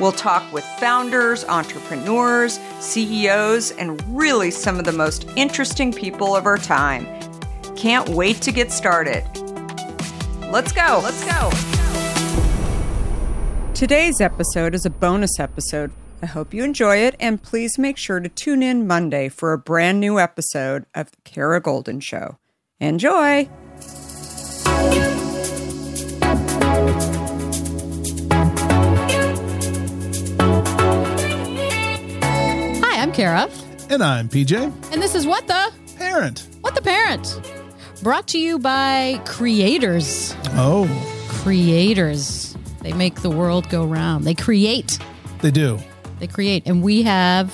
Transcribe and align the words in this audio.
We'll 0.00 0.12
talk 0.12 0.52
with 0.52 0.64
founders, 0.78 1.44
entrepreneurs, 1.44 2.60
CEOs, 2.78 3.72
and 3.72 4.00
really 4.16 4.50
some 4.50 4.78
of 4.78 4.84
the 4.84 4.92
most 4.92 5.28
interesting 5.36 5.92
people 5.92 6.36
of 6.36 6.46
our 6.46 6.58
time. 6.58 7.06
Can't 7.76 8.08
wait 8.10 8.40
to 8.42 8.52
get 8.52 8.70
started. 8.70 9.24
Let's 10.50 10.72
go. 10.72 11.00
Let's 11.02 11.24
go. 11.24 11.50
Today's 13.74 14.20
episode 14.20 14.74
is 14.74 14.86
a 14.86 14.90
bonus 14.90 15.38
episode. 15.38 15.90
I 16.22 16.26
hope 16.26 16.52
you 16.52 16.64
enjoy 16.64 16.96
it, 16.96 17.14
and 17.20 17.42
please 17.42 17.78
make 17.78 17.96
sure 17.96 18.18
to 18.18 18.28
tune 18.28 18.62
in 18.62 18.86
Monday 18.86 19.28
for 19.28 19.52
a 19.52 19.58
brand 19.58 20.00
new 20.00 20.18
episode 20.18 20.86
of 20.94 21.10
The 21.10 21.18
Kara 21.24 21.60
Goldin 21.60 22.02
Show. 22.02 22.38
Enjoy! 22.80 23.48
Kara, 33.18 33.50
And 33.90 34.00
I'm 34.00 34.28
PJ. 34.28 34.54
and 34.92 35.02
this 35.02 35.16
is 35.16 35.26
What 35.26 35.44
the 35.48 35.72
Parent. 35.96 36.46
What 36.60 36.76
the 36.76 36.80
Parent, 36.82 37.40
brought 38.00 38.28
to 38.28 38.38
you 38.38 38.60
by 38.60 39.20
creators. 39.26 40.36
Oh, 40.50 40.86
Creators. 41.26 42.56
They 42.82 42.92
make 42.92 43.22
the 43.22 43.30
world 43.30 43.68
go 43.70 43.84
round. 43.84 44.24
They 44.24 44.34
create. 44.34 45.00
they 45.42 45.50
do. 45.50 45.80
They 46.20 46.28
create, 46.28 46.62
and 46.68 46.80
we 46.80 47.02
have 47.02 47.52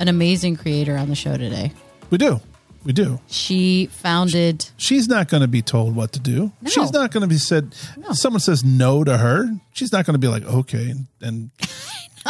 an 0.00 0.08
amazing 0.08 0.56
creator 0.56 0.96
on 0.96 1.08
the 1.08 1.14
show 1.14 1.36
today. 1.36 1.70
We 2.10 2.18
do. 2.18 2.40
We 2.84 2.92
do. 2.92 3.20
She 3.28 3.86
founded. 3.92 4.68
She's 4.78 5.06
not 5.06 5.28
going 5.28 5.42
to 5.42 5.48
be 5.48 5.62
told 5.62 5.94
what 5.94 6.10
to 6.14 6.18
do. 6.18 6.50
No. 6.60 6.70
She's 6.70 6.92
not 6.92 7.12
going 7.12 7.20
to 7.20 7.28
be 7.28 7.38
said. 7.38 7.72
Someone 8.14 8.40
says 8.40 8.64
no 8.64 9.04
to 9.04 9.16
her. 9.16 9.48
She's 9.74 9.92
not 9.92 10.06
going 10.06 10.14
to 10.14 10.18
be 10.18 10.26
like 10.26 10.42
okay 10.44 10.90
and, 10.90 11.06
and 11.20 11.50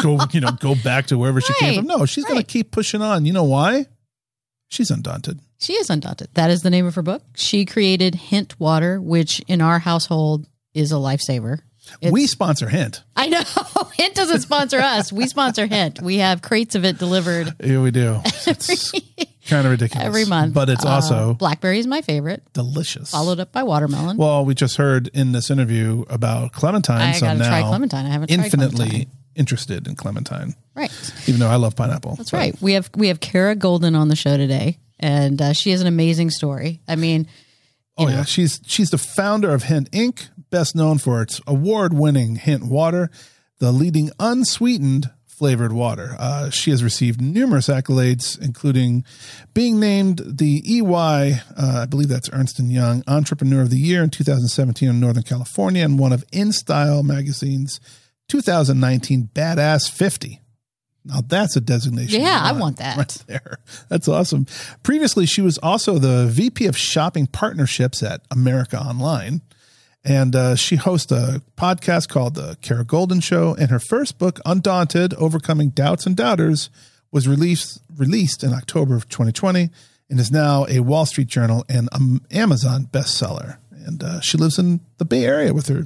go 0.03 0.19
you 0.33 0.41
know 0.41 0.51
go 0.53 0.75
back 0.75 1.07
to 1.07 1.19
wherever 1.19 1.41
she 1.41 1.53
came 1.55 1.69
Right. 1.69 1.77
from. 1.79 1.87
No, 1.87 2.07
she's 2.07 2.25
going 2.25 2.37
Right. 2.39 2.47
to 2.49 2.53
keep 2.53 2.71
pushing 2.71 3.03
on. 3.03 3.25
You 3.27 3.33
know 3.33 3.45
why? 3.45 3.87
She's 4.69 4.91
undaunted. 4.91 5.41
She 5.61 5.73
is 5.75 5.91
undaunted. 5.91 6.29
That 6.35 6.51
is 6.51 6.63
the 6.63 6.71
name 6.71 6.87
of 6.87 6.95
her 6.95 7.03
book. 7.03 7.23
She 7.35 7.65
created 7.65 8.15
Hint 8.15 8.59
Water, 8.61 9.01
which 9.01 9.41
in 9.49 9.61
our 9.61 9.79
household 9.79 10.47
is 10.75 10.93
a 10.93 10.97
lifesaver. 10.97 11.61
It's- 12.03 12.13
we 12.13 12.27
sponsor 12.27 12.69
Hint. 12.69 13.03
I 13.17 13.29
know 13.29 13.43
Hint 13.95 14.15
doesn't 14.15 14.41
sponsor 14.43 14.79
us. 14.79 15.11
We 15.11 15.27
sponsor 15.27 15.67
Hint. 15.67 16.03
We 16.03 16.19
have 16.19 16.43
crates 16.43 16.75
of 16.75 16.85
it 16.85 16.99
delivered 16.99 17.55
Yeah, 17.65 17.81
we 17.81 17.91
do. 17.91 18.21
It's 18.47 18.93
kind 19.55 19.65
of 19.65 19.71
ridiculous 19.71 20.07
every 20.07 20.27
month. 20.27 20.53
but 20.53 20.69
it's 20.69 20.85
Uh, 20.85 20.89
also 20.91 21.33
blackberry 21.33 21.79
is 21.79 21.87
my 21.87 22.03
favorite, 22.03 22.43
delicious. 22.53 23.11
followed 23.11 23.41
up 23.41 23.51
by 23.51 23.63
watermelon. 23.63 24.19
Well, 24.19 24.45
we 24.45 24.55
just 24.55 24.77
heard 24.77 25.09
in 25.15 25.33
this 25.33 25.51
interview 25.51 26.05
about 26.11 26.53
clementine. 26.53 27.01
I 27.01 27.13
so 27.13 27.25
gotta 27.25 27.39
now 27.39 27.49
try 27.49 27.63
clementine. 27.63 28.05
I 28.05 28.11
haven't 28.11 28.29
tried 28.29 28.45
infinitely 28.45 28.77
clementine. 28.89 29.11
Interested 29.39 29.86
in 29.86 29.94
clementine, 29.94 30.55
right. 30.75 30.92
even 31.27 31.39
though 31.41 31.48
I 31.48 31.56
love 31.56 31.77
pineapple. 31.77 32.17
That's 32.17 32.33
right. 32.33 32.61
We 32.61 32.72
have 32.72 32.91
we 32.97 33.08
have 33.08 33.20
Kara 33.20 33.55
Goldin 33.55 33.97
on 33.97 34.08
the 34.08 34.17
show 34.17 34.36
today, 34.36 34.78
and 34.98 35.41
uh, 35.41 35.53
she 35.53 35.70
has 35.70 35.80
an 35.80 35.86
amazing 35.86 36.30
story. 36.30 36.80
I 36.89 36.97
mean, 36.97 37.28
Oh 37.98 38.08
yeah, 38.08 38.25
she's 38.25 38.61
she's 38.64 38.91
the 38.91 38.98
founder 38.98 39.52
of 39.52 39.64
Hint 39.64 39.90
Inc., 39.90 40.29
best 40.51 40.77
known 40.77 40.98
for 40.98 41.20
its 41.20 41.40
award-winning 41.48 42.36
Hint 42.36 42.64
water, 42.64 43.11
the 43.58 43.73
leading 43.73 44.11
unsweetened 44.20 45.11
flavored 45.27 45.73
water. 45.73 46.14
Uh, 46.18 46.51
she 46.51 46.70
has 46.70 46.83
received 46.83 47.20
numerous 47.20 47.68
accolades, 47.68 48.40
including 48.40 49.05
being 49.55 49.80
named 49.80 50.20
the 50.24 50.63
EY, 50.64 51.40
uh, 51.57 51.80
I 51.83 51.86
believe 51.86 52.08
that's 52.08 52.30
Ernst 52.33 52.58
and 52.58 52.73
Young 52.73 53.02
Entrepreneur 53.07 53.63
of 53.63 53.70
the 53.70 53.79
Year 53.79 54.02
in 54.02 54.11
2017 54.11 54.89
in 54.89 55.01
Northern 55.01 55.23
California, 55.24 55.84
and 55.84 55.98
one 55.98 56.13
of 56.13 56.24
InStyle 56.29 57.05
magazine's 57.05 57.80
2019 58.28 59.30
Badass 59.34 59.90
50. 59.90 60.40
Now 61.05 61.22
that's 61.27 61.56
a 61.56 61.61
designation. 61.61 62.20
Yeah, 62.20 62.40
I 62.42 62.52
want 62.52 62.77
that. 62.78 62.96
Right 62.96 63.24
there. 63.27 63.58
That's 63.89 64.08
awesome. 64.08 64.46
Previously, 64.83 65.24
she 65.27 65.40
was 65.40 65.56
also 65.58 65.98
the 65.98 66.27
VP 66.27 66.66
of 66.66 66.77
Shopping 66.77 67.27
Partnerships 67.27 68.02
at 68.02 68.20
America 68.30 68.78
Online. 68.78 69.40
And 70.05 70.36
uh, 70.36 70.56
she 70.56 70.77
hosts 70.77 71.11
a 71.11 71.42
podcast 71.56 72.08
called 72.08 72.34
The 72.34 72.56
Kara 72.61 72.84
Goldin 72.84 73.22
Show. 73.22 73.55
And 73.58 73.70
her 73.70 73.80
first 73.80 74.18
book, 74.18 74.39
Undaunted 74.45 75.14
Overcoming 75.14 75.70
Doubts 75.70 76.06
and 76.06 76.16
Doubters, 76.16 76.70
was 77.10 77.27
released, 77.27 77.80
released 77.96 78.45
in 78.45 78.52
October 78.52 78.95
of 78.95 79.08
2020 79.08 79.70
and 80.10 80.20
is 80.20 80.30
now 80.30 80.66
a 80.68 80.80
Wall 80.80 81.06
Street 81.06 81.28
Journal 81.28 81.64
and 81.68 81.89
um, 81.92 82.22
Amazon 82.30 82.89
bestseller. 82.90 83.58
And 83.70 84.02
uh, 84.02 84.20
she 84.20 84.36
lives 84.36 84.58
in 84.58 84.80
the 84.98 85.05
Bay 85.05 85.24
Area 85.24 85.55
with 85.55 85.68
her 85.68 85.84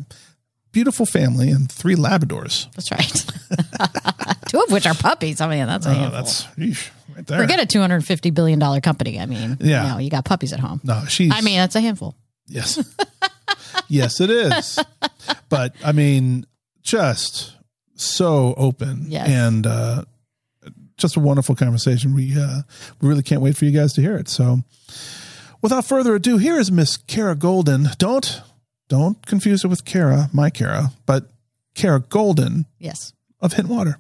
beautiful 0.73 1.07
family 1.07 1.51
and 1.51 1.71
three 1.71 1.95
Labradors. 1.95 2.73
that's 2.75 2.91
right. 2.91 4.37
Two 4.49 4.61
of 4.61 4.71
which 4.71 4.87
are 4.87 4.95
puppies. 4.95 5.41
I 5.41 5.49
mean, 5.49 5.67
that's 5.67 5.87
a 5.87 5.91
Oh, 5.91 5.95
handful. 5.95 6.21
that's 6.23 6.45
eesh, 6.57 6.91
right 7.15 7.27
there. 7.27 7.41
Forget 7.41 7.61
a 7.61 7.67
two 7.67 7.81
hundred 7.81 8.05
fifty 8.05 8.31
billion 8.31 8.59
dollar 8.59 8.81
company. 8.81 9.21
I 9.21 9.27
mean, 9.27 9.57
Yeah. 9.61 9.83
you, 9.85 9.89
know, 9.93 9.99
you 9.99 10.11
got 10.11 10.25
puppies 10.25 10.53
at 10.53 10.61
home. 10.61 10.81
No, 10.85 11.05
she's. 11.09 11.33
I 11.35 11.41
mean, 11.43 11.57
that's 11.59 11.77
a 11.77 11.81
handful. 11.81 12.17
Yes. 12.47 12.79
yes, 13.89 14.21
it 14.21 14.31
is. 14.31 14.79
But 15.49 15.75
I 15.85 15.93
mean, 15.93 16.45
just 16.83 17.55
so 17.95 18.55
open 18.57 19.07
Yes. 19.09 19.29
and 19.29 19.67
uh, 19.67 20.05
just 20.97 21.17
a 21.17 21.21
wonderful 21.21 21.55
conversation. 21.55 22.15
We 22.15 22.35
uh, 22.39 22.63
we 23.01 23.09
really 23.09 23.23
can't 23.23 23.41
wait 23.43 23.57
for 23.57 23.65
you 23.65 23.71
guys 23.71 23.93
to 23.95 24.01
hear 24.01 24.17
it. 24.17 24.29
So, 24.29 24.61
without 25.63 25.85
further 25.87 26.15
ado, 26.17 26.37
here 26.39 26.59
is 26.59 26.71
Miss 26.73 26.97
Kara 26.97 27.37
Goldin. 27.37 27.97
Don't 27.99 28.43
don't 28.93 29.25
confuse 29.25 29.63
her 29.63 29.71
with 29.71 29.87
Kara, 29.87 30.29
my 30.35 30.51
Kara, 30.51 30.93
but 31.07 31.31
Kara 31.75 31.99
Goldin 32.01 32.67
Yes. 32.79 33.15
of 33.41 33.55
Hintwater. 33.55 33.95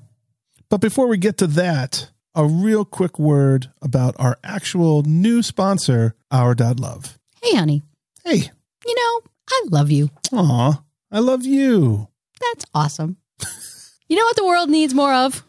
But 0.68 0.82
before 0.82 1.06
we 1.08 1.16
get 1.16 1.38
to 1.38 1.46
that, 1.46 2.10
a 2.34 2.44
real 2.46 2.84
quick 2.84 3.18
word 3.18 3.70
about 3.80 4.14
our 4.18 4.36
actual 4.44 5.02
new 5.04 5.42
sponsor, 5.42 6.14
Our 6.30 6.54
Dot 6.54 6.78
Love. 6.78 7.18
Hey, 7.42 7.56
honey. 7.56 7.82
Hey, 8.22 8.50
You 8.86 8.94
know, 8.94 9.30
I 9.48 9.62
love 9.70 9.90
you. 9.90 10.10
Aw, 10.32 10.82
I 11.10 11.18
love 11.20 11.46
you. 11.46 12.08
That's 12.40 12.66
awesome. 12.74 13.16
you 14.08 14.16
know 14.16 14.24
what 14.24 14.36
the 14.36 14.44
world 14.44 14.68
needs 14.68 14.92
more 14.92 15.14
of? 15.14 15.42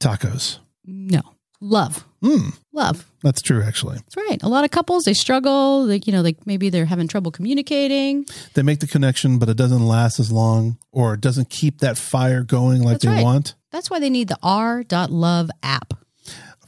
Tacos. 0.00 0.58
No, 0.84 1.20
love. 1.62 2.04
Mm, 2.22 2.56
Love. 2.72 3.10
that's 3.22 3.42
true, 3.42 3.62
actually. 3.62 3.96
That's 3.96 4.16
right. 4.16 4.40
A 4.42 4.48
lot 4.48 4.64
of 4.64 4.70
couples 4.70 5.04
they 5.04 5.12
struggle. 5.14 5.84
Like 5.84 6.06
you 6.06 6.12
know, 6.12 6.20
like 6.20 6.46
maybe 6.46 6.68
they're 6.70 6.84
having 6.86 7.08
trouble 7.08 7.30
communicating. 7.32 8.26
They 8.54 8.62
make 8.62 8.78
the 8.80 8.86
connection, 8.86 9.38
but 9.38 9.48
it 9.48 9.56
doesn't 9.56 9.84
last 9.86 10.20
as 10.20 10.30
long 10.30 10.78
or 10.92 11.14
it 11.14 11.20
doesn't 11.20 11.50
keep 11.50 11.78
that 11.78 11.98
fire 11.98 12.42
going 12.44 12.82
like 12.82 12.94
That's 13.00 13.04
they 13.06 13.10
right. 13.10 13.24
want. 13.24 13.54
That's 13.72 13.90
why 13.90 13.98
they 13.98 14.10
need 14.10 14.28
the 14.28 14.38
R.Love 14.42 15.50
app. 15.62 15.94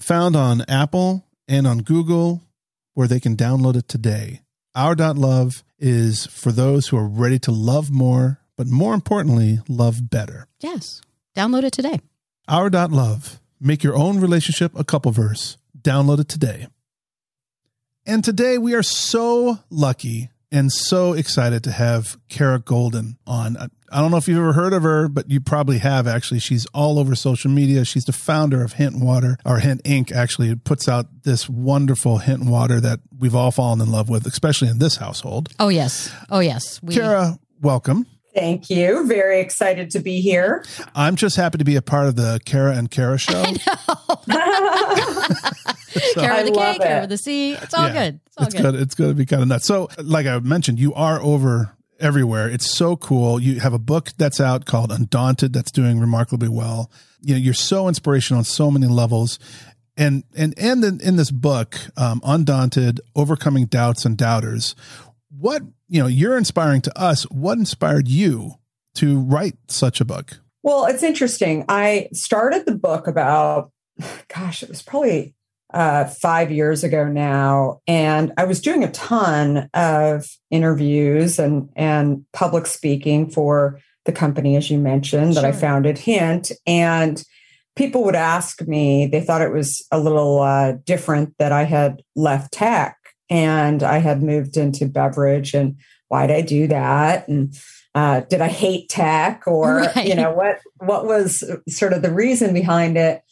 Found 0.01 0.35
on 0.37 0.63
Apple 0.69 1.25
and 1.47 1.67
on 1.67 1.79
Google, 1.79 2.43
where 2.95 3.07
they 3.09 3.21
can 3.21 3.37
download 3.37 3.77
it 3.77 3.87
today. 3.89 4.41
Our 4.75 4.95
dot 4.97 5.17
love 5.17 5.63
is 5.79 6.27
for 6.27 6.51
those 6.51 6.89
who 6.89 6.97
are 6.97 7.07
ready 7.07 7.39
to 7.41 7.53
love 7.53 7.91
more, 7.93 8.41
but 8.57 8.67
more 8.67 8.93
importantly, 8.93 9.61
love 9.69 10.11
better. 10.11 10.49
Yes. 10.61 11.01
Download 11.37 11.63
it 11.63 11.73
today. 11.73 12.01
Our 12.49 12.71
dot 12.71 12.91
love. 12.91 13.41
Make 13.67 13.83
your 13.83 13.97
own 13.97 14.21
relationship 14.21 14.79
a 14.79 14.85
couple 14.85 15.11
verse. 15.11 15.57
Download 15.81 16.21
it 16.21 16.29
today. 16.29 16.67
And 18.05 18.23
today 18.23 18.59
we 18.59 18.75
are 18.75 18.83
so 18.83 19.61
lucky 19.71 20.29
and 20.53 20.71
so 20.71 21.15
excited 21.15 21.65
to 21.65 21.73
have 21.73 22.19
Kara 22.29 22.59
Goldin 22.59 23.17
on. 23.27 23.57
I 23.57 24.01
don't 24.01 24.11
know 24.11 24.19
if 24.19 24.29
you've 24.29 24.37
ever 24.37 24.53
heard 24.53 24.75
of 24.75 24.83
her, 24.83 25.09
but 25.09 25.31
you 25.31 25.41
probably 25.41 25.79
have 25.79 26.07
actually. 26.07 26.41
She's 26.41 26.67
all 26.75 26.99
over 26.99 27.15
social 27.15 27.51
media. 27.51 27.87
She's 27.87 28.05
the 28.05 28.13
founder 28.13 28.63
of 28.63 28.75
Hint 28.75 29.01
Water, 29.01 29.39
or 29.47 29.61
Hint 29.61 29.83
Inc. 29.85 30.13
Actually, 30.13 30.51
it 30.51 30.65
puts 30.65 30.87
out 30.87 31.07
this 31.23 31.49
wonderful 31.49 32.19
Hint 32.19 32.45
Water 32.45 32.81
that 32.81 33.01
we've 33.19 33.35
all 33.35 33.51
fallen 33.51 33.81
in 33.81 33.91
love 33.91 34.11
with, 34.11 34.27
especially 34.27 34.69
in 34.69 34.79
this 34.79 34.97
household. 34.97 35.49
Oh 35.59 35.69
yes. 35.69 36.15
Oh 36.29 36.41
yes. 36.41 36.83
We, 36.83 36.95
Kara, 36.95 37.39
welcome. 37.63 38.07
Thank 38.35 38.69
you. 38.71 39.07
Very 39.07 39.41
excited 39.41 39.91
to 39.91 40.01
be 40.01 40.21
here. 40.21 40.65
I'm 40.95 41.15
just 41.17 41.37
happy 41.37 41.59
to 41.59 41.65
be 41.65 41.77
a 41.77 41.83
part 41.83 42.09
of 42.09 42.17
the 42.17 42.41
Kara 42.45 42.75
and 42.77 42.91
Kara 42.91 43.17
show. 43.19 43.43
Kara 46.15 46.43
with 46.43 46.47
the 46.47 46.53
K, 46.57 46.79
Kara 46.79 47.01
with 47.03 47.11
the 47.11 47.19
C. 47.19 47.53
It's 47.55 47.75
all 47.75 47.87
Yeah. 47.89 47.93
good. 47.93 48.21
It's 48.27 48.37
all 48.37 48.45
it's 48.47 48.55
good. 48.55 48.63
good. 48.63 48.75
It's 48.77 48.95
going 48.95 49.11
to 49.11 49.15
be 49.15 49.27
kind 49.27 49.43
of 49.43 49.49
nuts. 49.49 49.67
So, 49.67 49.89
like 50.03 50.27
I 50.27 50.39
mentioned, 50.41 50.79
you 50.81 50.93
are 50.95 51.21
over 51.21 51.77
everywhere. 52.01 52.49
It's 52.49 52.69
so 52.71 52.97
cool. 52.97 53.41
You 53.41 53.61
have 53.61 53.73
a 53.73 53.79
book 53.79 54.11
that's 54.19 54.41
out 54.41 54.65
called 54.67 54.91
Undaunted 54.91 55.53
that's 55.53 55.71
doing 55.71 56.01
remarkably 56.01 56.49
well. 56.49 56.91
You 57.21 57.35
know, 57.35 57.41
you're 57.41 57.55
so 57.55 57.89
inspirational 57.89 58.39
on 58.39 58.45
so 58.45 58.71
many 58.71 58.87
levels. 58.87 59.39
And 59.97 60.25
and 60.35 60.55
and 60.59 60.83
in, 60.85 61.01
in 61.01 61.17
this 61.17 61.31
book, 61.31 61.77
um, 61.97 62.21
Undaunted, 62.25 63.01
Overcoming 63.15 63.67
Doubts 63.67 64.05
and 64.05 64.19
Doubters, 64.19 64.75
what 65.31 65.63
you 65.95 66.01
know, 66.01 66.09
you're 66.09 66.37
inspiring 66.37 66.81
to 66.81 67.01
us. 67.01 67.23
What 67.31 67.57
inspired 67.57 68.09
you 68.09 68.55
to 68.97 69.21
write 69.21 69.55
such 69.69 70.01
a 70.01 70.05
book? 70.05 70.41
Well, 70.65 70.87
it's 70.87 71.05
interesting. 71.05 71.65
I 71.69 72.09
started 72.13 72.67
the 72.67 72.75
book 72.75 73.07
about, 73.07 73.71
gosh, 74.29 74.65
it 74.65 74.69
was 74.69 74.83
probably 74.83 75.37
uh, 75.73 76.07
five 76.07 76.51
years 76.51 76.83
ago 76.83 77.05
now, 77.07 77.81
and 77.87 78.33
I 78.37 78.45
was 78.45 78.61
doing 78.61 78.83
a 78.83 78.91
ton 78.91 79.71
of 79.73 80.27
interviews 80.51 81.39
and 81.39 81.69
and 81.77 82.25
public 82.33 82.67
speaking 82.67 83.31
for 83.31 83.81
the 84.05 84.13
company, 84.13 84.57
as 84.57 84.71
you 84.71 84.79
mentioned, 84.79 85.35
sure. 85.35 85.43
that 85.43 85.49
I 85.49 85.53
founded, 85.53 85.99
Hint, 85.99 86.51
and 86.67 87.23
people 87.77 88.03
would 88.05 88.17
ask 88.17 88.61
me. 88.63 89.07
They 89.07 89.21
thought 89.21 89.43
it 89.43 89.53
was 89.53 89.87
a 89.93 90.01
little 90.01 90.41
uh, 90.41 90.73
different 90.85 91.35
that 91.39 91.53
I 91.53 91.65
had 91.65 92.03
left 92.17 92.53
tech 92.53 92.97
and 93.35 93.83
I 93.83 93.99
had 93.99 94.23
moved 94.23 94.57
into 94.57 94.87
beverage, 94.87 95.55
and 95.55 95.77
why 96.07 96.29
did 96.29 96.37
I 96.37 96.41
do 96.41 96.69
that? 96.69 97.27
And 97.27 97.53
uh, 97.93 98.21
did 98.21 98.41
I 98.41 98.47
hate 98.47 98.89
tech, 98.89 99.43
or 99.49 99.79
right. 99.79 100.07
you 100.07 100.15
know 100.15 100.33
what? 100.33 100.61
What 100.79 101.05
was 101.05 101.43
sort 101.69 101.93
of 101.93 102.03
the 102.03 102.13
reason 102.13 102.55
behind 102.55 102.97
it? 102.97 103.23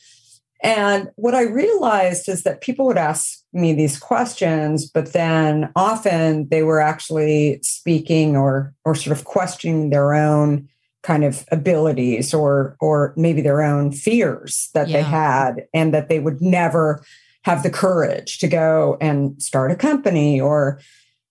And 0.60 1.10
what 1.14 1.36
I 1.36 1.42
realized 1.42 2.28
is 2.28 2.42
that 2.42 2.62
people 2.62 2.84
would 2.86 2.98
ask 2.98 3.44
me 3.52 3.72
these 3.72 3.96
questions, 3.96 4.90
but 4.90 5.12
then 5.12 5.70
often 5.76 6.48
they 6.48 6.64
were 6.64 6.80
actually 6.80 7.60
speaking 7.62 8.36
or 8.36 8.74
or 8.84 8.96
sort 8.96 9.16
of 9.16 9.24
questioning 9.24 9.90
their 9.90 10.14
own 10.14 10.68
kind 11.04 11.22
of 11.22 11.44
abilities 11.52 12.34
or 12.34 12.76
or 12.80 13.14
maybe 13.16 13.40
their 13.40 13.62
own 13.62 13.92
fears 13.92 14.68
that 14.74 14.88
yeah. 14.88 14.96
they 14.96 15.02
had 15.04 15.66
and 15.72 15.94
that 15.94 16.08
they 16.08 16.18
would 16.18 16.42
never 16.42 17.04
have 17.44 17.62
the 17.62 17.70
courage 17.70 18.38
to 18.38 18.48
go 18.48 18.96
and 19.00 19.40
start 19.42 19.70
a 19.70 19.76
company 19.76 20.40
or 20.40 20.80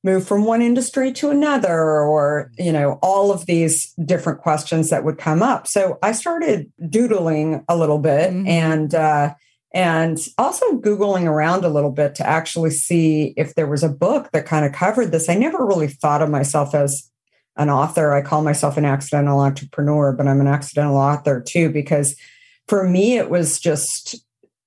move 0.03 0.27
from 0.27 0.45
one 0.45 0.61
industry 0.61 1.11
to 1.11 1.29
another 1.29 2.01
or 2.01 2.51
you 2.57 2.71
know 2.71 2.99
all 3.01 3.31
of 3.31 3.45
these 3.45 3.93
different 4.05 4.39
questions 4.41 4.89
that 4.89 5.03
would 5.03 5.17
come 5.17 5.43
up. 5.43 5.67
So 5.67 5.99
i 6.01 6.11
started 6.11 6.71
doodling 6.89 7.63
a 7.69 7.77
little 7.77 7.99
bit 7.99 8.31
mm-hmm. 8.31 8.47
and 8.47 8.95
uh, 8.95 9.33
and 9.73 10.19
also 10.37 10.65
googling 10.79 11.25
around 11.25 11.63
a 11.63 11.69
little 11.69 11.91
bit 11.91 12.15
to 12.15 12.27
actually 12.27 12.71
see 12.71 13.33
if 13.37 13.55
there 13.55 13.67
was 13.67 13.83
a 13.83 13.89
book 13.89 14.31
that 14.31 14.45
kind 14.45 14.65
of 14.65 14.73
covered 14.73 15.11
this. 15.11 15.29
I 15.29 15.35
never 15.35 15.65
really 15.65 15.87
thought 15.87 16.21
of 16.21 16.29
myself 16.29 16.75
as 16.75 17.09
an 17.55 17.69
author. 17.69 18.13
I 18.13 18.21
call 18.21 18.41
myself 18.41 18.77
an 18.77 18.85
accidental 18.85 19.39
entrepreneur 19.39 20.13
but 20.13 20.27
i'm 20.27 20.41
an 20.41 20.47
accidental 20.47 20.97
author 20.97 21.41
too 21.41 21.69
because 21.69 22.15
for 22.67 22.87
me 22.87 23.17
it 23.17 23.29
was 23.29 23.59
just 23.59 24.15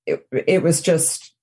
it, 0.05 0.25
it 0.31 0.63
was 0.63 0.81
just 0.81 1.34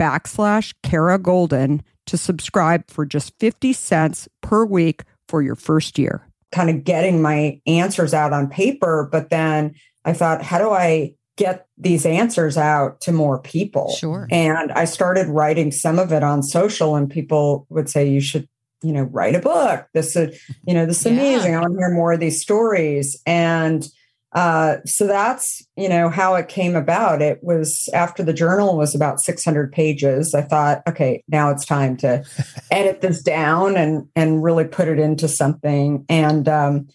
backslash 0.00 0.74
Kara 0.82 1.18
Goldin 1.18 1.80
to 2.06 2.16
subscribe 2.16 2.90
for 2.90 3.04
just 3.04 3.34
50 3.38 3.72
cents 3.72 4.28
per 4.40 4.64
week 4.64 5.02
for 5.28 5.42
your 5.42 5.54
first 5.54 5.98
year. 5.98 6.26
Kind 6.52 6.70
of 6.70 6.82
getting 6.84 7.20
my 7.22 7.60
answers 7.66 8.14
out 8.14 8.32
on 8.32 8.48
paper, 8.48 9.08
but 9.12 9.30
then 9.30 9.74
I 10.04 10.14
thought, 10.14 10.42
how 10.42 10.58
do 10.58 10.70
I 10.70 11.14
get 11.36 11.66
these 11.78 12.04
answers 12.04 12.56
out 12.56 13.00
to 13.02 13.12
more 13.12 13.38
people? 13.38 13.94
Sure. 13.98 14.26
And 14.30 14.72
I 14.72 14.86
started 14.86 15.28
writing 15.28 15.70
some 15.70 15.98
of 15.98 16.12
it 16.12 16.22
on 16.22 16.42
social, 16.42 16.96
and 16.96 17.08
people 17.08 17.66
would 17.68 17.88
say, 17.88 18.08
you 18.08 18.20
should, 18.20 18.48
you 18.82 18.92
know, 18.92 19.02
write 19.02 19.34
a 19.36 19.40
book. 19.40 19.86
This 19.94 20.16
is, 20.16 20.40
you 20.66 20.74
know, 20.74 20.86
this 20.86 21.00
is 21.00 21.12
Yeah. 21.12 21.12
amazing. 21.12 21.54
I 21.54 21.60
want 21.60 21.74
to 21.74 21.78
hear 21.78 21.90
more 21.90 22.12
of 22.12 22.20
these 22.20 22.40
stories. 22.42 23.20
And 23.26 23.86
uh, 24.32 24.76
so 24.84 25.06
that's 25.06 25.66
you 25.76 25.88
know 25.88 26.08
how 26.08 26.34
it 26.36 26.48
came 26.48 26.76
about. 26.76 27.20
It 27.20 27.40
was 27.42 27.88
after 27.92 28.22
the 28.22 28.32
journal 28.32 28.76
was 28.76 28.94
about 28.94 29.20
600 29.20 29.72
pages. 29.72 30.34
I 30.34 30.42
thought, 30.42 30.82
okay, 30.88 31.24
now 31.28 31.50
it's 31.50 31.66
time 31.66 31.96
to 31.98 32.24
edit 32.70 33.00
this 33.00 33.22
down 33.22 33.76
and 33.76 34.08
and 34.14 34.42
really 34.42 34.64
put 34.64 34.88
it 34.88 34.98
into 34.98 35.26
something. 35.26 36.04
And 36.08 36.48
um, 36.48 36.88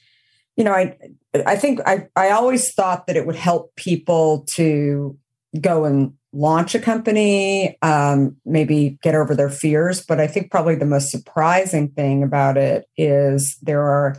you 0.56 0.64
know, 0.64 0.72
I 0.72 0.98
I 1.46 1.58
think 1.58 1.82
I 1.86 2.08
I 2.16 2.30
always 2.30 2.74
thought 2.74 3.08
that 3.08 3.18
it 3.18 3.26
would 3.26 3.36
help 3.36 3.76
people 3.76 4.46
to 4.52 5.18
go 5.60 5.86
and 5.86 6.14
launch 6.36 6.76
a 6.76 6.80
company, 6.80 7.78
um, 7.82 8.36
maybe 8.46 8.98
get 9.02 9.16
over 9.16 9.34
their 9.34 9.50
fears. 9.50 10.06
But 10.06 10.20
I 10.20 10.28
think 10.28 10.52
probably 10.52 10.76
the 10.76 10.86
most 10.86 11.10
surprising 11.10 11.90
thing 11.90 12.24
about 12.24 12.58
it 12.58 12.86
is 12.98 13.58
there 13.62 13.82
are, 13.82 14.18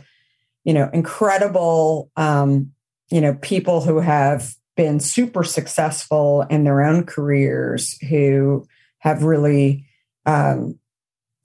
you 0.63 0.73
know, 0.73 0.89
incredible, 0.93 2.11
um, 2.15 2.71
you 3.09 3.21
know, 3.21 3.35
people 3.35 3.81
who 3.81 3.99
have 3.99 4.53
been 4.75 4.99
super 4.99 5.43
successful 5.43 6.43
in 6.49 6.63
their 6.63 6.83
own 6.83 7.05
careers 7.05 7.97
who 8.09 8.67
have 8.99 9.23
really, 9.23 9.85
um, 10.25 10.77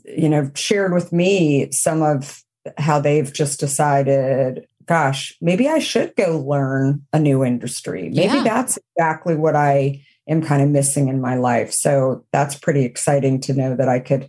you 0.04 0.28
know, 0.28 0.50
shared 0.54 0.92
with 0.92 1.12
me 1.12 1.70
some 1.72 2.02
of 2.02 2.42
how 2.78 3.00
they've 3.00 3.32
just 3.32 3.58
decided 3.58 4.66
gosh, 4.86 5.36
maybe 5.40 5.68
I 5.68 5.78
should 5.78 6.14
go 6.16 6.38
learn 6.38 7.06
a 7.12 7.18
new 7.18 7.44
industry. 7.44 8.10
Maybe 8.12 8.34
Yeah. 8.34 8.42
that's 8.44 8.78
exactly 8.96 9.34
what 9.34 9.56
I 9.56 10.00
am 10.28 10.42
kind 10.42 10.62
of 10.62 10.68
missing 10.70 11.08
in 11.08 11.20
my 11.20 11.36
life. 11.36 11.72
So 11.72 12.24
that's 12.32 12.56
pretty 12.56 12.84
exciting 12.84 13.40
to 13.42 13.54
know 13.54 13.76
that 13.76 13.88
I 13.88 14.00
could 14.00 14.28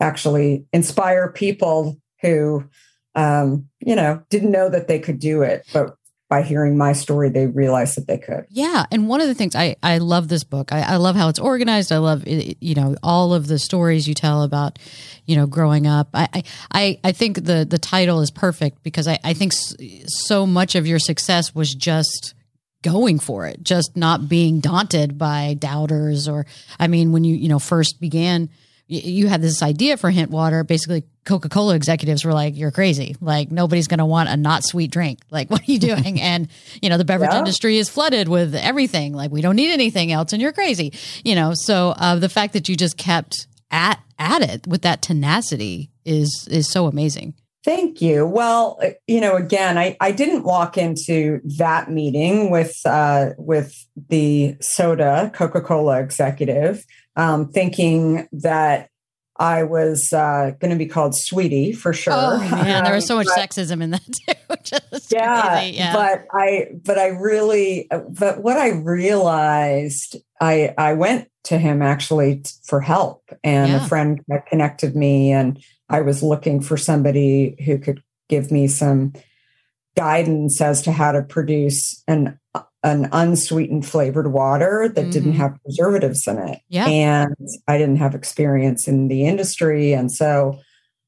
actually 0.00 0.66
inspire 0.72 1.30
people 1.30 1.96
who, 2.20 2.64
um, 3.14 3.68
you 3.80 3.94
know, 3.94 4.22
didn't 4.30 4.50
know 4.50 4.68
that 4.68 4.88
they 4.88 4.98
could 4.98 5.18
do 5.18 5.42
it, 5.42 5.66
but 5.72 5.96
by 6.28 6.42
hearing 6.42 6.76
my 6.76 6.92
story, 6.92 7.28
they 7.28 7.46
realized 7.46 7.96
that 7.96 8.06
they 8.06 8.18
could. 8.18 8.46
Yeah, 8.48 8.84
and 8.90 9.08
one 9.08 9.20
of 9.20 9.28
the 9.28 9.34
things 9.34 9.54
I 9.54 9.76
I 9.82 9.98
love 9.98 10.28
this 10.28 10.44
book. 10.44 10.72
I, 10.72 10.80
I 10.80 10.96
love 10.96 11.16
how 11.16 11.28
it's 11.28 11.38
organized. 11.38 11.92
I 11.92 11.98
love 11.98 12.24
you 12.26 12.74
know 12.74 12.96
all 13.02 13.34
of 13.34 13.46
the 13.46 13.58
stories 13.58 14.08
you 14.08 14.14
tell 14.14 14.42
about 14.42 14.78
you 15.26 15.36
know 15.36 15.46
growing 15.46 15.86
up. 15.86 16.08
I 16.14 16.42
I 16.72 16.98
I 17.04 17.12
think 17.12 17.44
the 17.44 17.66
the 17.68 17.78
title 17.78 18.20
is 18.20 18.30
perfect 18.30 18.82
because 18.82 19.06
I 19.06 19.18
I 19.22 19.34
think 19.34 19.52
so 20.06 20.46
much 20.46 20.74
of 20.74 20.86
your 20.86 20.98
success 20.98 21.54
was 21.54 21.74
just 21.74 22.34
going 22.82 23.18
for 23.18 23.46
it, 23.46 23.62
just 23.62 23.96
not 23.96 24.28
being 24.28 24.60
daunted 24.60 25.18
by 25.18 25.54
doubters 25.58 26.28
or 26.28 26.46
I 26.78 26.86
mean 26.86 27.12
when 27.12 27.24
you 27.24 27.36
you 27.36 27.48
know 27.48 27.58
first 27.58 28.00
began 28.00 28.48
you 28.86 29.28
had 29.28 29.40
this 29.40 29.62
idea 29.62 29.96
for 29.96 30.10
hint 30.10 30.30
water. 30.30 30.62
Basically 30.64 31.04
coca-cola 31.24 31.74
executives 31.74 32.24
were 32.24 32.34
like 32.34 32.56
you're 32.56 32.70
crazy. 32.70 33.16
Like 33.20 33.50
nobody's 33.50 33.88
going 33.88 33.98
to 33.98 34.04
want 34.04 34.28
a 34.28 34.36
not 34.36 34.64
sweet 34.64 34.90
drink. 34.90 35.20
Like 35.30 35.50
what 35.50 35.62
are 35.62 35.72
you 35.72 35.78
doing? 35.78 36.20
And 36.20 36.48
you 36.82 36.88
know 36.90 36.98
the 36.98 37.04
beverage 37.04 37.30
Yeah. 37.32 37.38
industry 37.38 37.78
is 37.78 37.88
flooded 37.88 38.28
with 38.28 38.54
everything. 38.54 39.14
Like 39.14 39.30
we 39.30 39.40
don't 39.40 39.56
need 39.56 39.72
anything 39.72 40.12
else 40.12 40.32
and 40.32 40.40
you're 40.42 40.52
crazy. 40.52 40.92
You 41.24 41.34
know 41.34 41.52
so 41.54 41.94
uh, 41.96 42.16
the 42.16 42.28
fact 42.28 42.52
that 42.52 42.68
you 42.68 42.76
just 42.76 42.96
kept 42.96 43.46
at 43.70 44.00
at 44.18 44.42
it 44.42 44.66
with 44.66 44.82
that 44.82 45.00
tenacity 45.02 45.90
is 46.04 46.46
is 46.50 46.70
so 46.70 46.86
amazing. 46.86 47.34
Thank 47.64 48.02
you. 48.02 48.26
Well, 48.26 48.78
uh, 48.82 48.90
you 49.06 49.22
know, 49.22 49.36
again, 49.36 49.78
I, 49.78 49.96
I 49.98 50.12
didn't 50.12 50.42
walk 50.44 50.76
into 50.76 51.40
that 51.56 51.90
meeting 51.90 52.50
with 52.50 52.76
uh, 52.84 53.30
with 53.38 53.72
the 54.10 54.56
soda 54.60 55.30
Coca 55.34 55.62
Cola 55.62 55.98
executive 56.00 56.84
um, 57.16 57.48
thinking 57.48 58.28
that 58.32 58.88
I 59.36 59.64
was 59.64 60.12
uh, 60.12 60.52
going 60.60 60.70
to 60.70 60.76
be 60.78 60.86
called 60.86 61.16
Sweetie 61.16 61.72
for 61.72 61.92
sure. 61.92 62.12
oh 62.16 62.38
man 62.38 62.84
there 62.84 62.94
was 62.94 63.04
so 63.06 63.16
much 63.20 63.26
But- 63.34 63.38
sexism 63.50 63.82
in 63.82 63.90
that 63.90 64.02
too 64.64 64.76
yeah, 65.10 65.56
crazy. 65.58 65.76
yeah 65.76 65.92
but 65.92 66.26
i 66.32 66.68
but 66.84 66.98
i 66.98 67.08
really 67.08 67.88
but 67.90 68.40
what 68.42 68.56
i 68.56 68.68
realized 68.70 70.16
i 70.40 70.72
i 70.78 70.92
went 70.92 71.28
to 71.44 71.58
him 71.58 71.82
actually 71.82 72.42
for 72.62 72.80
help 72.80 73.22
and 73.42 73.70
Yeah. 73.72 73.84
a 73.84 73.88
friend 73.88 74.20
connected 74.48 74.94
me 74.94 75.32
and 75.32 75.62
i 75.88 76.00
was 76.00 76.22
looking 76.22 76.60
for 76.60 76.76
somebody 76.76 77.56
who 77.66 77.78
could 77.78 78.02
give 78.28 78.50
me 78.52 78.68
some 78.68 79.12
guidance 79.96 80.60
as 80.60 80.82
to 80.82 80.92
how 80.92 81.12
to 81.12 81.22
produce 81.22 82.02
an 82.08 82.38
an 82.84 83.08
unsweetened 83.12 83.84
flavored 83.86 84.30
water 84.32 84.88
that 84.94 85.10
didn't 85.10 85.32
Mhm. 85.32 85.36
have 85.36 85.56
preservatives 85.64 86.26
in 86.28 86.38
it 86.38 86.60
Yeah. 86.68 86.86
and 86.86 87.34
i 87.66 87.76
didn't 87.78 87.96
have 87.96 88.14
experience 88.14 88.86
in 88.86 89.08
the 89.08 89.24
industry 89.26 89.92
and 89.92 90.12
so 90.12 90.58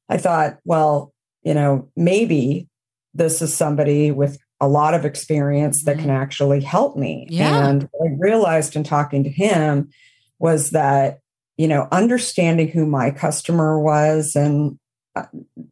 i 0.08 0.16
thought 0.16 0.58
well 0.64 1.12
you 1.42 1.54
know 1.54 1.88
maybe 1.94 2.66
this 3.14 3.40
is 3.42 3.54
somebody 3.54 4.10
with 4.10 4.38
a 4.60 4.66
lot 4.68 4.94
of 4.94 5.04
experience 5.04 5.84
that 5.84 5.98
can 5.98 6.08
actually 6.08 6.62
help 6.62 6.96
me. 6.96 7.26
Yeah. 7.28 7.68
And 7.68 7.86
what 7.92 8.08
I 8.10 8.14
realized 8.18 8.74
in 8.74 8.84
talking 8.84 9.22
to 9.24 9.28
him 9.30 9.90
was 10.38 10.70
that, 10.70 11.18
you 11.58 11.68
know, 11.68 11.88
understanding 11.92 12.68
who 12.68 12.86
my 12.86 13.10
customer 13.10 13.78
was 13.78 14.34
and 14.34 14.78
uh, 15.14 15.24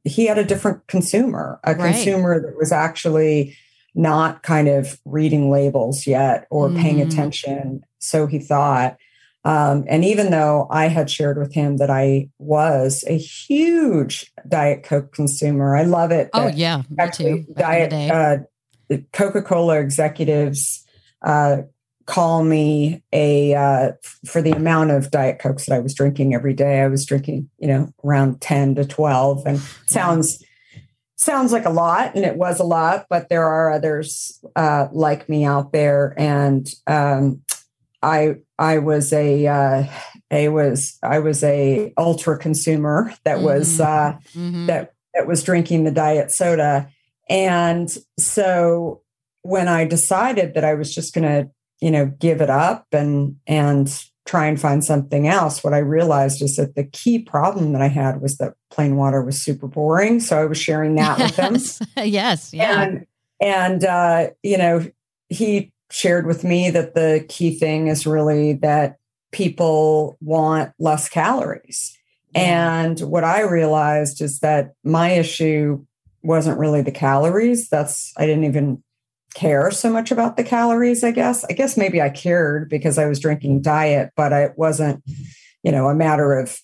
he 0.04 0.26
had 0.26 0.36
a 0.38 0.44
different 0.44 0.86
consumer, 0.86 1.60
a 1.64 1.74
Right. 1.74 1.94
consumer 1.94 2.40
that 2.42 2.56
was 2.58 2.72
actually 2.72 3.56
not 3.94 4.42
kind 4.42 4.68
of 4.68 4.98
reading 5.04 5.50
labels 5.50 6.06
yet 6.06 6.46
or 6.50 6.72
paying 6.72 6.98
Mhm. 6.98 7.04
attention. 7.04 7.80
So 7.98 8.26
he 8.26 8.38
thought. 8.38 8.96
Um, 9.46 9.84
and 9.88 10.04
even 10.04 10.30
though 10.30 10.66
I 10.70 10.88
had 10.88 11.10
shared 11.10 11.36
with 11.36 11.52
him 11.52 11.76
that 11.76 11.90
I 11.90 12.30
was 12.38 13.04
a 13.06 13.18
huge 13.18 14.32
Diet 14.48 14.82
Coke 14.82 15.12
consumer, 15.12 15.76
I 15.76 15.82
love 15.82 16.10
it. 16.10 16.30
Oh 16.32 16.48
yeah, 16.48 16.82
me 16.90 17.10
too. 17.12 17.44
Back 17.50 17.76
in 17.76 17.82
the 17.82 17.88
day. 17.88 18.08
Diet 18.08 18.48
uh, 18.90 18.96
Coca 19.12 19.42
Cola 19.42 19.78
executives 19.80 20.84
uh, 21.22 21.58
call 22.06 22.42
me 22.44 23.02
a 23.12 23.54
uh, 23.54 23.92
for 24.26 24.40
the 24.42 24.52
amount 24.52 24.90
of 24.92 25.10
Diet 25.10 25.38
Cokes 25.38 25.66
that 25.66 25.74
I 25.74 25.78
was 25.80 25.94
drinking 25.94 26.34
every 26.34 26.54
day. 26.54 26.80
I 26.80 26.88
was 26.88 27.04
drinking, 27.04 27.48
you 27.58 27.68
know, 27.68 27.90
around 28.04 28.40
ten 28.40 28.74
to 28.76 28.84
twelve, 28.84 29.42
and 29.46 29.60
sounds 29.86 30.42
sounds 31.24 31.52
like 31.52 31.64
a 31.64 31.70
lot, 31.70 32.14
and 32.14 32.24
it 32.24 32.36
was 32.36 32.60
a 32.60 32.64
lot. 32.64 33.06
But 33.08 33.28
there 33.28 33.44
are 33.44 33.70
others 33.72 34.38
uh, 34.54 34.88
like 34.92 35.28
me 35.28 35.44
out 35.44 35.72
there, 35.72 36.14
and 36.16 36.66
um, 36.86 37.42
I 38.02 38.36
I 38.58 38.78
was 38.78 39.12
a 39.12 39.46
uh, 39.46 39.84
I 40.30 40.48
was 40.48 40.98
I 41.02 41.18
was 41.18 41.42
a 41.42 41.92
ultra 41.96 42.38
consumer 42.38 43.12
that 43.24 43.40
was 43.40 43.80
uh, 43.80 44.18
Mhm. 44.36 44.66
that 44.66 44.92
that 45.14 45.26
was 45.26 45.42
drinking 45.42 45.84
the 45.84 45.90
diet 45.90 46.30
soda, 46.30 46.88
and 47.28 47.88
so 48.18 49.00
when 49.42 49.68
I 49.68 49.84
decided 49.84 50.54
that 50.54 50.64
I 50.64 50.74
was 50.74 50.94
just 50.94 51.14
going 51.14 51.24
to 51.28 51.50
you 51.80 51.90
know 51.90 52.06
give 52.06 52.40
it 52.40 52.50
up 52.50 52.86
and 52.92 53.36
and 53.46 53.88
try 54.26 54.46
and 54.46 54.60
find 54.60 54.82
something 54.82 55.28
else, 55.28 55.62
what 55.62 55.74
I 55.74 55.78
realized 55.78 56.40
is 56.40 56.56
that 56.56 56.74
the 56.74 56.84
key 56.84 57.18
problem 57.18 57.72
that 57.72 57.82
I 57.82 57.88
had 57.88 58.22
was 58.22 58.38
that 58.38 58.54
plain 58.70 58.96
water 58.96 59.22
was 59.22 59.42
super 59.42 59.66
boring. 59.66 60.20
So 60.20 60.40
I 60.40 60.46
was 60.46 60.58
sharing 60.58 60.94
that 60.96 61.18
with 61.18 61.36
him. 61.36 61.54
Yes, 61.54 61.80
yes, 61.96 62.54
yeah. 62.54 62.82
and 62.82 63.06
and 63.40 63.84
uh, 63.84 64.30
you 64.42 64.58
know 64.58 64.86
he 65.28 65.72
shared 65.90 66.26
with 66.26 66.44
me 66.44 66.70
that 66.70 66.94
the 66.94 67.24
key 67.28 67.56
thing 67.56 67.88
is 67.88 68.06
really 68.06 68.54
that 68.54 68.96
people 69.32 70.16
want 70.20 70.72
less 70.78 71.08
calories. 71.08 71.96
And 72.36 72.98
what 72.98 73.22
i 73.22 73.42
realized 73.42 74.20
is 74.20 74.40
that 74.40 74.72
my 74.82 75.10
issue 75.10 75.84
wasn't 76.24 76.58
really 76.58 76.82
the 76.82 76.90
calories. 76.90 77.68
That's 77.68 78.12
i 78.16 78.26
didn't 78.26 78.44
even 78.44 78.82
care 79.34 79.70
so 79.70 79.90
much 79.90 80.10
about 80.10 80.36
the 80.36 80.44
calories 80.44 81.02
i 81.02 81.10
guess 81.10 81.44
i 81.44 81.52
guess 81.52 81.76
maybe 81.76 82.00
i 82.00 82.08
cared 82.08 82.68
because 82.68 82.98
i 82.98 83.06
was 83.06 83.18
drinking 83.18 83.60
diet 83.60 84.10
but 84.16 84.32
it 84.32 84.52
wasn't 84.56 85.02
you 85.62 85.72
know 85.72 85.88
a 85.88 85.94
matter 85.94 86.32
of 86.32 86.58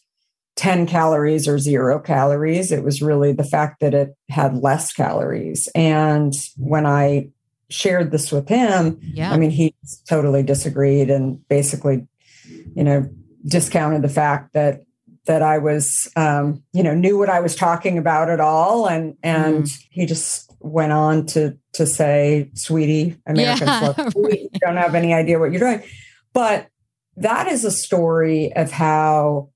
10 0.61 0.87
calories 0.87 1.49
or 1.49 1.59
zero 1.59 1.99
calories. 1.99 2.71
It 2.71 2.85
was 2.85 3.01
really 3.01 3.33
the 3.33 3.45
fact 3.45 3.81
that 3.81 3.95
it 3.95 4.15
had 4.29 4.59
less 4.59 4.93
calories. 4.93 5.71
And 5.75 6.35
when 6.59 6.85
I 6.85 7.31
shared 7.71 8.11
this 8.11 8.31
with 8.31 8.47
him, 8.47 8.99
yeah. 9.01 9.33
I 9.33 9.39
mean, 9.39 9.49
he 9.49 9.75
totally 10.07 10.43
disagreed 10.43 11.09
and 11.09 11.47
basically, 11.49 12.07
you 12.75 12.85
know, 12.85 13.09
discounted 13.47 14.03
the 14.03 14.11
fact 14.11 14.53
that 14.53 14.83
that 15.25 15.43
I 15.43 15.57
was, 15.57 16.11
um, 16.17 16.63
you 16.75 16.83
know, 16.83 16.95
knew 16.95 17.17
what 17.17 17.31
I 17.31 17.41
was 17.41 17.57
talking 17.57 17.97
about 17.97 18.29
at 18.29 18.41
all, 18.41 18.87
and 18.87 19.17
and 19.23 19.67
he 19.91 20.05
just 20.05 20.50
went 20.61 20.93
on 20.93 21.27
to 21.27 21.57
to 21.75 21.87
say, 21.87 22.51
"Sweetie, 22.55 23.17
Americans 23.27 23.61
Yeah, 23.71 23.95
love 23.97 24.13
sweet. 24.13 24.51
You 24.53 24.61
don't 24.61 24.77
have 24.77 24.95
any 24.95 25.13
idea 25.15 25.39
what 25.39 25.51
you're 25.53 25.61
doing." 25.61 25.83
But 26.33 26.69
that 27.17 27.49
is 27.49 27.65
a 27.65 27.71
story 27.71 28.53
of 28.55 28.71
how 28.71 29.49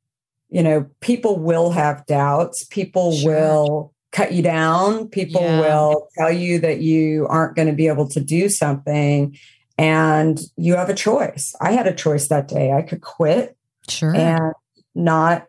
you 0.51 0.63
know 0.63 0.87
people 1.01 1.39
will 1.39 1.71
have 1.71 2.05
doubts 2.07 2.65
people 2.65 3.13
Sure. 3.13 3.31
will 3.33 3.95
cut 4.13 4.33
you 4.33 4.43
down 4.43 5.09
people 5.09 5.41
Yeah. 5.41 5.61
will 5.61 6.09
tell 6.17 6.31
you 6.31 6.59
that 6.61 6.81
you 6.81 7.27
aren't 7.29 7.57
going 7.57 7.67
to 7.69 7.75
be 7.75 7.89
able 7.89 8.09
to 8.11 8.21
do 8.21 8.49
something 8.49 9.37
and 9.79 10.39
you 10.57 10.77
have 10.77 10.89
a 10.91 10.95
choice 10.95 11.55
i 11.61 11.73
had 11.73 11.87
a 11.87 11.95
choice 11.95 12.29
that 12.29 12.47
day 12.49 12.73
i 12.73 12.83
could 12.83 13.01
quit 13.01 13.57
sure. 13.89 14.15
and 14.15 14.53
not 14.95 15.47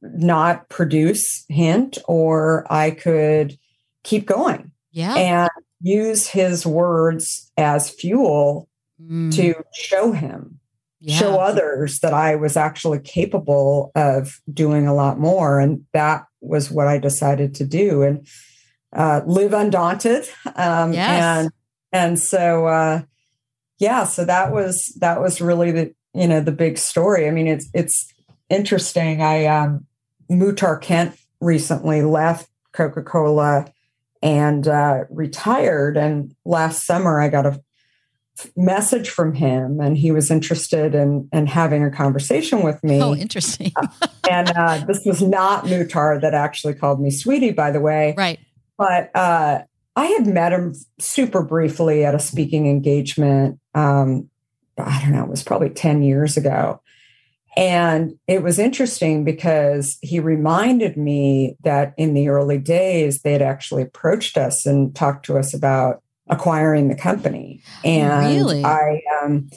not 0.00 0.68
produce 0.68 1.44
hint 1.48 1.98
or 2.06 2.66
i 2.70 2.90
could 2.90 3.58
keep 4.02 4.26
going 4.26 4.72
yeah. 4.90 5.14
and 5.14 5.50
use 5.80 6.28
his 6.28 6.66
words 6.66 7.50
as 7.56 7.90
fuel 7.90 8.68
Mm, 9.00 9.34
to 9.34 9.54
show 9.74 10.12
him 10.12 10.60
yeah. 11.02 11.18
show 11.18 11.40
others 11.40 11.98
that 12.00 12.14
I 12.14 12.36
was 12.36 12.56
actually 12.56 13.00
capable 13.00 13.90
of 13.96 14.40
doing 14.52 14.86
a 14.86 14.94
lot 14.94 15.18
more. 15.18 15.58
And 15.58 15.84
that 15.92 16.26
was 16.40 16.70
what 16.70 16.86
I 16.86 16.98
decided 16.98 17.54
to 17.56 17.64
do 17.64 18.02
and 18.02 18.26
uh, 18.92 19.22
live 19.26 19.52
undaunted. 19.52 20.28
Um, 20.54 20.92
Yes. 20.92 21.22
And 21.22 21.50
and 21.94 22.18
so 22.20 22.66
uh, 22.66 23.02
yeah, 23.78 24.04
so 24.04 24.24
that 24.24 24.52
was 24.52 24.96
that 25.00 25.20
was 25.20 25.40
really 25.40 25.72
the 25.72 25.94
you 26.14 26.28
know 26.28 26.40
the 26.40 26.52
big 26.52 26.78
story. 26.78 27.26
I 27.26 27.32
mean, 27.32 27.48
it's 27.48 27.68
it's 27.74 28.12
interesting. 28.48 29.22
I 29.22 29.46
um, 29.46 29.86
Muhtar 30.30 30.80
Kent 30.80 31.16
recently 31.40 32.02
left 32.02 32.48
Coca 32.72 33.02
Cola 33.02 33.71
and 34.22 34.66
uh, 34.68 35.04
retired, 35.10 35.96
and 35.96 36.34
last 36.44 36.86
summer 36.86 37.20
I 37.20 37.28
got 37.28 37.46
a 37.46 37.60
message 38.56 39.10
from 39.10 39.34
him 39.34 39.80
and 39.80 39.96
he 39.96 40.10
was 40.10 40.30
interested 40.30 40.94
in, 40.94 41.28
in 41.32 41.46
having 41.46 41.84
a 41.84 41.90
conversation 41.90 42.62
with 42.62 42.82
me. 42.82 43.00
Oh, 43.00 43.14
interesting. 43.14 43.72
and 44.30 44.50
uh, 44.50 44.84
this 44.86 45.04
was 45.04 45.22
not 45.22 45.64
Muhtar 45.64 46.20
that 46.20 46.34
actually 46.34 46.74
called 46.74 47.00
me 47.00 47.10
sweetie, 47.10 47.52
by 47.52 47.70
the 47.70 47.80
way. 47.80 48.14
right. 48.16 48.40
But 48.78 49.14
uh, 49.14 49.62
I 49.94 50.06
had 50.06 50.26
met 50.26 50.52
him 50.52 50.74
super 50.98 51.42
briefly 51.42 52.04
at 52.04 52.14
a 52.14 52.18
speaking 52.18 52.66
engagement. 52.66 53.60
Um, 53.74 54.28
I 54.78 55.00
don't 55.02 55.12
know, 55.12 55.22
it 55.22 55.30
was 55.30 55.44
probably 55.44 55.70
10 55.70 56.02
years 56.02 56.36
ago. 56.36 56.80
And 57.56 58.18
it 58.26 58.42
was 58.42 58.58
interesting 58.58 59.24
because 59.24 59.98
he 60.00 60.20
reminded 60.20 60.96
me 60.96 61.56
that 61.64 61.92
in 61.98 62.14
the 62.14 62.28
early 62.28 62.58
days, 62.58 63.20
they 63.20 63.32
had 63.32 63.42
actually 63.42 63.82
approached 63.82 64.38
us 64.38 64.64
and 64.64 64.94
talked 64.94 65.26
to 65.26 65.36
us 65.38 65.52
about 65.52 66.02
acquiring 66.28 66.88
the 66.88 66.94
company. 66.94 67.62
And 67.84 68.36
Really? 68.36 68.64
I, 68.64 69.02
um, 69.22 69.50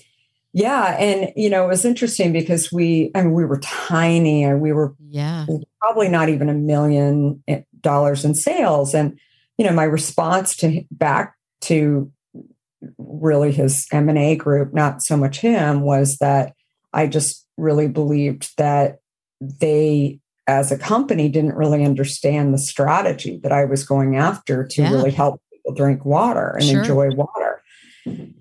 yeah. 0.52 0.96
And, 1.00 1.32
you 1.36 1.50
know, 1.50 1.66
it 1.66 1.68
was 1.70 1.86
interesting 1.86 2.34
because 2.34 2.72
we, 2.72 3.12
I 3.16 3.22
mean, 3.22 3.34
we 3.34 3.46
were 3.46 3.60
tiny 3.60 4.44
and 4.44 4.62
we 4.62 4.74
were 4.74 4.94
Yeah. 5.10 5.46
probably 5.82 6.10
not 6.10 6.30
even 6.30 6.50
a 6.50 6.54
million 6.54 7.44
dollars 7.80 8.26
in 8.26 8.36
sales. 8.36 8.94
And, 8.94 9.18
you 9.58 9.66
know, 9.66 9.72
my 9.72 9.84
response 9.84 10.56
to 10.58 10.84
back 10.92 11.36
to 11.62 12.12
really 12.98 13.52
his 13.52 13.88
M&A 13.92 14.36
group, 14.36 14.74
not 14.74 15.02
so 15.02 15.16
much 15.16 15.40
him, 15.40 15.82
was 15.82 16.18
that 16.20 16.54
I 16.94 17.08
just 17.08 17.45
really 17.58 17.88
believed 17.88 18.52
that 18.58 19.00
they 19.42 20.20
as 20.48 20.72
a 20.72 20.78
company 20.78 21.28
didn't 21.28 21.56
really 21.56 21.84
understand 21.84 22.54
the 22.54 22.58
strategy 22.60 23.40
that 23.42 23.52
I 23.52 23.66
was 23.66 23.84
going 23.86 24.16
after 24.16 24.66
to 24.66 24.82
Yeah. 24.82 24.92
really 24.92 25.12
help 25.12 25.42
people 25.52 25.74
drink 25.74 26.06
water 26.06 26.50
and 26.52 26.64
Sure. 26.64 26.80
enjoy 26.82 27.10
water. 27.16 27.62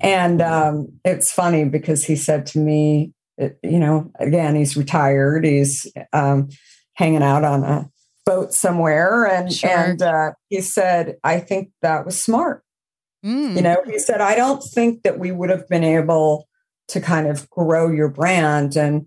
And 0.00 0.42
um, 0.42 0.88
it's 1.05 1.33
funny 1.33 1.64
because 1.64 2.05
he 2.05 2.16
said 2.16 2.44
to 2.46 2.59
me, 2.59 3.12
it- 3.38 3.59
you 3.62 3.79
know, 3.79 4.11
again, 4.20 4.55
he's 4.55 4.77
retired. 4.77 5.44
He's 5.46 5.87
um, 6.12 6.50
hanging 6.94 7.22
out 7.22 7.42
on 7.44 7.64
a 7.64 7.88
boat 8.27 8.53
somewhere, 8.53 9.24
and 9.24 9.53
Sure. 9.53 9.70
and 9.70 10.03
uh, 10.03 10.33
he 10.50 10.61
said, 10.61 11.16
"I 11.24 11.40
think 11.40 11.70
that 11.83 12.05
was 12.07 12.22
smart." 12.22 12.62
Mm, 13.24 13.57
You 13.57 13.62
know, 13.62 13.77
he 13.87 13.98
said, 13.98 14.20
"I 14.20 14.35
don't 14.37 14.62
think 14.74 15.03
that 15.03 15.18
we 15.18 15.33
would 15.33 15.50
have 15.50 15.66
been 15.68 15.85
able 15.85 16.46
to 16.88 17.00
kind 17.00 17.26
of 17.26 17.48
grow 17.50 17.90
your 17.90 18.08
brand," 18.08 18.76
and 18.76 19.06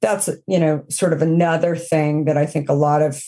that's 0.00 0.28
you 0.46 0.58
know 0.58 0.84
sort 0.88 1.12
of 1.12 1.22
another 1.22 1.76
thing 1.76 2.24
that 2.24 2.36
I 2.36 2.46
think 2.46 2.68
a 2.68 2.74
lot 2.74 3.02
of 3.02 3.22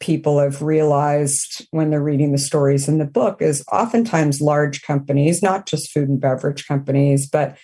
people 0.00 0.38
have 0.38 0.60
realized 0.60 1.66
when 1.70 1.90
they're 1.90 2.02
reading 2.02 2.32
the 2.32 2.38
stories 2.38 2.88
in 2.88 2.98
the 2.98 3.04
book 3.04 3.40
is 3.40 3.64
oftentimes 3.72 4.40
large 4.40 4.82
companies, 4.82 5.42
not 5.42 5.66
just 5.66 5.90
food 5.92 6.08
and 6.08 6.20
beverage 6.20 6.66
companies, 6.66 7.28
but 7.28 7.56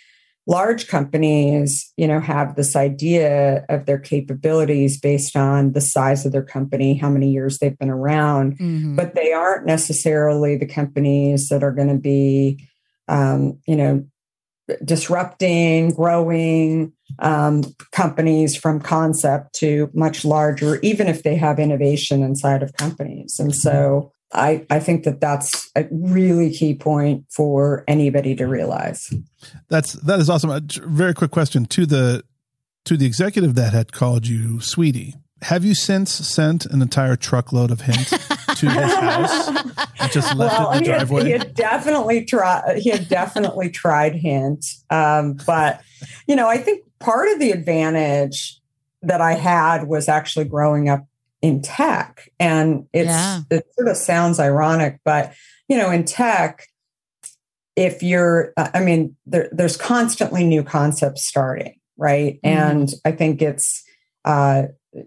large 0.47 0.89
companies, 0.89 1.93
you 1.97 2.09
know, 2.09 2.19
have 2.19 2.57
this 2.57 2.75
idea 2.75 3.65
of 3.69 3.87
their 3.87 3.99
capabilities 3.99 4.99
based 4.99 5.37
on 5.37 5.73
the 5.73 5.81
size 5.81 6.25
of 6.25 6.33
their 6.33 6.43
company, 6.43 6.95
how 6.95 7.11
many 7.11 7.31
years 7.31 7.59
they've 7.59 7.79
been 7.79 7.91
around, 7.91 8.59
mhm. 8.59 8.97
but 8.97 9.15
they 9.15 9.33
aren't 9.33 9.67
necessarily 9.67 10.57
the 10.57 10.67
companies 10.67 11.49
that 11.51 11.63
are 11.63 11.73
going 11.73 11.89
to 11.89 12.01
be, 12.01 12.67
um, 13.07 13.59
you 13.67 13.77
know, 13.77 14.05
disrupting, 14.85 15.91
growing 15.93 16.93
um, 17.19 17.63
companies 17.93 18.57
from 18.57 18.81
concept 18.81 19.55
to 19.55 19.91
much 19.95 20.25
larger, 20.25 20.79
even 20.81 21.07
if 21.07 21.23
they 21.23 21.37
have 21.37 21.59
innovation 21.59 22.23
inside 22.23 22.63
of 22.63 22.73
companies. 22.75 23.39
And 23.39 23.55
so 23.55 24.13
I, 24.33 24.65
I 24.71 24.79
think 24.79 25.05
that 25.05 25.21
that's 25.21 25.71
a 25.75 25.87
really 25.91 26.53
key 26.53 26.75
point 26.75 27.25
for 27.31 27.85
anybody 27.89 28.35
to 28.37 28.47
realize. 28.47 29.13
That's 29.69 29.95
that 29.95 30.21
is 30.21 30.31
awesome. 30.31 30.51
A 30.51 30.61
j- 30.61 30.81
very 30.85 31.15
quick 31.15 31.31
question 31.31 31.65
to 31.67 31.87
the 31.87 32.23
to 32.85 32.97
the 32.97 33.07
executive 33.07 33.55
that 33.57 33.73
had 33.73 33.93
called 33.93 34.27
you 34.27 34.61
sweetie. 34.61 35.15
Have 35.43 35.65
you 35.65 35.75
since 35.75 36.13
sent 36.13 36.67
an 36.67 36.83
entire 36.83 37.17
truckload 37.17 37.71
of 37.71 37.83
hints 37.83 38.13
to 38.61 38.71
his 38.71 38.95
house 38.95 39.49
and 40.01 40.13
just 40.13 40.35
left 40.37 40.59
well, 40.59 40.73
it 40.73 40.87
in 40.87 41.07
the 41.07 41.07
he 41.07 41.13
had, 41.13 41.27
he 41.27 41.31
had 41.33 41.55
definitely 41.55 42.25
tried. 42.25 42.79
He 42.79 42.91
had 42.91 43.09
definitely 43.09 43.71
tried 43.71 44.15
hint, 44.15 44.65
um, 44.91 45.35
but 45.47 45.81
you 46.27 46.37
know, 46.37 46.49
I 46.49 46.59
think 46.59 46.85
part 46.99 47.29
of 47.29 47.39
the 47.39 47.51
advantage 47.51 48.61
that 49.03 49.21
I 49.21 49.35
had 49.35 49.89
was 49.89 50.09
actually 50.09 50.45
growing 50.45 50.89
up 50.89 51.07
in 51.43 51.63
tech, 51.63 52.29
and 52.39 52.87
it's 52.93 53.09
Yeah. 53.09 53.41
it 53.51 53.67
sort 53.77 53.89
of 53.89 53.97
sounds 53.97 54.39
ironic, 54.39 55.01
but 55.05 55.33
you 55.69 55.77
know, 55.79 55.91
in 55.91 56.05
tech, 56.05 56.67
if 57.77 58.03
you're, 58.03 58.53
uh, 58.57 58.69
I 58.75 58.81
mean, 58.81 59.17
there, 59.25 59.49
there's 59.53 59.77
constantly 59.77 60.45
new 60.45 60.63
concepts 60.63 61.25
starting, 61.25 61.77
right? 61.97 62.35
Mhm. 62.45 62.51
And 62.51 62.95
I 63.05 63.13
think 63.13 63.41
it's 63.41 63.83
uh, 64.25 64.65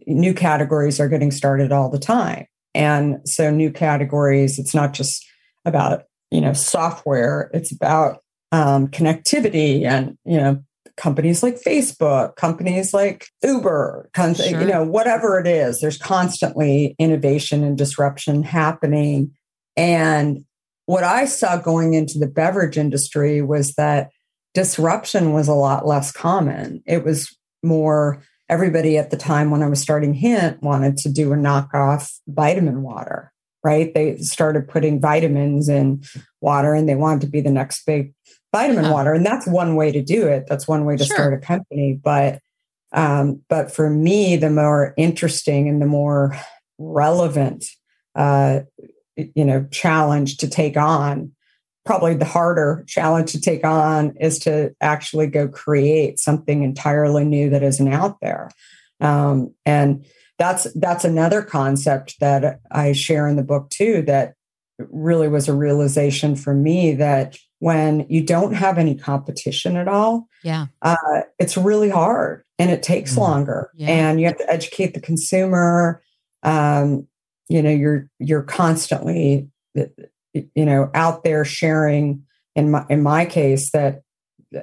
new 0.08 0.34
categories 0.34 1.00
are 1.00 1.10
getting 1.10 1.30
started 1.32 1.72
all 1.72 1.90
the 1.90 2.00
time. 2.00 2.48
And 2.76 3.18
so 3.26 3.52
new 3.52 3.72
categories, 3.72 4.58
it's 4.60 4.74
not 4.74 4.94
just 4.94 5.24
about, 5.66 6.04
you 6.32 6.42
know, 6.42 6.54
software, 6.54 7.50
it's 7.54 7.72
about 7.72 8.20
um, 8.52 8.88
connectivity 8.88 9.84
and, 9.86 10.18
you 10.26 10.38
know, 10.38 10.64
companies 10.96 11.42
like 11.42 11.60
Facebook, 11.62 12.36
companies 12.36 12.94
like 12.94 13.28
Uber, 13.44 14.10
con- 14.14 14.36
Sure. 14.36 14.62
you 14.62 14.68
know, 14.68 14.84
whatever 14.84 15.40
it 15.40 15.48
is, 15.48 15.80
there's 15.80 15.98
constantly 15.98 16.96
innovation 17.00 17.64
and 17.64 17.78
disruption 17.78 18.44
happening. 18.44 19.32
And 19.76 20.44
what 20.86 21.04
I 21.04 21.26
saw 21.26 21.58
going 21.58 21.94
into 21.94 22.20
the 22.20 22.28
beverage 22.28 22.78
industry 22.78 23.42
was 23.42 23.74
that 23.74 24.10
disruption 24.54 25.34
was 25.34 25.48
a 25.48 25.54
lot 25.54 25.88
less 25.88 26.12
common. 26.12 26.84
It 26.86 27.04
was 27.04 27.36
more 27.64 28.22
everybody 28.50 28.98
at 28.98 29.10
the 29.10 29.18
time 29.18 29.52
when 29.52 29.64
I 29.64 29.68
was 29.68 29.82
starting 29.82 30.14
Hint 30.14 30.62
wanted 30.62 30.98
to 30.98 31.10
do 31.10 31.34
a 31.34 31.36
knockoff 31.36 32.12
vitamin 32.28 32.82
water, 32.82 33.32
right? 33.64 33.94
They 33.94 34.18
started 34.18 34.68
putting 34.68 35.00
vitamins 35.02 35.70
in 35.70 36.04
water 36.42 36.74
and 36.74 36.88
they 36.88 36.96
wanted 36.96 37.22
to 37.22 37.28
be 37.28 37.42
the 37.42 37.52
next 37.52 37.86
big 37.86 38.14
vitamin 38.52 38.92
water. 38.92 39.14
And 39.14 39.26
that's 39.26 39.48
one 39.48 39.76
way 39.76 39.92
to 39.92 40.04
do 40.04 40.28
it. 40.28 40.46
That's 40.48 40.68
one 40.68 40.86
way 40.86 40.98
to 40.98 41.06
Sure. 41.06 41.16
start 41.16 41.34
a 41.34 41.38
company. 41.40 42.00
But 42.02 42.40
um, 42.92 43.42
but 43.50 43.72
for 43.72 43.90
me, 43.90 44.36
the 44.36 44.52
more 44.52 44.94
interesting 44.98 45.68
and 45.68 45.82
the 45.82 45.88
more 45.88 46.38
relevant 46.78 47.66
uh, 48.16 48.60
you 49.16 49.46
know 49.46 49.68
challenge 49.72 50.38
to 50.38 50.48
take 50.48 50.78
on 50.78 51.32
probably 51.86 52.14
the 52.14 52.26
harder 52.26 52.84
challenge 52.88 53.32
to 53.34 53.42
take 53.42 53.66
on 53.66 54.16
is 54.20 54.40
to 54.40 54.74
actually 54.82 55.28
go 55.28 55.48
create 55.48 56.18
something 56.20 56.64
entirely 56.64 57.26
new 57.26 57.50
that 57.50 57.64
isn't 57.64 57.92
out 57.92 58.18
there 58.22 58.50
um, 59.02 59.54
and 59.66 60.06
that's 60.40 60.64
that's 60.76 61.04
another 61.06 61.42
concept 61.42 62.20
that 62.20 62.60
i 62.72 62.92
share 62.94 63.28
in 63.28 63.36
the 63.36 63.44
book 63.44 63.70
too 63.70 64.02
that 64.04 64.34
really 64.90 65.28
was 65.28 65.48
a 65.48 65.54
realization 65.54 66.36
for 66.36 66.54
me 66.54 66.94
that 66.96 67.38
when 67.60 68.06
you 68.10 68.22
don't 68.26 68.54
have 68.54 68.78
any 68.78 68.96
competition 68.96 69.78
at 69.78 69.88
all 69.88 70.28
Yeah. 70.44 70.66
uh, 70.82 71.22
it's 71.40 71.56
really 71.58 71.90
hard 71.90 72.44
and 72.60 72.72
it 72.72 72.82
takes 72.84 73.14
Mm. 73.14 73.18
longer 73.20 73.70
Yeah. 73.76 73.90
and 73.90 74.20
you 74.20 74.28
have 74.28 74.38
to 74.38 74.52
educate 74.52 74.94
the 74.94 75.00
consumer 75.02 76.02
um, 76.44 77.08
you 77.50 77.62
know 77.62 77.70
you're 77.70 78.10
you're 78.20 78.42
constantly 78.44 79.48
you 80.34 80.66
know 80.66 80.90
out 80.94 81.24
there 81.24 81.46
sharing 81.46 82.24
in 82.56 82.72
my 82.72 82.86
in 82.90 83.02
my 83.02 83.26
case 83.26 83.72
that 83.72 84.02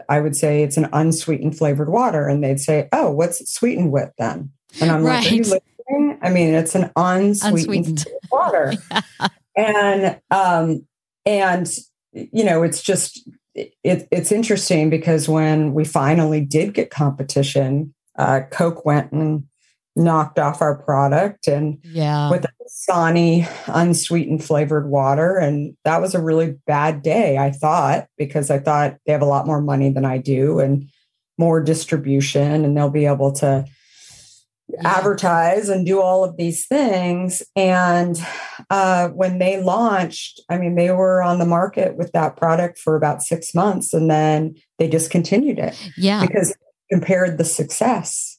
i 0.09 0.21
would 0.21 0.37
say 0.37 0.63
it's 0.63 0.77
an 0.77 0.89
unsweetened 0.93 1.57
flavored 1.57 1.89
water 1.89 2.27
and 2.29 2.43
they'd 2.43 2.61
say 2.61 2.89
oh 2.93 3.11
what's 3.11 3.41
it 3.41 3.49
sweetened 3.49 3.93
with 3.93 4.11
then 4.19 4.51
and 4.81 4.91
i'm 4.91 5.03
like 5.03 5.27
are 5.27 5.35
you 5.35 5.43
listening 5.43 6.19
i 6.23 6.31
mean 6.31 6.55
it's 6.55 6.75
an 6.75 6.91
unsweetened, 6.97 7.89
Unsweetened. 7.89 8.05
water 8.33 8.73
and 9.57 10.21
um 10.31 10.87
and 11.27 11.69
you 12.13 12.45
know 12.45 12.63
it's 12.63 12.83
just 12.83 13.29
it, 13.55 14.09
it's 14.13 14.33
interesting 14.33 14.91
because 14.91 15.29
when 15.29 15.75
we 15.75 15.85
finally 15.85 16.41
did 16.41 16.73
get 16.75 16.91
competition 16.91 17.95
uh 18.19 18.41
coke 18.51 18.85
went 18.85 19.11
and 19.13 19.45
knocked 19.97 20.39
off 20.39 20.63
our 20.63 20.77
product 20.77 21.49
and 21.49 21.79
Yeah. 21.83 22.31
with 22.31 22.47
Sani 22.83 23.47
unsweetened 23.67 24.43
flavored 24.43 24.89
water. 24.89 25.37
And 25.37 25.77
that 25.85 26.01
was 26.01 26.15
a 26.15 26.23
really 26.23 26.57
bad 26.67 27.03
day, 27.03 27.37
I 27.37 27.51
thought, 27.51 28.07
because 28.17 28.51
I 28.51 28.59
thought 28.59 28.97
they 29.05 29.13
have 29.13 29.21
a 29.21 29.27
lot 29.27 29.47
more 29.47 29.61
money 29.61 29.91
than 29.91 30.07
I 30.07 30.17
do 30.17 30.61
and 30.61 30.89
more 31.37 31.63
distribution, 31.63 32.65
and 32.65 32.75
they'll 32.75 32.89
be 32.89 33.05
able 33.05 33.33
to 33.33 33.67
Yeah. 34.69 34.81
advertise 34.97 35.69
and 35.69 35.85
do 35.85 36.01
all 36.01 36.25
of 36.25 36.37
these 36.39 36.67
things. 36.67 37.43
And 37.55 38.19
uh, 38.71 39.09
when 39.09 39.39
they 39.41 39.61
launched, 39.63 40.41
I 40.49 40.57
mean, 40.57 40.77
they 40.77 40.91
were 40.91 41.23
on 41.23 41.39
the 41.39 41.45
market 41.47 41.97
with 41.99 42.13
that 42.13 42.37
product 42.37 42.79
for 42.79 42.97
about 42.97 43.21
six 43.23 43.55
months 43.55 43.93
and 43.93 44.09
then 44.11 44.55
they 44.79 44.89
discontinued 44.89 45.59
it 45.59 45.77
Yeah. 45.99 46.25
because 46.25 46.55
compared 46.91 47.37
the 47.37 47.45
success 47.45 48.39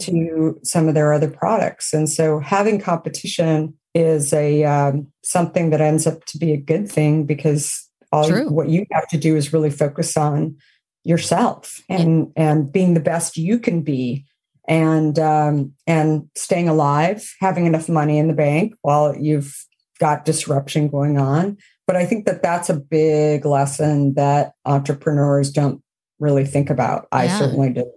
to 0.00 0.58
some 0.62 0.86
of 0.88 0.94
their 0.94 1.12
other 1.12 1.28
products. 1.30 1.92
And 1.92 2.08
so 2.08 2.38
having 2.38 2.78
competition 2.80 3.74
is 3.94 4.32
a 4.32 4.64
um, 4.64 5.08
something 5.22 5.70
that 5.70 5.80
ends 5.80 6.06
up 6.06 6.24
to 6.26 6.38
be 6.38 6.52
a 6.52 6.56
good 6.60 6.90
thing 6.90 7.24
because 7.24 7.88
all 8.12 8.30
what 8.48 8.68
you 8.68 8.86
have 8.92 9.08
to 9.08 9.18
do 9.18 9.36
is 9.36 9.52
really 9.52 9.70
focus 9.70 10.16
on 10.16 10.56
yourself 11.04 11.80
and 11.88 12.32
and 12.36 12.72
being 12.72 12.94
the 12.94 13.00
best 13.00 13.36
you 13.36 13.58
can 13.58 13.82
be 13.82 14.24
and 14.68 15.18
um, 15.18 15.72
and 15.86 16.28
staying 16.36 16.68
alive, 16.68 17.28
having 17.40 17.66
enough 17.66 17.88
money 17.88 18.18
in 18.18 18.28
the 18.28 18.34
bank 18.34 18.74
while 18.82 19.16
you've 19.16 19.54
got 19.98 20.24
disruption 20.24 20.88
going 20.88 21.18
on. 21.18 21.56
But 21.86 21.96
I 21.96 22.06
think 22.06 22.26
that 22.26 22.42
that's 22.42 22.70
a 22.70 22.78
big 22.78 23.44
lesson 23.44 24.14
that 24.14 24.52
entrepreneurs 24.64 25.50
don't 25.50 25.82
really 26.20 26.44
think 26.44 26.70
about. 26.70 27.08
I 27.10 27.24
Yeah. 27.24 27.38
certainly 27.38 27.70
do. 27.70 27.90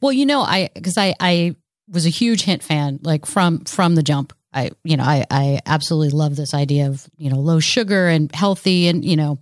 Well, 0.00 0.12
you 0.12 0.26
know, 0.26 0.40
I 0.40 0.70
because 0.74 0.98
I 0.98 1.14
I 1.20 1.54
was 1.88 2.06
a 2.06 2.10
huge 2.10 2.42
hint 2.42 2.62
fan, 2.62 2.98
like 3.02 3.26
from 3.26 3.64
from 3.64 3.94
the 3.94 4.02
jump. 4.02 4.32
I 4.52 4.70
you 4.84 4.96
know 4.96 5.04
I 5.04 5.24
I 5.30 5.60
absolutely 5.66 6.10
love 6.10 6.36
this 6.36 6.54
idea 6.54 6.88
of 6.88 7.08
you 7.16 7.30
know 7.30 7.38
low 7.38 7.60
sugar 7.60 8.08
and 8.08 8.34
healthy, 8.34 8.88
and 8.88 9.04
you 9.04 9.16
know 9.16 9.38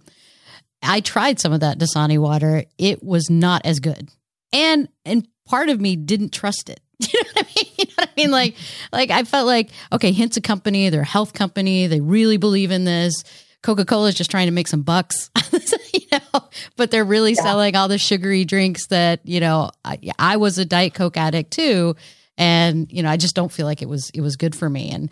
I 0.82 1.00
tried 1.00 1.40
some 1.40 1.52
of 1.52 1.60
that 1.60 1.78
Dasani 1.78 2.18
water. 2.18 2.64
It 2.78 3.02
was 3.02 3.30
not 3.30 3.62
as 3.64 3.80
good, 3.80 4.10
and 4.52 4.88
and 5.04 5.26
part 5.46 5.68
of 5.70 5.80
me 5.80 5.96
didn't 5.96 6.32
trust 6.32 6.68
it. 6.70 6.80
You 7.12 7.22
know 7.22 7.30
what 7.34 7.46
I 7.46 7.48
mean? 7.56 7.74
You 7.78 7.84
know 7.86 7.94
what 7.96 8.08
I 8.08 8.12
mean? 8.20 8.30
Like 8.30 8.54
like 8.92 9.10
I 9.10 9.22
felt 9.24 9.46
like 9.46 9.70
okay, 9.92 10.12
Hint's 10.12 10.36
a 10.36 10.40
company, 10.40 10.88
they're 10.90 11.00
a 11.02 11.04
health 11.04 11.32
company, 11.32 11.86
they 11.86 12.00
really 12.00 12.36
believe 12.36 12.70
in 12.70 12.84
this. 12.84 13.14
Coca 13.62 13.84
Cola 13.84 14.08
is 14.08 14.14
just 14.14 14.30
trying 14.30 14.46
to 14.46 14.52
make 14.52 14.68
some 14.68 14.82
bucks, 14.82 15.30
you 15.92 16.00
know, 16.12 16.40
but 16.76 16.92
they're 16.92 17.04
really 17.04 17.32
Yeah. 17.32 17.42
selling 17.42 17.74
all 17.74 17.88
the 17.88 17.98
sugary 17.98 18.44
drinks 18.44 18.86
that, 18.88 19.20
you 19.24 19.40
know, 19.40 19.70
I, 19.84 19.98
I 20.16 20.36
was 20.36 20.58
a 20.58 20.64
Diet 20.64 20.94
Coke 20.94 21.16
addict 21.16 21.50
too. 21.50 21.96
And, 22.38 22.90
you 22.90 23.03
know, 23.03 23.11
I 23.11 23.18
just 23.18 23.35
don't 23.35 23.53
feel 23.53 23.66
like 23.66 23.83
it 23.83 23.88
was, 23.88 24.11
it 24.14 24.22
was 24.22 24.37
good 24.37 24.57
for 24.57 24.70
me. 24.70 24.90
And, 24.90 25.11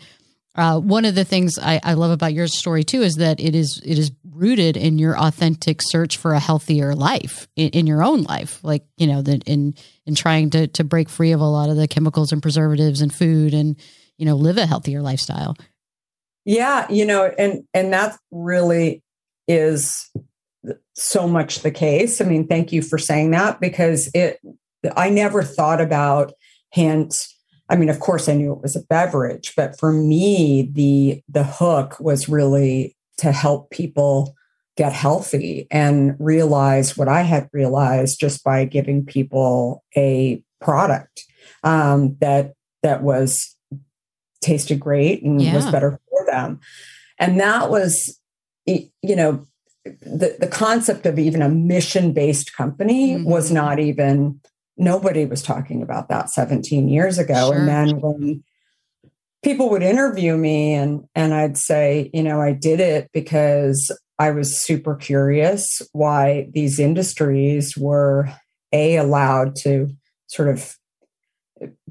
uh, 0.57 0.79
one 0.79 1.05
of 1.05 1.13
the 1.13 1.23
things 1.23 1.59
I, 1.61 1.79
I 1.83 1.93
love 1.93 2.09
about 2.09 2.33
your 2.33 2.47
story 2.47 2.83
too 2.83 3.03
is 3.03 3.17
that 3.17 3.39
it 3.39 3.53
is 3.53 3.79
it 3.85 3.99
is 3.99 4.11
rooted 4.31 4.75
in 4.75 4.97
your 4.97 5.17
authentic 5.17 5.81
search 5.83 6.17
for 6.17 6.33
a 6.33 6.39
healthier 6.39 6.95
life 6.95 7.47
in, 7.55 7.69
in 7.69 7.87
your 7.87 8.03
own 8.03 8.23
life, 8.23 8.59
like 8.63 8.83
you 8.97 9.05
know, 9.05 9.21
that 9.21 9.43
in 9.43 9.75
in 10.07 10.15
trying 10.15 10.49
to 10.49 10.67
to 10.69 10.83
break 10.83 11.09
free 11.09 11.31
of 11.31 11.41
a 11.41 11.45
lot 11.45 11.69
of 11.69 11.77
the 11.77 11.87
chemicals 11.87 12.31
and 12.31 12.41
preservatives 12.41 13.01
and 13.01 13.13
food 13.13 13.53
and 13.53 13.75
you 14.17 14.25
know 14.25 14.35
live 14.35 14.57
a 14.57 14.65
healthier 14.65 15.03
lifestyle. 15.03 15.55
Yeah, 16.43 16.89
you 16.89 17.05
know, 17.05 17.31
and 17.37 17.63
and 17.75 17.93
that 17.93 18.17
really 18.31 19.03
is 19.47 20.09
so 20.95 21.27
much 21.27 21.59
the 21.59 21.71
case. 21.71 22.19
I 22.19 22.25
mean, 22.25 22.47
thank 22.47 22.71
you 22.71 22.81
for 22.81 22.97
saying 22.97 23.29
that 23.31 23.59
because 23.59 24.09
it 24.15 24.39
I 24.95 25.11
never 25.11 25.43
thought 25.43 25.81
about 25.81 26.33
hint 26.77 27.11
I 27.69 27.75
mean, 27.75 27.89
of 27.89 27.99
course 27.99 28.29
I 28.29 28.33
knew 28.33 28.53
it 28.53 28.61
was 28.61 28.77
a 28.77 28.87
beverage, 28.95 29.53
but 29.57 29.77
for 29.79 29.91
me 29.91 30.69
the 30.79 31.21
the 31.37 31.43
hook 31.43 31.99
was 31.99 32.29
really 32.29 32.95
to 33.17 33.31
help 33.31 33.71
people 33.71 34.35
get 34.77 34.93
healthy 34.93 35.67
and 35.71 36.15
realize 36.19 36.95
what 36.95 37.07
I 37.07 37.23
had 37.23 37.49
realized 37.51 38.19
just 38.19 38.43
by 38.43 38.63
giving 38.65 39.05
people 39.05 39.83
a 39.97 40.41
product 40.61 41.25
um, 41.63 42.15
that 42.21 42.53
that 42.83 43.01
was 43.03 43.55
tasted 44.41 44.79
great 44.79 45.23
and 45.23 45.39
was 45.53 45.65
better 45.71 45.99
for 46.09 46.25
them. 46.31 46.59
And 47.19 47.39
that 47.39 47.69
was, 47.69 48.19
you 48.65 49.15
know, 49.19 49.45
the, 49.83 50.37
the 50.39 50.47
concept 50.47 51.05
of 51.05 51.17
even 51.17 51.41
a 51.41 51.49
mission 51.49 52.13
based 52.13 52.55
company 52.55 53.15
Mhm. 53.15 53.25
was 53.25 53.51
not 53.51 53.79
even, 53.79 54.39
nobody 54.77 55.25
was 55.25 55.41
talking 55.41 55.81
about 55.81 56.09
that 56.09 56.29
17 56.29 56.87
years 56.87 57.17
ago. 57.17 57.49
Sure. 57.51 57.55
And 57.57 57.67
then 57.67 58.01
when 58.01 58.43
people 59.43 59.69
would 59.69 59.83
interview 59.83 60.35
me 60.37 60.73
and, 60.73 61.05
and 61.15 61.33
I'd 61.33 61.57
say, 61.57 62.09
you 62.13 62.23
know, 62.23 62.41
I 62.41 62.51
did 62.53 62.79
it 62.79 63.09
because 63.13 63.91
I 64.19 64.31
was 64.31 64.59
super 64.61 64.95
curious 64.95 65.81
why 65.93 66.49
these 66.53 66.79
industries 66.79 67.77
were 67.77 68.29
a 68.71 68.97
allowed 68.97 69.55
to 69.57 69.87
sort 70.27 70.49
of 70.49 70.75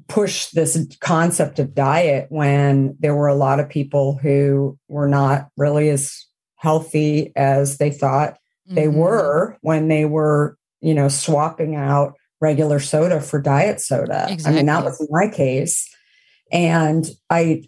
push 0.08 0.50
this 0.50 0.78
concept 1.00 1.58
of 1.58 1.74
diet 1.74 2.26
when 2.28 2.96
there 3.00 3.14
were 3.14 3.26
a 3.26 3.34
lot 3.34 3.58
of 3.58 3.68
people 3.68 4.18
who 4.18 4.78
were 4.88 5.08
not 5.08 5.48
really 5.56 5.88
as 5.88 6.26
healthy 6.56 7.32
as 7.34 7.78
they 7.78 7.90
thought 7.90 8.38
they 8.68 8.86
Mhm. 8.86 8.94
were 8.94 9.56
when 9.62 9.88
they 9.88 10.04
were, 10.04 10.56
you 10.80 10.94
know, 10.94 11.08
swapping 11.08 11.76
out 11.76 12.14
regular 12.40 12.80
soda 12.80 13.20
for 13.20 13.40
diet 13.40 13.80
soda. 13.80 14.26
I 14.44 14.50
mean, 14.52 14.66
that 14.66 14.84
was 14.84 15.06
my 15.10 15.28
case. 15.28 15.88
And 16.52 17.06
I 17.30 17.62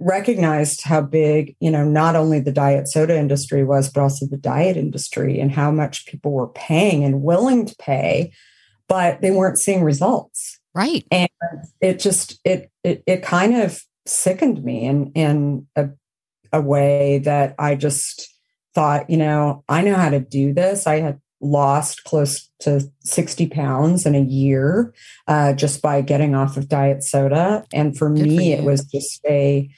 recognized 0.00 0.82
how 0.82 1.02
big, 1.02 1.54
you 1.60 1.70
know, 1.70 1.84
not 1.84 2.16
only 2.16 2.40
the 2.40 2.52
diet 2.52 2.88
soda 2.88 3.16
industry 3.16 3.62
was, 3.62 3.90
but 3.90 4.00
also 4.00 4.26
the 4.26 4.36
diet 4.38 4.76
industry 4.76 5.38
and 5.38 5.52
how 5.52 5.70
much 5.70 6.06
people 6.06 6.32
were 6.32 6.48
paying 6.48 7.04
and 7.04 7.22
willing 7.22 7.66
to 7.66 7.76
pay, 7.76 8.32
but 8.88 9.20
they 9.20 9.30
weren't 9.30 9.58
seeing 9.58 9.82
results 9.84 10.58
Right. 10.74 11.06
and 11.10 11.28
it 11.80 11.98
just 11.98 12.38
it 12.44 12.70
it, 12.84 13.02
it 13.06 13.22
kind 13.22 13.56
of 13.56 13.80
sickened 14.04 14.62
me 14.62 14.84
in 14.84 15.10
in 15.12 15.66
a, 15.74 15.88
a 16.52 16.60
way 16.60 17.18
that 17.20 17.54
i 17.58 17.74
just 17.74 18.28
thought 18.74 19.08
you 19.08 19.16
know 19.16 19.64
i 19.70 19.80
know 19.80 19.94
how 19.94 20.10
to 20.10 20.20
do 20.20 20.52
this 20.52 20.86
i 20.86 21.00
had 21.00 21.18
lost 21.46 22.04
close 22.04 22.48
to 22.60 22.80
60 23.00 23.46
pounds 23.48 24.06
in 24.06 24.14
a 24.14 24.20
year 24.20 24.92
uh, 25.28 25.52
just 25.52 25.82
by 25.82 26.00
getting 26.00 26.34
off 26.34 26.56
of 26.56 26.68
diet 26.68 27.02
soda 27.04 27.64
and 27.72 27.96
for 27.96 28.08
Good 28.12 28.22
me 28.22 28.50
you. 28.50 28.56
it 28.58 28.64
was 28.64 28.84
just 28.86 29.20
a, 29.28 29.68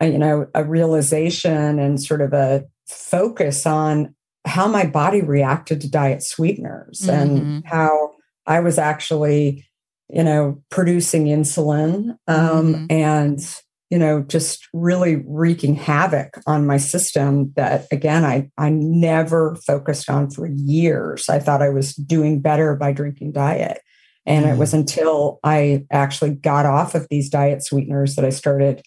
a 0.00 0.06
you 0.08 0.18
know 0.18 0.46
a 0.54 0.64
realization 0.64 1.78
and 1.78 2.02
sort 2.02 2.20
of 2.20 2.32
a 2.32 2.64
focus 2.88 3.66
on 3.66 4.14
how 4.46 4.68
my 4.68 4.84
body 4.86 5.22
reacted 5.22 5.80
to 5.80 5.90
diet 5.90 6.22
sweeteners 6.22 7.00
Mhm. 7.04 7.12
and 7.22 7.64
how 7.66 8.12
i 8.46 8.60
was 8.60 8.78
actually 8.78 9.66
you 10.10 10.22
know, 10.22 10.62
producing 10.70 11.24
insulin 11.24 12.10
um, 12.28 12.74
Mhm. 12.74 12.86
and, 12.90 13.56
you 13.94 14.00
know, 14.00 14.22
just 14.22 14.66
really 14.72 15.22
wreaking 15.24 15.76
havoc 15.76 16.40
on 16.48 16.66
my 16.66 16.78
system 16.78 17.52
that, 17.54 17.86
again, 17.92 18.24
I, 18.24 18.50
I 18.58 18.68
never 18.70 19.54
focused 19.64 20.10
on 20.10 20.30
for 20.30 20.48
years. 20.48 21.28
I 21.28 21.38
thought 21.38 21.62
I 21.62 21.68
was 21.68 21.94
doing 21.94 22.40
better 22.40 22.74
by 22.74 22.90
drinking 22.90 23.30
diet. 23.30 23.80
And 24.26 24.46
it 24.46 24.58
was 24.58 24.74
until 24.74 25.38
I 25.44 25.86
actually 25.92 26.34
got 26.34 26.66
off 26.66 26.96
of 26.96 27.06
these 27.08 27.30
diet 27.30 27.64
sweeteners 27.64 28.16
that 28.16 28.24
I 28.24 28.30
started 28.30 28.82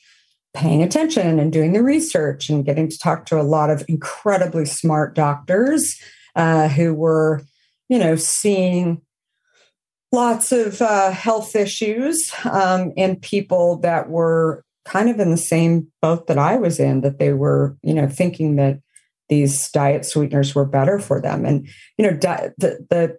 paying 0.53 0.83
attention 0.83 1.39
and 1.39 1.53
doing 1.53 1.71
the 1.71 1.83
research 1.83 2.49
and 2.49 2.65
getting 2.65 2.89
to 2.89 2.99
talk 2.99 3.25
to 3.27 3.39
a 3.39 3.43
lot 3.43 3.69
of 3.69 3.85
incredibly 3.87 4.65
smart 4.65 5.15
doctors 5.15 5.97
uh, 6.35 6.67
who 6.67 6.93
were, 6.93 7.43
you 7.87 7.97
know, 7.97 8.17
seeing 8.17 9.01
lots 10.11 10.51
of 10.51 10.81
uh, 10.81 11.11
health 11.11 11.55
issues 11.55 12.29
um, 12.43 12.91
and 12.97 13.21
people 13.21 13.77
that 13.79 14.09
were 14.09 14.65
kind 14.87 15.09
of 15.09 15.19
in 15.19 15.31
the 15.31 15.37
same 15.37 15.87
boat 16.01 16.27
that 16.27 16.37
I 16.37 16.55
was 16.55 16.79
in, 16.79 17.01
that 17.01 17.19
they 17.19 17.33
were, 17.33 17.77
you 17.83 17.93
know, 17.93 18.07
thinking 18.07 18.55
that 18.55 18.79
these 19.29 19.69
diet 19.71 20.05
sweeteners 20.05 20.55
were 20.55 20.65
better 20.65 20.99
for 20.99 21.21
them. 21.21 21.45
And, 21.45 21.67
you 21.97 22.05
know, 22.09 22.17
di- 22.17 22.49
the, 22.57 22.85
the 22.89 23.17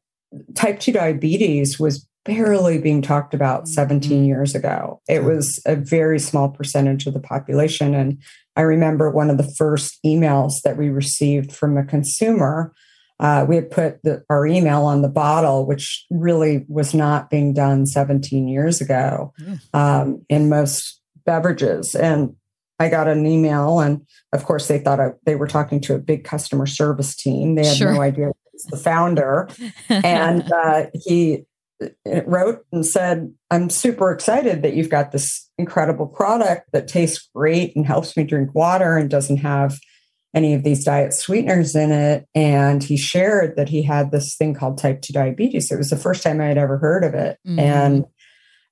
type 0.54 0.80
2 0.80 0.92
diabetes 0.92 1.78
was 1.78 2.08
barely 2.24 2.78
being 2.78 3.02
talked 3.02 3.34
about 3.34 3.68
17 3.68 4.24
years 4.24 4.54
ago. 4.54 5.00
It 5.08 5.24
was 5.24 5.60
a 5.66 5.76
very 5.76 6.18
small 6.18 6.48
percentage 6.48 7.06
of 7.06 7.14
the 7.14 7.20
population. 7.20 7.94
And 7.94 8.22
I 8.56 8.62
remember 8.62 9.10
one 9.10 9.30
of 9.30 9.36
the 9.36 9.50
first 9.56 9.98
emails 10.04 10.54
that 10.64 10.76
we 10.76 10.88
received 10.88 11.52
from 11.52 11.76
a 11.76 11.84
consumer 11.84 12.74
uh, 13.20 13.44
we 13.48 13.56
had 13.56 13.70
put 13.70 14.02
the, 14.04 14.22
our 14.30 14.46
email 14.46 14.84
on 14.84 15.02
the 15.02 15.08
bottle, 15.08 15.66
which 15.66 16.06
really 16.10 16.64
was 16.68 16.94
not 16.94 17.30
being 17.30 17.52
done 17.52 17.84
17 17.84 18.46
years 18.46 18.80
ago 18.80 19.32
um, 19.74 20.24
in 20.28 20.48
most 20.48 20.97
beverages. 21.28 21.94
And 21.94 22.34
I 22.80 22.88
got 22.88 23.06
an 23.08 23.26
email, 23.26 23.80
and 23.80 24.06
of 24.32 24.44
course, 24.44 24.66
they 24.68 24.78
thought 24.78 24.98
I, 25.00 25.08
they 25.26 25.34
were 25.34 25.46
talking 25.48 25.80
to 25.82 25.94
a 25.94 25.98
big 25.98 26.24
customer 26.24 26.64
service 26.66 27.14
team. 27.14 27.54
They 27.54 27.66
had 27.66 27.76
Sure. 27.76 27.92
no 27.92 28.00
idea 28.00 28.30
it 28.30 28.36
was 28.54 28.64
the 28.70 28.76
founder. 28.78 29.48
and 29.90 30.50
uh, 30.64 30.86
he 30.94 31.44
wrote 32.24 32.64
and 32.72 32.86
said, 32.86 33.32
I'm 33.50 33.68
super 33.68 34.10
excited 34.10 34.62
that 34.62 34.74
you've 34.74 34.88
got 34.90 35.12
this 35.12 35.50
incredible 35.58 36.06
product 36.06 36.70
that 36.72 36.88
tastes 36.88 37.28
great 37.34 37.76
and 37.76 37.84
helps 37.86 38.16
me 38.16 38.24
drink 38.24 38.54
water 38.54 38.96
and 38.96 39.10
doesn't 39.10 39.38
have 39.38 39.78
any 40.34 40.54
of 40.54 40.62
these 40.62 40.84
diet 40.84 41.14
sweeteners 41.14 41.74
in 41.74 41.90
it. 41.92 42.26
And 42.34 42.82
he 42.82 42.96
shared 42.96 43.56
that 43.56 43.68
he 43.68 43.82
had 43.82 44.10
this 44.12 44.36
thing 44.36 44.54
called 44.54 44.78
type 44.78 45.02
2 45.02 45.12
diabetes. 45.12 45.70
It 45.70 45.76
was 45.78 45.90
the 45.90 45.96
first 45.96 46.22
time 46.22 46.40
I 46.40 46.46
had 46.46 46.58
ever 46.58 46.78
heard 46.78 47.02
of 47.04 47.14
it. 47.14 47.38
Mhm. 47.46 47.58
And 47.60 48.04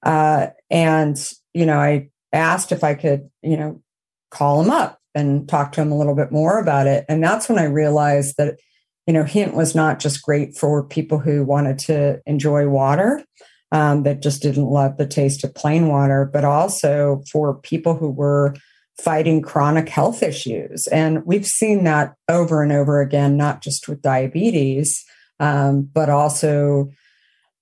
uh, 0.03 0.49
and 0.71 1.17
you 1.55 1.67
know, 1.67 1.79
I 1.81 2.11
asked 2.33 2.73
if 2.73 2.85
I 2.85 2.95
could, 2.95 3.31
you 3.43 3.57
know, 3.57 3.83
call 4.31 4.63
him 4.63 4.71
up 4.71 4.99
and 5.15 5.49
talk 5.49 5.73
to 5.73 5.81
him 5.81 5.93
a 5.93 5.97
little 5.97 6.15
bit 6.15 6.31
more 6.31 6.59
about 6.59 6.87
it. 6.87 7.05
And 7.09 7.23
that's 7.23 7.49
when 7.49 7.59
I 7.59 7.65
realized 7.65 8.35
that, 8.39 8.59
you 9.07 9.15
know, 9.15 9.25
Hint 9.25 9.55
was 9.55 9.75
not 9.75 9.99
just 9.99 10.23
great 10.23 10.57
for 10.57 10.83
people 10.83 11.19
who 11.19 11.45
wanted 11.45 11.79
to 11.81 12.21
enjoy 12.27 12.69
water, 12.69 13.25
um, 13.73 14.05
that 14.05 14.23
just 14.23 14.43
didn't 14.43 14.67
love 14.67 14.97
the 14.97 15.07
taste 15.07 15.45
of 15.45 15.55
plain 15.55 15.89
water, 15.89 16.29
but 16.31 16.45
also 16.45 17.23
for 17.31 17.55
people 17.55 17.97
who 17.97 18.11
were 18.11 18.55
fighting 19.01 19.43
chronic 19.43 19.89
health 19.89 20.23
issues. 20.23 20.87
And 20.87 21.25
we've 21.27 21.47
seen 21.47 21.85
that 21.85 22.15
over 22.29 22.63
and 22.63 22.73
over 22.73 23.01
again, 23.01 23.37
not 23.37 23.63
just 23.63 23.89
with 23.89 24.03
diabetes, 24.03 25.05
um, 25.41 25.83
but 25.93 26.09
also 26.09 26.91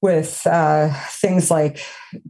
with 0.00 0.46
uh, 0.46 0.92
things 1.08 1.50
like 1.50 1.80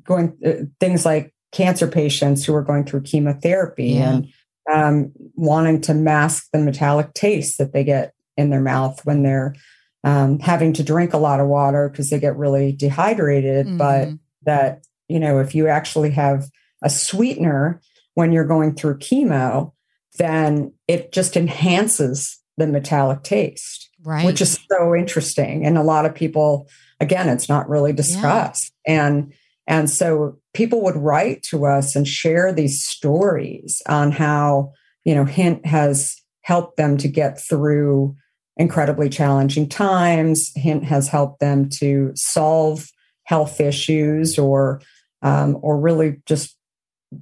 going 0.05 0.37
uh, 0.47 0.65
things 0.79 1.05
like 1.05 1.34
cancer 1.55 1.87
patients 1.87 2.45
who 2.45 2.55
are 2.55 2.63
going 2.63 2.85
through 2.85 3.01
chemotherapy 3.03 3.93
Yeah. 3.93 4.11
and 4.11 4.29
um, 4.73 5.13
wanting 5.37 5.81
to 5.83 5.95
mask 5.95 6.49
the 6.53 6.59
metallic 6.59 7.15
taste 7.15 7.59
that 7.59 7.73
they 7.73 7.85
get 7.85 8.13
in 8.37 8.51
their 8.51 8.61
mouth 8.61 9.01
when 9.05 9.23
they're 9.23 9.55
um, 10.03 10.39
having 10.41 10.73
to 10.75 10.83
drink 10.83 11.15
a 11.15 11.19
lot 11.19 11.41
of 11.41 11.47
water 11.47 11.89
because 11.89 12.11
they 12.11 12.19
get 12.19 12.37
really 12.37 12.73
dehydrated. 12.73 13.79
But 13.79 14.09
Mhm. 14.09 14.19
that 14.43 14.83
you 15.09 15.21
know, 15.21 15.39
if 15.39 15.55
you 15.55 15.69
actually 15.69 16.11
have 16.11 16.49
a 16.83 16.89
sweetener 16.91 17.81
when 18.15 18.33
you're 18.33 18.47
going 18.47 18.75
through 18.75 18.99
chemo, 18.99 19.73
then 20.19 20.73
it 20.89 21.13
just 21.13 21.37
enhances 21.37 22.39
the 22.57 22.67
metallic 22.67 23.23
taste 23.23 23.91
right. 24.05 24.25
which 24.25 24.41
is 24.41 24.59
so 24.71 24.95
interesting 24.95 25.67
and 25.67 25.77
a 25.77 25.83
lot 25.83 26.07
of 26.07 26.15
people 26.15 26.69
again 27.01 27.29
it's 27.29 27.49
not 27.49 27.69
really 27.69 27.93
discussed 27.93 28.73
and 28.87 29.33
and 29.67 29.89
so 29.89 30.39
people 30.53 30.83
would 30.83 30.97
write 30.97 31.43
to 31.45 31.67
us 31.67 31.97
and 31.97 32.07
share 32.07 32.53
these 32.53 32.83
stories 32.85 33.81
on 33.89 34.13
how 34.13 34.73
you 35.05 35.15
know 35.15 35.25
hint 35.25 35.65
has 35.67 36.17
helped 36.43 36.77
them 36.77 36.97
to 36.99 37.09
get 37.09 37.41
through 37.41 38.15
incredibly 38.57 39.09
challenging 39.09 39.69
times. 39.69 40.53
Hint 40.55 40.85
has 40.85 41.09
helped 41.09 41.41
them 41.41 41.69
to 41.79 42.13
solve 42.15 42.87
health 43.25 43.61
issues 43.61 44.39
or 44.39 44.81
um, 45.23 45.59
or 45.63 45.81
really 45.81 46.21
just 46.27 46.57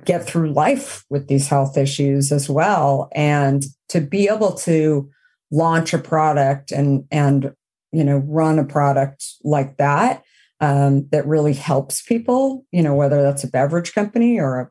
get 0.05 0.27
through 0.27 0.53
life 0.53 1.05
with 1.11 1.29
these 1.29 1.49
health 1.49 1.77
issues 1.77 2.33
as 2.33 2.49
well. 2.49 3.09
And 3.13 3.63
to 3.91 4.01
be 4.01 4.29
able 4.29 4.55
to 4.55 5.09
launch 5.51 5.93
a 5.93 5.99
product 5.99 6.73
and 6.73 7.05
and 7.11 7.55
you 7.93 8.05
know 8.05 8.19
run 8.19 8.59
a 8.59 8.65
product 8.65 9.25
like 9.45 9.77
that 9.77 10.25
um, 10.63 11.07
that 11.11 11.27
really 11.27 11.53
helps 11.53 12.01
people 12.01 12.65
you 12.73 12.83
know 12.83 12.95
whether 12.95 13.21
that's 13.21 13.45
a 13.45 13.49
beverage 13.49 13.93
company 13.93 14.41
or 14.41 14.61
a 14.61 14.71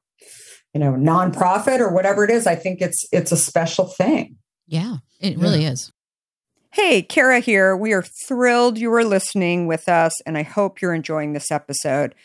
you 0.73 0.79
know 0.79 0.93
nonprofit 0.93 1.79
or 1.79 1.93
whatever 1.93 2.23
it 2.23 2.31
is 2.31 2.47
i 2.47 2.55
think 2.55 2.81
it's 2.81 3.05
it's 3.11 3.31
a 3.31 3.37
special 3.37 3.85
thing 3.85 4.37
yeah, 4.71 4.97
it 5.19 5.37
really 5.37 5.65
is. 5.65 5.91
Hey, 6.71 7.01
Kara 7.01 7.41
here. 7.41 7.75
We 7.75 7.91
are 7.91 8.05
thrilled 8.25 8.77
you 8.77 8.91
are 8.93 9.03
listening 9.03 9.67
with 9.67 9.89
us, 9.89 10.13
and 10.21 10.37
I 10.37 10.43
hope 10.43 10.81
you're 10.81 10.93
enjoying 10.93 11.33
this 11.33 11.51
episode. 11.51 12.15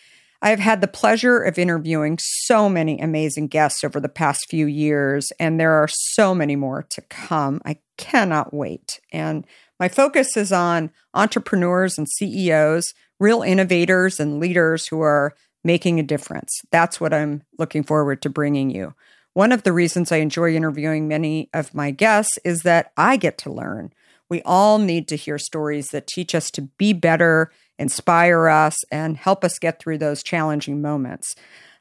I 0.40 0.50
have 0.50 0.60
had 0.60 0.80
the 0.80 0.86
pleasure 0.86 1.40
of 1.40 1.58
interviewing 1.58 2.20
so 2.20 2.68
many 2.68 3.00
amazing 3.00 3.48
guests 3.48 3.82
over 3.82 3.98
the 3.98 4.08
past 4.08 4.46
few 4.48 4.66
years, 4.66 5.32
and 5.40 5.58
there 5.58 5.72
are 5.72 5.88
so 5.88 6.36
many 6.36 6.54
more 6.54 6.86
to 6.90 7.00
come. 7.02 7.60
I 7.64 7.78
cannot 7.98 8.54
wait. 8.54 9.00
And 9.12 9.44
my 9.80 9.88
focus 9.88 10.36
is 10.36 10.52
on 10.52 10.92
entrepreneurs 11.14 11.98
and 11.98 12.08
CEOs, 12.08 12.94
real 13.18 13.42
innovators 13.42 14.20
and 14.20 14.40
leaders 14.40 14.86
who 14.88 15.00
are 15.00 15.34
making 15.64 15.98
a 15.98 16.04
difference. 16.04 16.52
That's 16.70 17.00
what 17.00 17.12
I'm 17.12 17.42
looking 17.58 17.82
forward 17.82 18.22
to 18.22 18.30
bringing 18.30 18.70
you. 18.70 18.94
One 19.34 19.52
of 19.52 19.64
the 19.64 19.72
reasons 19.72 20.12
I 20.12 20.18
enjoy 20.18 20.54
interviewing 20.54 21.08
many 21.08 21.50
of 21.52 21.74
my 21.74 21.90
guests 21.90 22.38
is 22.44 22.60
that 22.60 22.92
I 22.96 23.16
get 23.16 23.36
to 23.38 23.52
learn. 23.52 23.92
We 24.28 24.42
all 24.42 24.78
need 24.78 25.08
to 25.08 25.16
hear 25.16 25.38
stories 25.38 25.88
that 25.88 26.06
teach 26.06 26.34
us 26.34 26.50
to 26.52 26.62
be 26.62 26.92
better, 26.92 27.50
inspire 27.78 28.48
us, 28.48 28.76
and 28.90 29.16
help 29.16 29.44
us 29.44 29.58
get 29.58 29.78
through 29.78 29.98
those 29.98 30.22
challenging 30.22 30.80
moments. 30.80 31.34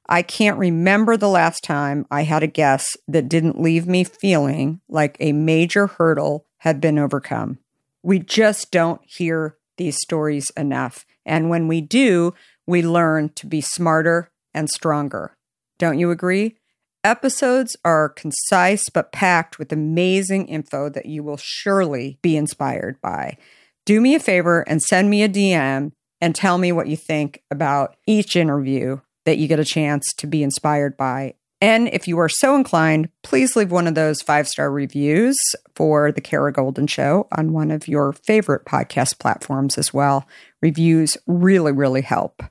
I 0.07 0.21
can't 0.21 0.59
remember 0.59 1.17
the 1.17 1.29
last 1.29 1.63
time 1.63 2.05
I 2.11 2.23
had 2.23 2.43
a 2.43 2.47
guest 2.47 2.97
that 3.07 3.29
didn't 3.29 3.61
leave 3.61 3.87
me 3.87 4.03
feeling 4.03 4.81
like 4.87 5.17
a 5.19 5.31
major 5.31 5.87
hurdle 5.87 6.45
had 6.57 6.79
been 6.79 6.99
overcome. 6.99 7.57
We 8.03 8.19
just 8.19 8.69
don't 8.71 9.01
hear 9.05 9.57
these 9.77 9.99
stories 9.99 10.51
enough. 10.51 11.05
And 11.25 11.49
when 11.49 11.67
we 11.67 11.81
do, 11.81 12.33
we 12.67 12.81
learn 12.81 13.29
to 13.35 13.47
be 13.47 13.61
smarter 13.61 14.29
and 14.53 14.69
stronger. 14.69 15.35
Don't 15.77 15.99
you 15.99 16.11
agree? 16.11 16.55
Episodes 17.03 17.77
are 17.85 18.09
concise 18.09 18.89
but 18.89 19.11
packed 19.11 19.59
with 19.59 19.71
amazing 19.71 20.47
info 20.47 20.89
that 20.89 21.05
you 21.05 21.23
will 21.23 21.37
surely 21.37 22.17
be 22.21 22.35
inspired 22.35 22.99
by. 23.01 23.37
Do 23.85 24.01
me 24.01 24.15
a 24.15 24.19
favor 24.19 24.61
and 24.67 24.81
send 24.81 25.09
me 25.09 25.21
a 25.21 25.29
DM 25.29 25.91
and 26.19 26.33
tell 26.33 26.57
me 26.57 26.71
what 26.71 26.87
you 26.87 26.97
think 26.97 27.43
about 27.51 27.95
each 28.07 28.35
interview 28.35 29.01
that 29.25 29.37
you 29.37 29.47
get 29.47 29.59
a 29.59 29.65
chance 29.65 30.05
to 30.17 30.25
be 30.25 30.41
inspired 30.41 30.97
by. 30.97 31.35
And 31.65 31.89
if 31.91 32.07
you 32.07 32.19
are 32.19 32.29
so 32.29 32.55
inclined, 32.55 33.09
please 33.23 33.55
leave 33.55 33.71
one 33.71 33.87
of 33.87 33.95
those 33.95 34.21
five 34.21 34.47
star 34.47 34.69
reviews 34.69 35.35
for 35.73 36.11
The 36.11 36.21
Kara 36.21 36.53
Goldin 36.53 36.87
Show 36.87 37.27
on 37.31 37.53
one 37.53 37.71
of 37.71 37.87
your 37.87 38.13
favorite 38.13 38.65
podcast 38.65 39.17
platforms 39.17 39.75
as 39.79 39.91
well. 39.91 40.27
Reviews 40.61 41.17
really, 41.25 41.71
really 41.71 42.03
help. 42.03 42.43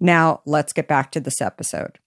Now, 0.00 0.40
let's 0.46 0.72
get 0.72 0.88
back 0.88 1.12
to 1.12 1.20
this 1.20 1.40
episode. 1.40 2.00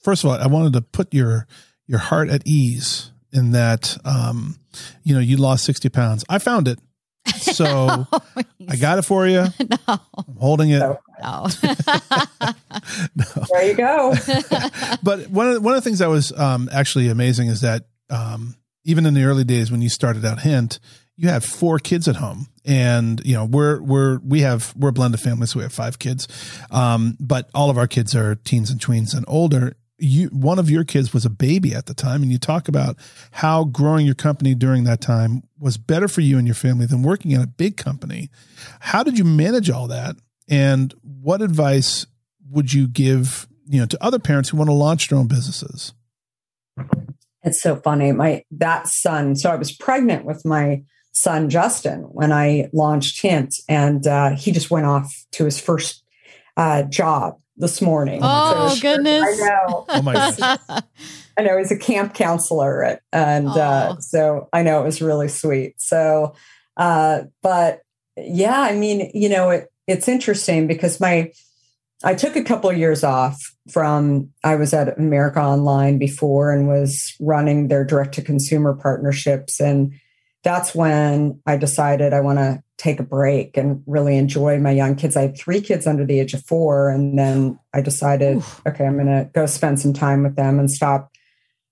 First 0.00 0.22
of 0.22 0.30
all, 0.30 0.36
I 0.36 0.46
wanted 0.46 0.74
to 0.74 0.80
put 0.80 1.12
your 1.12 1.48
your 1.88 1.98
heart 1.98 2.30
at 2.30 2.46
ease 2.46 3.10
in 3.32 3.50
that 3.50 3.98
um, 4.04 4.60
you 5.02 5.12
know 5.12 5.20
you 5.20 5.38
lost 5.38 5.64
sixty 5.64 5.88
pounds. 5.88 6.24
I 6.28 6.38
found 6.38 6.68
it, 6.68 6.78
so 7.26 8.06
I 8.68 8.76
got 8.80 8.98
it 8.98 9.02
for 9.02 9.26
you. 9.26 9.44
no, 9.60 9.76
I'm 9.88 10.36
holding 10.38 10.70
it. 10.70 10.78
No. 10.78 10.98
no. 11.22 11.46
There 13.52 13.66
you 13.66 13.74
go. 13.74 14.14
but 15.02 15.28
one 15.28 15.48
of 15.48 15.54
the, 15.54 15.60
one 15.60 15.74
of 15.74 15.82
the 15.82 15.88
things 15.88 15.98
that 15.98 16.08
was 16.08 16.32
um, 16.32 16.68
actually 16.72 17.08
amazing 17.08 17.48
is 17.48 17.60
that 17.60 17.84
um, 18.08 18.56
even 18.84 19.06
in 19.06 19.14
the 19.14 19.24
early 19.24 19.44
days 19.44 19.70
when 19.70 19.82
you 19.82 19.88
started 19.88 20.24
out 20.24 20.40
Hint, 20.40 20.78
you 21.16 21.28
have 21.28 21.44
four 21.44 21.78
kids 21.78 22.08
at 22.08 22.16
home, 22.16 22.46
and 22.64 23.20
you 23.26 23.34
know 23.34 23.44
we're 23.44 23.82
we're 23.82 24.18
we 24.20 24.40
have 24.40 24.72
we're 24.74 24.88
a 24.88 24.92
blended 24.92 25.20
family, 25.20 25.46
so 25.46 25.58
we 25.58 25.64
have 25.64 25.72
five 25.72 25.98
kids, 25.98 26.26
um, 26.70 27.14
but 27.20 27.50
all 27.54 27.68
of 27.68 27.76
our 27.76 27.86
kids 27.86 28.16
are 28.16 28.36
teens 28.36 28.70
and 28.70 28.80
tweens 28.80 29.14
and 29.14 29.26
older. 29.28 29.76
You 30.02 30.28
one 30.28 30.58
of 30.58 30.70
your 30.70 30.84
kids 30.84 31.12
was 31.12 31.26
a 31.26 31.30
baby 31.30 31.74
at 31.74 31.86
the 31.86 31.94
time, 31.94 32.22
and 32.22 32.32
you 32.32 32.38
talk 32.38 32.68
about 32.68 32.96
how 33.32 33.64
growing 33.64 34.06
your 34.06 34.14
company 34.14 34.54
during 34.54 34.84
that 34.84 35.00
time 35.00 35.42
was 35.58 35.76
better 35.76 36.08
for 36.08 36.22
you 36.22 36.38
and 36.38 36.46
your 36.46 36.54
family 36.54 36.86
than 36.86 37.02
working 37.02 37.32
in 37.32 37.40
a 37.40 37.46
big 37.46 37.76
company. 37.76 38.30
How 38.80 39.02
did 39.02 39.18
you 39.18 39.24
manage 39.24 39.68
all 39.68 39.88
that, 39.88 40.16
and 40.48 40.94
what 41.02 41.42
advice 41.42 42.06
would 42.50 42.72
you 42.72 42.88
give 42.88 43.46
you 43.66 43.80
know 43.80 43.86
to 43.86 44.02
other 44.02 44.18
parents 44.18 44.48
who 44.48 44.56
want 44.56 44.68
to 44.68 44.74
launch 44.74 45.08
their 45.08 45.18
own 45.18 45.28
businesses? 45.28 45.92
It's 47.42 47.62
so 47.62 47.76
funny. 47.76 48.12
My 48.12 48.44
that 48.52 48.88
son. 48.88 49.36
So 49.36 49.50
I 49.50 49.56
was 49.56 49.70
pregnant 49.70 50.24
with 50.24 50.44
my 50.44 50.82
son 51.12 51.50
Justin 51.50 52.00
when 52.02 52.32
I 52.32 52.70
launched 52.72 53.20
Hint, 53.20 53.54
and 53.68 54.06
uh, 54.06 54.30
he 54.36 54.50
just 54.50 54.70
went 54.70 54.86
off 54.86 55.26
to 55.32 55.44
his 55.44 55.60
first 55.60 56.04
uh, 56.56 56.84
job 56.84 57.38
this 57.60 57.80
morning. 57.80 58.20
Oh, 58.22 58.74
So 58.74 58.80
goodness. 58.80 59.22
I 59.22 59.46
know. 59.46 59.86
Oh 59.90 60.02
my 60.02 60.14
gosh. 60.14 60.58
I 61.38 61.42
know 61.42 61.58
he's 61.58 61.70
a 61.70 61.78
camp 61.78 62.14
counselor, 62.14 62.82
at, 62.84 63.02
and 63.12 63.48
uh, 63.48 63.98
so 64.00 64.48
I 64.52 64.62
know 64.62 64.82
it 64.82 64.84
was 64.84 65.00
really 65.00 65.28
sweet. 65.28 65.74
So, 65.80 66.34
uh, 66.76 67.22
but 67.42 67.82
yeah, 68.16 68.60
I 68.60 68.74
mean, 68.74 69.10
you 69.14 69.28
know, 69.28 69.50
it, 69.50 69.72
it's 69.86 70.08
interesting 70.08 70.66
because 70.66 71.00
my 71.00 71.32
I 72.02 72.14
took 72.14 72.36
a 72.36 72.44
couple 72.44 72.68
of 72.70 72.78
years 72.78 73.04
off 73.04 73.54
from 73.70 74.30
I 74.44 74.56
was 74.56 74.74
at 74.74 74.98
America 74.98 75.40
Online 75.40 75.98
before 75.98 76.52
and 76.52 76.68
was 76.68 77.14
running 77.20 77.68
their 77.68 77.84
direct 77.84 78.14
to 78.14 78.22
consumer 78.22 78.74
partnerships, 78.74 79.60
and 79.60 79.92
that's 80.42 80.74
when 80.74 81.40
I 81.46 81.56
decided 81.56 82.12
I 82.12 82.20
want 82.20 82.38
to 82.38 82.62
take 82.80 82.98
a 82.98 83.04
break 83.04 83.58
and 83.58 83.82
really 83.86 84.16
enjoy 84.16 84.58
my 84.58 84.70
young 84.70 84.96
kids. 84.96 85.14
I 85.14 85.22
had 85.22 85.36
three 85.36 85.60
kids 85.60 85.86
under 85.86 86.06
the 86.06 86.18
age 86.18 86.32
of 86.32 86.42
four, 86.44 86.88
and 86.88 87.18
then 87.18 87.58
I 87.74 87.82
decided, 87.82 88.38
Oof. 88.38 88.62
okay, 88.66 88.86
I'm 88.86 88.94
going 88.94 89.06
to 89.06 89.28
go 89.34 89.44
spend 89.44 89.78
some 89.78 89.92
time 89.92 90.22
with 90.22 90.34
them 90.34 90.58
and 90.58 90.70
stop 90.70 91.10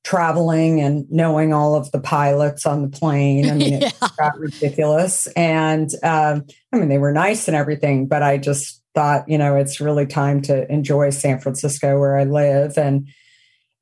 traveling 0.05 0.81
and 0.81 1.11
knowing 1.11 1.55
all 1.55 1.75
of 1.75 1.91
the 1.93 2.01
pilots 2.01 2.67
on 2.67 2.83
the 2.83 2.89
plane. 2.89 3.49
I 3.49 3.55
mean, 3.55 3.83
it 3.83 3.95
got 4.19 4.39
ridiculous. 4.39 5.27
And 5.29 5.91
um, 6.03 6.45
I 6.73 6.77
mean, 6.77 6.91
they 6.91 6.99
were 6.99 7.13
nice 7.13 7.49
and 7.49 7.57
everything, 7.57 8.07
but 8.07 8.23
I 8.23 8.37
just 8.37 8.83
thought, 8.95 9.29
you 9.29 9.39
know, 9.39 9.57
it's 9.57 9.81
really 9.81 10.07
time 10.07 10.43
to 10.43 10.71
enjoy 10.71 11.09
San 11.11 11.41
Francisco 11.41 11.99
where 11.99 12.19
I 12.19 12.25
live. 12.25 12.77
And 12.77 13.09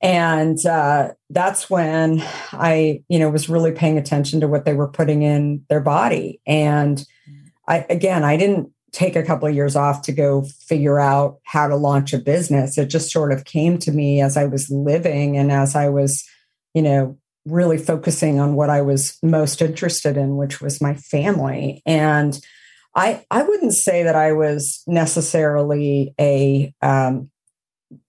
and 0.01 0.65
uh, 0.65 1.11
that's 1.31 1.69
when 1.69 2.23
I, 2.53 3.03
you 3.09 3.19
know, 3.19 3.31
was 3.31 3.49
really 3.49 3.73
paying 3.73 3.99
attention 3.99 4.41
to 4.41 4.49
what 4.49 4.65
they 4.65 4.75
were 4.75 4.89
putting 4.89 5.23
in 5.23 5.65
their 5.69 5.81
body. 5.81 6.41
And 6.47 7.05
I, 7.67 7.87
again, 7.91 8.25
I 8.25 8.37
didn't 8.37 8.71
take 8.93 9.17
a 9.17 9.23
couple 9.23 9.47
of 9.49 9.55
years 9.55 9.77
off 9.77 10.03
to 10.03 10.13
go 10.13 10.47
figure 10.67 10.99
out 10.99 11.39
how 11.45 11.69
to 11.69 11.77
launch 11.77 12.13
a 12.13 12.19
business. 12.19 12.79
It 12.79 12.87
just 12.87 13.11
sort 13.11 13.33
of 13.33 13.45
came 13.45 13.79
to 13.79 13.93
me 13.93 14.23
as 14.23 14.37
I 14.37 14.47
was 14.47 14.71
living 14.71 15.37
and 15.37 15.53
as 15.53 15.77
I 15.77 15.89
was, 15.89 16.25
you 16.73 16.83
know, 16.83 17.19
really 17.45 17.79
focusing 17.79 18.41
on 18.41 18.55
what 18.55 18.71
I 18.71 18.81
was 18.81 19.19
most 19.23 19.61
interested 19.61 20.17
in, 20.17 20.37
which 20.37 20.61
was 20.61 20.81
my 20.81 20.95
family. 20.95 21.83
And 21.85 22.39
I, 22.95 23.25
I 23.31 23.43
wouldn't 23.43 23.75
say 23.75 24.03
that 24.03 24.17
I 24.17 24.33
was 24.33 24.83
necessarily 24.87 26.15
a, 26.19 26.75
um, 26.81 27.31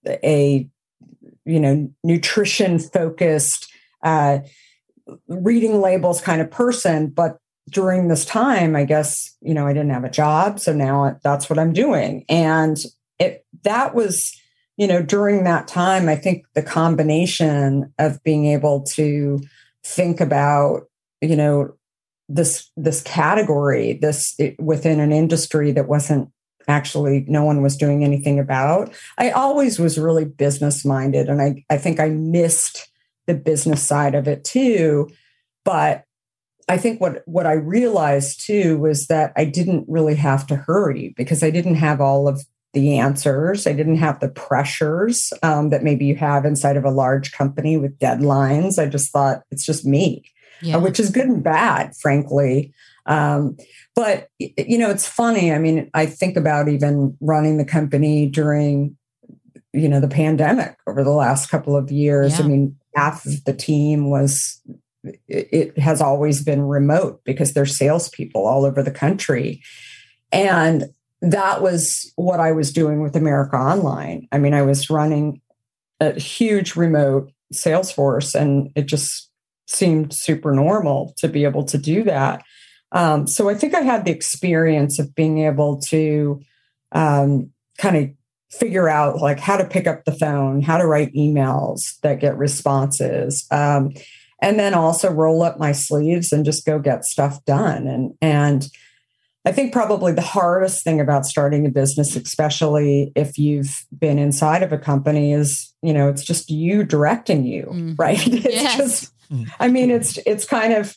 a, 0.06 0.68
you 1.44 1.60
know, 1.60 1.92
nutrition 2.02 2.78
focused, 2.78 3.70
uh, 4.02 4.38
reading 5.28 5.80
labels 5.80 6.20
kind 6.20 6.40
of 6.40 6.50
person, 6.50 7.08
but 7.08 7.38
during 7.70 8.08
this 8.08 8.24
time, 8.24 8.76
I 8.76 8.84
guess, 8.84 9.36
you 9.40 9.54
know, 9.54 9.66
I 9.66 9.72
didn't 9.72 9.90
have 9.90 10.04
a 10.04 10.10
job. 10.10 10.60
So 10.60 10.72
now 10.72 11.18
that's 11.22 11.48
what 11.48 11.58
I'm 11.58 11.72
doing. 11.72 12.24
And 12.28 12.76
it, 13.18 13.44
that 13.64 13.94
was, 13.94 14.32
you 14.76 14.86
know, 14.86 15.02
during 15.02 15.44
that 15.44 15.68
time, 15.68 16.08
I 16.08 16.16
think 16.16 16.44
the 16.54 16.62
combination 16.62 17.92
of 17.98 18.22
being 18.22 18.46
able 18.46 18.82
to 18.94 19.40
think 19.84 20.20
about, 20.20 20.82
you 21.20 21.36
know, 21.36 21.74
this, 22.28 22.70
this 22.76 23.02
category, 23.02 23.98
this 24.00 24.34
it, 24.38 24.58
within 24.60 25.00
an 25.00 25.12
industry 25.12 25.72
that 25.72 25.88
wasn't 25.88 26.30
actually 26.68 27.24
no 27.26 27.42
one 27.42 27.62
was 27.62 27.76
doing 27.76 28.04
anything 28.04 28.38
about. 28.38 28.92
I 29.16 29.30
always 29.30 29.78
was 29.78 29.98
really 29.98 30.26
business 30.26 30.84
minded. 30.84 31.28
And 31.28 31.40
I, 31.40 31.64
I 31.70 31.78
think 31.78 31.98
I 31.98 32.10
missed 32.10 32.90
the 33.26 33.34
business 33.34 33.82
side 33.82 34.14
of 34.14 34.28
it 34.28 34.44
too. 34.44 35.08
But 35.64 36.04
I 36.68 36.76
think 36.76 37.00
what 37.00 37.22
what 37.26 37.46
I 37.46 37.54
realized 37.54 38.44
too 38.44 38.78
was 38.78 39.06
that 39.06 39.32
I 39.36 39.44
didn't 39.44 39.86
really 39.88 40.14
have 40.16 40.46
to 40.48 40.56
hurry 40.56 41.14
because 41.16 41.42
I 41.42 41.50
didn't 41.50 41.76
have 41.76 42.00
all 42.00 42.28
of 42.28 42.42
the 42.74 42.98
answers. 42.98 43.66
I 43.66 43.72
didn't 43.72 43.96
have 43.96 44.20
the 44.20 44.28
pressures 44.28 45.32
um, 45.42 45.70
that 45.70 45.82
maybe 45.82 46.04
you 46.04 46.14
have 46.16 46.44
inside 46.44 46.76
of 46.76 46.84
a 46.84 46.90
large 46.90 47.32
company 47.32 47.76
with 47.78 47.98
deadlines. 47.98 48.78
I 48.78 48.86
just 48.86 49.10
thought 49.10 49.42
it's 49.50 49.64
just 49.64 49.86
me, 49.86 50.22
Yeah. 50.60 50.76
uh, 50.76 50.80
which 50.80 51.00
is 51.00 51.10
good 51.10 51.26
and 51.26 51.42
bad, 51.42 51.94
frankly. 51.96 52.74
Um, 53.06 53.56
but 53.96 54.28
you 54.38 54.76
know, 54.76 54.90
it's 54.90 55.06
funny. 55.06 55.52
I 55.52 55.58
mean, 55.58 55.90
I 55.94 56.04
think 56.04 56.36
about 56.36 56.68
even 56.68 57.16
running 57.20 57.56
the 57.56 57.64
company 57.64 58.28
during 58.28 58.96
you 59.72 59.88
know 59.88 60.00
the 60.00 60.08
pandemic 60.08 60.76
over 60.86 61.02
the 61.02 61.10
last 61.10 61.48
couple 61.50 61.76
of 61.76 61.90
years. 61.90 62.38
I 62.38 62.42
mean, 62.42 62.76
half 62.94 63.24
of 63.24 63.44
the 63.44 63.54
team 63.54 64.10
was 64.10 64.60
it 65.28 65.78
has 65.78 66.00
always 66.00 66.42
been 66.42 66.62
remote 66.62 67.20
because 67.24 67.52
they're 67.52 67.66
salespeople 67.66 68.46
all 68.46 68.64
over 68.64 68.82
the 68.82 68.90
country. 68.90 69.62
And 70.32 70.86
that 71.20 71.62
was 71.62 72.12
what 72.16 72.40
I 72.40 72.52
was 72.52 72.72
doing 72.72 73.02
with 73.02 73.16
America 73.16 73.56
Online. 73.56 74.28
I 74.30 74.38
mean, 74.38 74.54
I 74.54 74.62
was 74.62 74.90
running 74.90 75.40
a 76.00 76.18
huge 76.18 76.76
remote 76.76 77.32
sales 77.52 77.90
force, 77.90 78.34
and 78.34 78.70
it 78.76 78.86
just 78.86 79.30
seemed 79.66 80.14
super 80.14 80.52
normal 80.52 81.14
to 81.18 81.28
be 81.28 81.44
able 81.44 81.64
to 81.64 81.78
do 81.78 82.04
that. 82.04 82.42
Um, 82.92 83.26
so 83.26 83.48
I 83.48 83.54
think 83.54 83.74
I 83.74 83.80
had 83.80 84.04
the 84.04 84.12
experience 84.12 84.98
of 84.98 85.14
being 85.14 85.44
able 85.44 85.80
to 85.88 86.40
um, 86.92 87.50
kind 87.78 87.96
of 87.96 88.10
figure 88.50 88.88
out 88.88 89.16
like 89.20 89.38
how 89.38 89.56
to 89.56 89.64
pick 89.64 89.86
up 89.86 90.04
the 90.04 90.12
phone, 90.12 90.62
how 90.62 90.78
to 90.78 90.86
write 90.86 91.12
emails 91.14 91.80
that 92.02 92.20
get 92.20 92.38
responses. 92.38 93.46
Um, 93.50 93.92
and 94.40 94.58
then 94.58 94.74
also 94.74 95.10
roll 95.12 95.42
up 95.42 95.58
my 95.58 95.72
sleeves 95.72 96.32
and 96.32 96.44
just 96.44 96.64
go 96.66 96.78
get 96.78 97.04
stuff 97.04 97.44
done 97.44 97.86
and 97.86 98.12
and 98.20 98.68
i 99.44 99.52
think 99.52 99.72
probably 99.72 100.12
the 100.12 100.20
hardest 100.22 100.84
thing 100.84 101.00
about 101.00 101.24
starting 101.26 101.66
a 101.66 101.70
business 101.70 102.14
especially 102.16 103.12
if 103.16 103.38
you've 103.38 103.84
been 103.98 104.18
inside 104.18 104.62
of 104.62 104.72
a 104.72 104.78
company 104.78 105.32
is 105.32 105.74
you 105.82 105.92
know 105.92 106.08
it's 106.08 106.24
just 106.24 106.50
you 106.50 106.84
directing 106.84 107.44
you 107.44 107.66
Mhm. 107.66 107.94
right 107.98 108.26
it's 108.26 108.44
Yes. 108.44 108.76
just 108.76 109.12
Mm. 109.30 109.46
i 109.60 109.68
mean 109.68 109.90
it's 109.90 110.16
it's 110.24 110.46
kind 110.46 110.72
of 110.72 110.96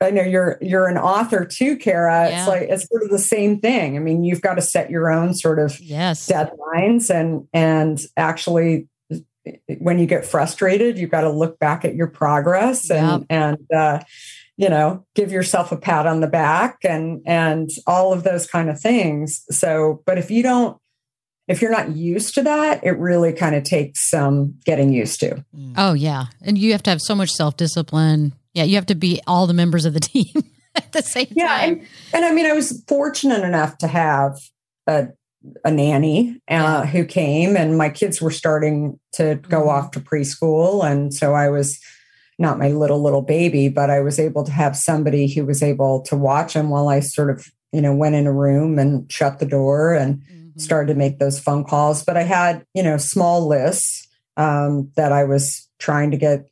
i 0.00 0.10
know 0.10 0.22
you're 0.22 0.58
you're 0.60 0.88
an 0.88 0.98
author 0.98 1.44
too 1.44 1.76
kara 1.76 2.28
Yeah. 2.28 2.38
it's 2.40 2.48
like 2.48 2.62
it's 2.62 2.88
sort 2.88 3.04
of 3.04 3.10
the 3.10 3.18
same 3.20 3.60
thing 3.60 3.94
i 3.94 4.00
mean 4.00 4.24
you've 4.24 4.40
got 4.40 4.54
to 4.54 4.60
set 4.60 4.90
your 4.90 5.08
own 5.08 5.34
sort 5.34 5.60
of 5.60 5.78
yes. 5.80 6.26
deadlines 6.28 7.10
and 7.10 7.46
and 7.52 8.00
actually 8.16 8.88
when 9.78 9.98
you 9.98 10.06
get 10.06 10.24
frustrated 10.26 10.98
you've 10.98 11.10
got 11.10 11.22
to 11.22 11.30
look 11.30 11.58
back 11.58 11.84
at 11.84 11.94
your 11.94 12.06
progress 12.08 12.90
and 12.90 13.24
and 13.30 13.58
uh, 13.74 14.00
you 14.56 14.68
know 14.68 15.06
give 15.14 15.32
yourself 15.32 15.72
a 15.72 15.76
pat 15.76 16.06
on 16.06 16.20
the 16.20 16.26
back 16.26 16.78
and 16.82 17.22
and 17.26 17.70
all 17.86 18.12
of 18.12 18.24
those 18.24 18.46
kind 18.46 18.68
of 18.68 18.80
things 18.80 19.44
so 19.50 20.02
but 20.06 20.18
if 20.18 20.30
you 20.30 20.42
don't 20.42 20.76
if 21.48 21.62
you're 21.62 21.70
not 21.70 21.96
used 21.96 22.34
to 22.34 22.42
that, 22.42 22.84
it 22.84 22.90
really 22.98 23.32
kind 23.32 23.54
of 23.54 23.64
takes 23.64 24.10
some 24.10 24.56
getting 24.66 24.92
used 24.92 25.18
to. 25.20 25.42
Oh 25.78 25.94
yeah, 25.94 26.26
and 26.42 26.58
you 26.58 26.72
have 26.72 26.82
to 26.82 26.90
have 26.90 27.00
so 27.00 27.14
much 27.14 27.30
self 27.30 27.56
discipline. 27.56 28.34
Yeah, 28.52 28.64
you 28.64 28.74
have 28.74 28.84
to 28.86 28.94
be 28.94 29.22
all 29.26 29.46
the 29.46 29.54
members 29.54 29.86
of 29.86 29.94
the 29.94 30.00
team 30.12 30.26
at 30.74 30.92
the 30.92 31.00
same 31.02 31.28
Yeah, 31.30 31.46
time. 31.48 31.70
and, 31.70 31.86
and 32.12 32.24
I 32.26 32.32
mean, 32.32 32.44
I 32.44 32.52
was 32.52 32.84
fortunate 32.86 33.44
enough 33.44 33.78
to 33.78 33.86
have 33.88 34.36
a 34.86 35.08
a 35.64 35.70
nanny 35.70 36.40
uh, 36.48 36.86
who 36.86 37.04
came, 37.04 37.56
and 37.56 37.76
my 37.78 37.88
kids 37.90 38.20
were 38.20 38.30
starting 38.30 38.98
to 39.12 39.36
go 39.48 39.62
Mhm. 39.62 39.68
off 39.68 39.90
to 39.92 40.00
preschool, 40.00 40.84
and 40.84 41.12
so 41.12 41.34
I 41.34 41.48
was 41.48 41.78
not 42.38 42.58
my 42.58 42.68
little 42.70 43.02
little 43.02 43.22
baby, 43.22 43.68
but 43.68 43.90
I 43.90 44.00
was 44.00 44.18
able 44.18 44.44
to 44.44 44.52
have 44.52 44.76
somebody 44.76 45.26
who 45.32 45.44
was 45.44 45.62
able 45.62 46.02
to 46.02 46.16
watch 46.16 46.54
them 46.54 46.70
while 46.70 46.88
I 46.88 47.00
sort 47.00 47.30
of 47.30 47.46
you 47.72 47.80
know 47.80 47.94
went 47.94 48.14
in 48.14 48.26
a 48.26 48.32
room 48.32 48.78
and 48.78 49.10
shut 49.10 49.38
the 49.38 49.46
door 49.46 49.92
and 49.94 50.20
Mhm. 50.22 50.60
started 50.60 50.92
to 50.92 50.98
make 50.98 51.18
those 51.18 51.38
phone 51.38 51.64
calls. 51.64 52.04
But 52.04 52.16
I 52.16 52.22
had, 52.22 52.64
you 52.74 52.82
know, 52.82 52.96
small 52.96 53.46
lists 53.46 54.06
um, 54.36 54.90
that 54.96 55.10
I 55.12 55.24
was 55.24 55.68
trying 55.80 56.10
to 56.12 56.16
get 56.16 56.46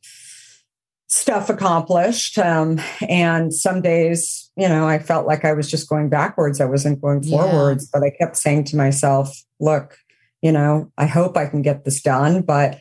stuff 1.07 1.49
accomplished. 1.49 2.37
Um, 2.37 2.79
and 3.07 3.53
some 3.53 3.81
days, 3.81 4.51
you 4.57 4.67
know, 4.67 4.87
I 4.87 4.99
felt 4.99 5.25
like 5.25 5.45
I 5.45 5.53
was 5.53 5.69
just 5.69 5.89
going 5.89 6.09
backwards. 6.09 6.59
I 6.59 6.65
wasn't 6.65 7.01
going 7.01 7.23
Yeah. 7.23 7.37
forwards, 7.37 7.89
but 7.91 8.03
I 8.03 8.09
kept 8.09 8.37
saying 8.37 8.65
to 8.65 8.77
myself, 8.77 9.35
look, 9.59 9.97
you 10.41 10.51
know, 10.51 10.91
I 10.97 11.05
hope 11.05 11.37
I 11.37 11.45
can 11.47 11.61
get 11.61 11.85
this 11.85 12.01
done. 12.01 12.41
But 12.41 12.79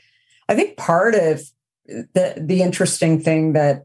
I 0.49 0.55
think 0.55 0.77
part 0.77 1.15
of 1.15 1.43
the 1.89 2.35
the 2.37 2.63
interesting 2.63 3.21
thing 3.21 3.53
that 3.53 3.85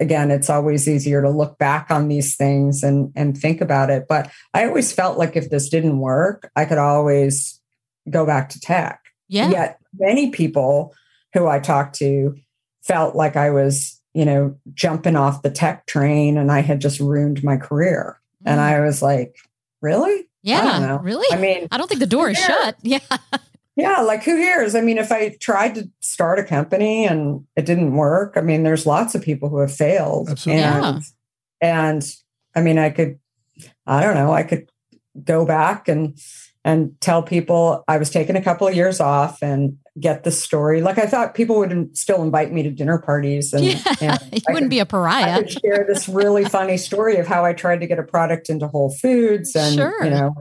again 0.00 0.30
it's 0.30 0.50
always 0.50 0.88
easier 0.88 1.22
to 1.22 1.30
look 1.30 1.58
back 1.58 1.90
on 1.90 2.08
these 2.08 2.34
things 2.34 2.82
and 2.82 3.12
and 3.14 3.36
think 3.36 3.60
about 3.60 3.90
it 3.90 4.06
but 4.08 4.30
i 4.54 4.64
always 4.66 4.90
felt 4.90 5.18
like 5.18 5.36
if 5.36 5.50
this 5.50 5.68
didn't 5.68 5.98
work 5.98 6.50
i 6.56 6.64
could 6.64 6.78
always 6.78 7.60
go 8.08 8.24
back 8.24 8.48
to 8.48 8.58
tech 8.58 9.00
yeah, 9.28 9.50
yet 9.50 9.78
many 9.98 10.30
people 10.30 10.94
who 11.34 11.46
i 11.46 11.58
talked 11.60 11.94
to 11.94 12.34
felt 12.82 13.14
like 13.14 13.36
i 13.36 13.50
was 13.50 14.00
you 14.14 14.24
know 14.24 14.56
jumping 14.74 15.16
off 15.16 15.42
the 15.42 15.50
tech 15.50 15.86
train 15.86 16.36
and 16.36 16.50
i 16.50 16.60
had 16.60 16.80
just 16.80 16.98
ruined 17.00 17.42
my 17.44 17.56
career 17.56 18.18
and 18.44 18.60
i 18.60 18.80
was 18.80 19.02
like 19.02 19.36
really 19.82 20.26
Mm. 20.42 20.48
yeah, 20.48 20.60
I 20.60 20.64
don't 20.78 20.88
know. 20.88 20.98
really. 21.00 21.26
i 21.36 21.38
mean 21.40 21.68
I 21.70 21.76
don't 21.76 21.86
think 21.86 22.00
the 22.00 22.06
door 22.06 22.30
is 22.30 22.38
Yeah. 22.38 22.46
shut. 22.46 22.76
Yeah, 22.82 22.98
yeah, 23.76 24.00
like 24.00 24.24
who 24.24 24.36
cares? 24.38 24.74
I 24.74 24.80
mean, 24.80 24.96
if 24.98 25.12
I 25.12 25.36
tried 25.38 25.74
to 25.76 25.88
start 26.00 26.38
a 26.38 26.44
company 26.44 27.06
and 27.06 27.44
it 27.56 27.66
didn't 27.66 27.94
work, 27.94 28.34
I 28.36 28.40
mean, 28.40 28.62
there's 28.62 28.84
lots 28.86 29.14
of 29.14 29.22
people 29.22 29.48
who 29.50 29.58
have 29.58 29.72
failed. 29.74 30.28
Absolutely. 30.30 30.62
And, 30.64 31.02
and 31.60 32.14
I 32.56 32.60
mean, 32.62 32.78
I 32.78 32.88
could, 32.90 33.18
I 33.86 34.02
don't 34.02 34.14
know, 34.14 34.32
I 34.32 34.42
could 34.42 34.70
go 35.22 35.44
back 35.46 35.88
and 35.88 36.18
and 36.64 36.98
tell 37.00 37.22
people 37.22 37.84
I 37.88 37.96
was 37.98 38.10
taking 38.10 38.36
a 38.36 38.42
couple 38.42 38.66
of 38.68 38.74
years 38.76 39.00
off 39.00 39.38
and 39.42 39.78
get 39.98 40.24
the 40.24 40.30
story. 40.30 40.82
Like 40.82 40.98
I 40.98 41.06
thought 41.06 41.34
people 41.34 41.58
would 41.58 41.96
still 41.96 42.22
invite 42.22 42.52
me 42.52 42.62
to 42.62 42.70
dinner 42.70 42.98
parties 42.98 43.52
and, 43.52 43.64
yeah. 43.64 43.82
and 44.00 44.20
you 44.32 44.40
I 44.48 44.52
wouldn't 44.52 44.64
could- 44.64 44.70
be 44.70 44.78
a 44.78 44.86
pariah. 44.86 45.32
I 45.38 45.38
could 45.42 45.50
share 45.52 45.84
this 45.88 46.08
really 46.08 46.44
funny 46.44 46.76
story 46.76 47.16
of 47.16 47.26
how 47.26 47.44
I 47.44 47.52
tried 47.54 47.80
to 47.80 47.86
get 47.86 47.98
a 47.98 48.02
product 48.02 48.48
into 48.50 48.66
Whole 48.68 48.90
Foods 48.94 49.54
and 49.56 49.74
Sure. 49.76 50.04
you 50.04 50.10
know 50.10 50.34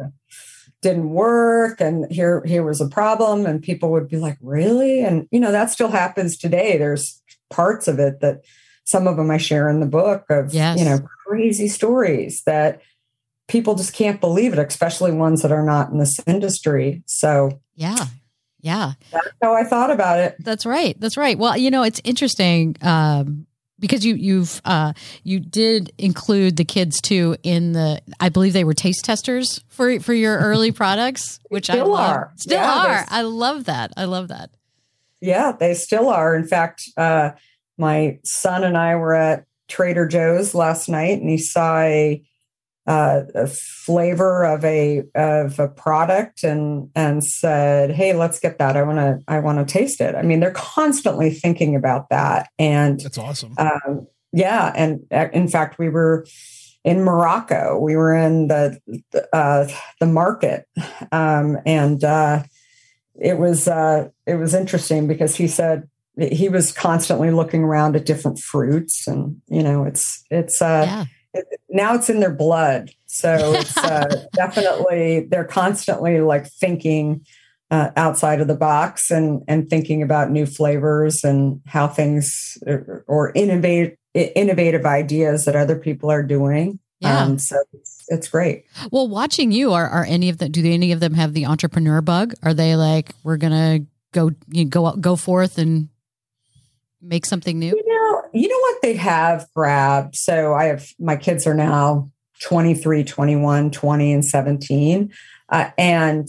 didn't 0.81 1.09
work 1.09 1.81
and 1.81 2.09
here 2.09 2.41
here 2.45 2.63
was 2.63 2.79
a 2.79 2.87
problem 2.87 3.45
and 3.45 3.61
people 3.61 3.91
would 3.91 4.07
be 4.07 4.15
like 4.15 4.37
really 4.41 5.01
and 5.03 5.27
you 5.29 5.37
know 5.39 5.51
that 5.51 5.69
still 5.69 5.89
happens 5.89 6.37
today 6.37 6.77
there's 6.77 7.21
parts 7.49 7.85
of 7.89 7.99
it 7.99 8.21
that 8.21 8.45
some 8.85 9.05
of 9.05 9.17
them 9.17 9.29
I 9.29 9.37
share 9.37 9.67
in 9.69 9.81
the 9.81 9.85
book 9.85 10.23
of 10.29 10.53
Yes. 10.53 10.79
you 10.79 10.85
know 10.85 10.99
crazy 11.27 11.67
stories 11.67 12.43
that 12.45 12.81
people 13.49 13.75
just 13.75 13.93
can't 13.93 14.21
believe 14.21 14.53
it 14.53 14.59
especially 14.59 15.11
ones 15.11 15.41
that 15.41 15.51
are 15.51 15.63
not 15.65 15.89
in 15.91 15.97
this 15.97 16.17
industry 16.25 17.03
so 17.05 17.59
Yeah, 17.75 18.05
yeah. 18.61 18.93
that's 19.11 19.27
how 19.41 19.53
I 19.53 19.63
thought 19.65 19.91
about 19.91 20.19
it 20.19 20.35
That's 20.39 20.65
right. 20.65 20.95
That's 20.99 21.17
right. 21.17 21.37
Well, 21.37 21.57
you 21.57 21.69
know, 21.71 21.83
it's 21.83 21.99
interesting 22.05 22.75
um, 22.81 23.45
because 23.79 24.05
you 24.05 24.15
you've 24.15 24.61
uh, 24.65 24.91
you 25.23 25.39
did 25.39 25.91
include 25.97 26.57
the 26.57 26.65
kids 26.65 26.99
too 27.01 27.37
in 27.43 27.71
the. 27.71 28.01
I 28.19 28.27
believe 28.29 28.51
they 28.53 28.65
were 28.65 28.73
taste 28.73 29.05
testers 29.05 29.63
for 29.69 29.99
for 30.01 30.13
your 30.13 30.37
early 30.49 30.71
products, 30.73 31.39
which 31.49 31.69
I 31.69 31.73
Still 31.75 31.87
love. 31.91 32.09
are. 32.15 32.33
Still 32.35 32.59
Yeah, 32.59 32.85
are. 32.87 33.05
I 33.09 33.21
love 33.21 33.65
that. 33.65 33.91
I 33.95 34.03
love 34.05 34.27
that. 34.27 34.49
Yeah, 35.21 35.53
they 35.57 35.73
still 35.73 36.09
are. 36.09 36.35
In 36.35 36.45
fact, 36.45 36.81
uh, 36.97 37.31
my 37.77 38.19
son 38.25 38.63
and 38.65 38.77
I 38.77 38.95
were 38.97 39.15
at 39.15 39.45
Trader 39.69 40.07
Joe's 40.07 40.53
last 40.53 40.89
night, 40.89 41.19
and 41.21 41.29
he 41.29 41.37
saw 41.37 41.79
a, 41.79 42.21
uh, 42.89 43.21
a 43.35 43.45
flavor 43.45 44.43
of 44.43 44.65
a 44.65 45.03
of 45.13 45.59
a 45.59 45.67
product, 45.67 46.43
and 46.43 46.89
and 46.95 47.23
said, 47.23 47.91
"Hey, 47.91 48.13
let's 48.13 48.39
get 48.39 48.57
that. 48.57 48.75
I 48.75 48.81
want 48.81 48.97
to 48.97 49.19
I 49.27 49.39
want 49.39 49.59
to 49.59 49.71
taste 49.71 50.01
it." 50.01 50.15
I 50.15 50.23
mean, 50.23 50.39
they're 50.39 50.51
constantly 50.51 51.29
thinking 51.29 51.75
about 51.75 52.09
that, 52.09 52.49
and 52.57 52.99
That's 52.99 53.19
awesome. 53.19 53.53
um, 53.59 54.07
yeah, 54.33 54.73
and 54.75 55.05
uh, 55.11 55.27
in 55.31 55.47
fact, 55.47 55.77
we 55.77 55.87
were 55.89 56.25
in 56.83 57.03
Morocco. 57.03 57.77
We 57.77 57.95
were 57.95 58.15
in 58.15 58.47
the 58.47 58.79
uh, 59.31 59.67
the 59.99 60.07
market, 60.07 60.65
um, 61.11 61.59
and 61.67 62.03
uh, 62.03 62.41
it 63.21 63.37
was 63.37 63.67
uh, 63.67 64.09
it 64.25 64.35
was 64.35 64.55
interesting 64.55 65.07
because 65.07 65.35
he 65.35 65.47
said 65.47 65.87
he 66.17 66.49
was 66.49 66.71
constantly 66.71 67.29
looking 67.29 67.63
around 67.63 67.95
at 67.95 68.07
different 68.07 68.39
fruits, 68.39 69.07
and 69.07 69.39
you 69.47 69.61
know, 69.61 69.83
it's 69.83 70.23
it's 70.31 70.59
uh, 70.59 70.85
yeah. 70.87 71.05
Now 71.69 71.95
it's 71.95 72.09
in 72.09 72.19
their 72.19 72.33
blood, 72.33 72.91
so 73.05 73.53
it's 73.53 73.77
uh, 73.77 74.25
definitely 74.33 75.27
they're 75.29 75.45
constantly 75.45 76.21
like 76.21 76.47
thinking. 76.47 77.25
Uh, 77.71 77.91
outside 77.97 78.41
of 78.41 78.47
the 78.47 78.55
box 78.55 79.11
and 79.11 79.43
and 79.47 79.69
thinking 79.69 80.01
about 80.01 80.31
new 80.31 80.47
flavors 80.47 81.23
and 81.23 81.61
how 81.67 81.87
things 81.87 82.57
or, 82.65 83.05
or 83.05 83.31
innovate 83.35 83.95
innovative 84.13 84.85
ideas 84.85 85.45
that 85.45 85.55
other 85.55 85.75
people 85.75 86.09
are 86.09 86.23
doing. 86.23 86.79
Yeah. 86.99 87.23
Um, 87.23 87.39
so 87.39 87.55
it's, 87.73 88.05
it's 88.09 88.27
great. 88.27 88.65
Well, 88.91 89.07
watching 89.07 89.51
you, 89.51 89.71
are 89.71 89.87
are 89.87 90.05
any 90.05 90.29
of 90.29 90.37
them? 90.37 90.51
Do 90.51 90.65
any 90.65 90.91
of 90.91 90.99
them 90.99 91.13
have 91.13 91.33
the 91.33 91.45
entrepreneur 91.45 92.01
bug? 92.01 92.33
Are 92.43 92.53
they 92.53 92.75
like 92.75 93.13
we're 93.23 93.37
gonna 93.37 93.79
go 94.11 94.31
you 94.49 94.65
know, 94.65 94.69
go 94.69 94.91
go 94.93 95.15
forth 95.15 95.57
and 95.57 95.87
make 97.01 97.25
something 97.25 97.57
new? 97.57 97.67
You 97.75 97.83
know, 97.87 97.98
you 98.33 98.47
know 98.47 98.59
what 98.59 98.81
they 98.81 98.95
have 98.95 99.47
grabbed. 99.55 100.15
So 100.15 100.53
I 100.53 100.65
have 100.65 100.87
my 100.99 101.15
kids 101.15 101.45
are 101.47 101.53
now 101.53 102.11
23, 102.41 103.03
21, 103.03 103.71
20, 103.71 104.13
and 104.13 104.25
17. 104.25 105.11
Uh, 105.49 105.69
and 105.77 106.27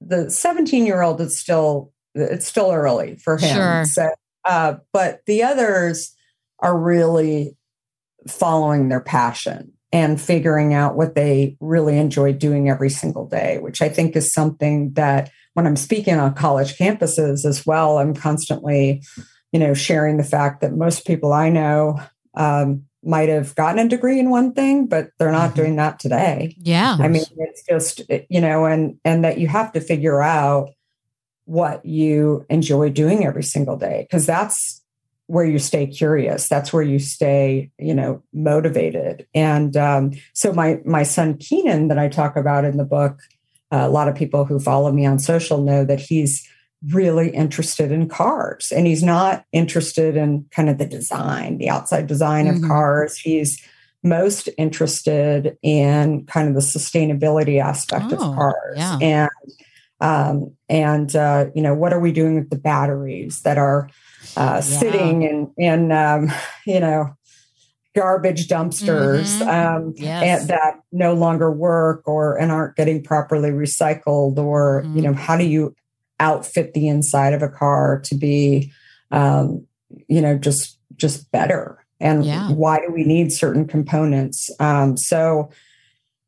the 0.00 0.30
17 0.30 0.86
year 0.86 1.02
old 1.02 1.20
is 1.20 1.38
still 1.38 1.92
it's 2.14 2.46
still 2.46 2.70
early 2.72 3.16
for 3.16 3.36
him. 3.36 3.56
Sure. 3.56 3.84
So 3.84 4.08
uh, 4.44 4.76
but 4.92 5.20
the 5.26 5.42
others 5.42 6.14
are 6.60 6.78
really 6.78 7.56
following 8.28 8.88
their 8.88 9.00
passion 9.00 9.72
and 9.92 10.20
figuring 10.20 10.74
out 10.74 10.96
what 10.96 11.14
they 11.14 11.56
really 11.60 11.98
enjoy 11.98 12.32
doing 12.32 12.68
every 12.68 12.90
single 12.90 13.26
day, 13.26 13.58
which 13.58 13.80
I 13.80 13.88
think 13.88 14.16
is 14.16 14.32
something 14.32 14.92
that 14.94 15.30
when 15.54 15.66
I'm 15.66 15.76
speaking 15.76 16.18
on 16.18 16.34
college 16.34 16.76
campuses 16.76 17.44
as 17.44 17.64
well, 17.64 17.98
I'm 17.98 18.14
constantly, 18.14 19.02
you 19.56 19.60
know, 19.60 19.72
sharing 19.72 20.18
the 20.18 20.22
fact 20.22 20.60
that 20.60 20.76
most 20.76 21.06
people 21.06 21.32
I 21.32 21.48
know 21.48 21.98
um, 22.34 22.82
might 23.02 23.30
have 23.30 23.54
gotten 23.54 23.78
a 23.78 23.88
degree 23.88 24.18
in 24.20 24.28
one 24.28 24.52
thing, 24.52 24.86
but 24.86 25.08
they're 25.18 25.32
not 25.32 25.52
Mhm. 25.52 25.54
doing 25.54 25.76
that 25.76 25.98
today. 25.98 26.54
Yeah. 26.58 26.94
I 27.00 27.08
mean, 27.08 27.22
it's 27.38 27.62
just 27.66 28.02
you 28.28 28.42
know, 28.42 28.66
and 28.66 28.98
and 29.02 29.24
that 29.24 29.38
you 29.38 29.48
have 29.48 29.72
to 29.72 29.80
figure 29.80 30.20
out 30.20 30.68
what 31.46 31.82
you 31.86 32.44
enjoy 32.50 32.90
doing 32.90 33.24
every 33.24 33.44
single 33.44 33.78
day 33.78 34.06
because 34.06 34.26
that's 34.26 34.82
where 35.26 35.46
you 35.46 35.58
stay 35.58 35.86
curious. 35.86 36.50
That's 36.50 36.70
where 36.70 36.82
you 36.82 36.98
stay, 36.98 37.70
you 37.78 37.94
know, 37.94 38.22
motivated. 38.34 39.26
And 39.34 39.74
um, 39.74 40.10
so 40.34 40.52
my 40.52 40.80
my 40.84 41.02
son 41.02 41.38
Keenan 41.38 41.88
that 41.88 41.98
I 41.98 42.08
talk 42.08 42.36
about 42.36 42.66
in 42.66 42.76
the 42.76 42.84
book, 42.84 43.20
uh, 43.72 43.86
a 43.86 43.88
lot 43.88 44.08
of 44.08 44.14
people 44.16 44.44
who 44.44 44.58
follow 44.60 44.92
me 44.92 45.06
on 45.06 45.18
social 45.18 45.62
know 45.62 45.82
that 45.86 46.00
he's 46.00 46.46
really 46.92 47.30
interested 47.30 47.90
in 47.90 48.08
cars 48.08 48.72
and 48.74 48.86
he's 48.86 49.02
not 49.02 49.44
interested 49.52 50.16
in 50.16 50.44
kind 50.50 50.68
of 50.68 50.78
the 50.78 50.86
design 50.86 51.58
the 51.58 51.68
outside 51.68 52.06
design 52.06 52.46
Mhm. 52.46 52.56
of 52.62 52.68
cars 52.68 53.16
he's 53.18 53.60
most 54.02 54.48
interested 54.58 55.56
in 55.62 56.24
kind 56.26 56.48
of 56.48 56.54
the 56.54 56.60
sustainability 56.60 57.60
aspect 57.60 58.12
Oh, 58.12 58.16
of 58.16 58.20
cars 58.36 58.76
yeah. 58.76 58.98
and 59.00 59.30
um, 60.00 60.54
and 60.68 61.16
uh, 61.16 61.46
you 61.54 61.62
know 61.62 61.74
what 61.74 61.92
are 61.92 62.00
we 62.00 62.12
doing 62.12 62.34
with 62.36 62.50
the 62.50 62.58
batteries 62.58 63.40
that 63.42 63.56
are 63.58 63.88
uh, 64.36 64.60
sitting 64.60 65.22
in 65.22 65.50
in 65.56 65.90
um, 65.92 66.30
you 66.66 66.78
know 66.78 67.14
garbage 67.94 68.46
dumpsters 68.46 69.40
Mhm. 69.40 69.48
um, 69.48 69.92
Yes. 69.96 70.40
and 70.40 70.48
that 70.50 70.74
no 70.92 71.14
longer 71.14 71.50
work 71.50 72.06
or 72.06 72.36
and 72.38 72.52
aren't 72.52 72.76
getting 72.76 73.02
properly 73.02 73.50
recycled 73.50 74.36
or 74.38 74.82
Mhm. 74.86 74.96
you 74.96 75.02
know 75.02 75.14
how 75.14 75.36
do 75.36 75.44
you 75.46 75.74
outfit 76.20 76.72
the 76.74 76.88
inside 76.88 77.32
of 77.32 77.42
a 77.42 77.48
car 77.48 78.00
to 78.04 78.14
be 78.14 78.72
um, 79.10 79.66
you 80.08 80.20
know 80.20 80.36
just 80.36 80.78
just 80.96 81.30
better 81.30 81.84
and 82.00 82.24
Yeah. 82.24 82.48
why 82.50 82.80
do 82.80 82.92
we 82.92 83.04
need 83.04 83.32
certain 83.32 83.66
components 83.66 84.50
um, 84.60 84.96
so 84.96 85.50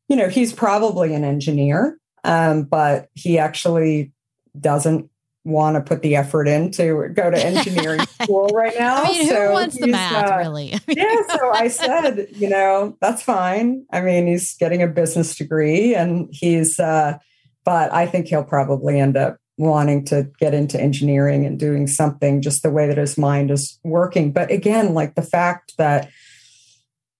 you 0.07 0.15
know 0.15 0.29
he's 0.29 0.53
probably 0.53 1.13
an 1.13 1.23
engineer 1.23 1.97
um, 2.23 2.63
but 2.63 3.09
he 3.13 3.37
actually 3.39 4.11
doesn't 4.59 5.09
want 5.45 5.75
to 5.75 5.81
put 5.81 6.01
the 6.01 6.15
effort 6.17 6.47
in 6.47 6.69
to 6.71 7.07
go 7.13 7.31
to 7.31 7.43
engineering 7.45 8.01
school 8.21 8.47
right 8.49 8.73
now. 8.77 8.97
I 9.03 9.07
mean, 9.07 9.21
who 9.21 9.29
So 9.29 9.51
wants 9.53 9.79
the 9.79 9.87
math, 9.87 10.31
uh, 10.31 10.37
really? 10.37 10.77
yeah, 10.89 11.15
so 11.29 11.51
I 11.53 11.67
said, 11.69 12.27
you 12.33 12.49
know, 12.49 12.97
that's 12.99 13.23
fine. 13.23 13.85
I 13.91 14.01
mean, 14.01 14.27
he's 14.27 14.55
getting 14.57 14.83
a 14.83 14.87
business 14.87 15.35
degree 15.35 15.95
and 15.95 16.27
he's, 16.31 16.77
uh, 16.77 17.17
but 17.63 17.91
I 17.93 18.05
think 18.05 18.27
he'll 18.27 18.43
probably 18.43 18.99
end 18.99 19.15
up 19.15 19.37
wanting 19.59 20.05
to 20.05 20.27
get 20.39 20.53
into 20.55 20.79
engineering 20.81 21.45
and 21.45 21.59
doing 21.59 21.85
something 21.85 22.41
just 22.41 22.63
the 22.63 22.71
way 22.71 22.87
that 22.87 22.97
his 22.97 23.17
mind 23.17 23.51
is 23.51 23.77
working. 23.83 24.31
But 24.31 24.49
again, 24.49 24.93
like 24.95 25.13
the 25.15 25.21
fact 25.21 25.73
that 25.77 26.09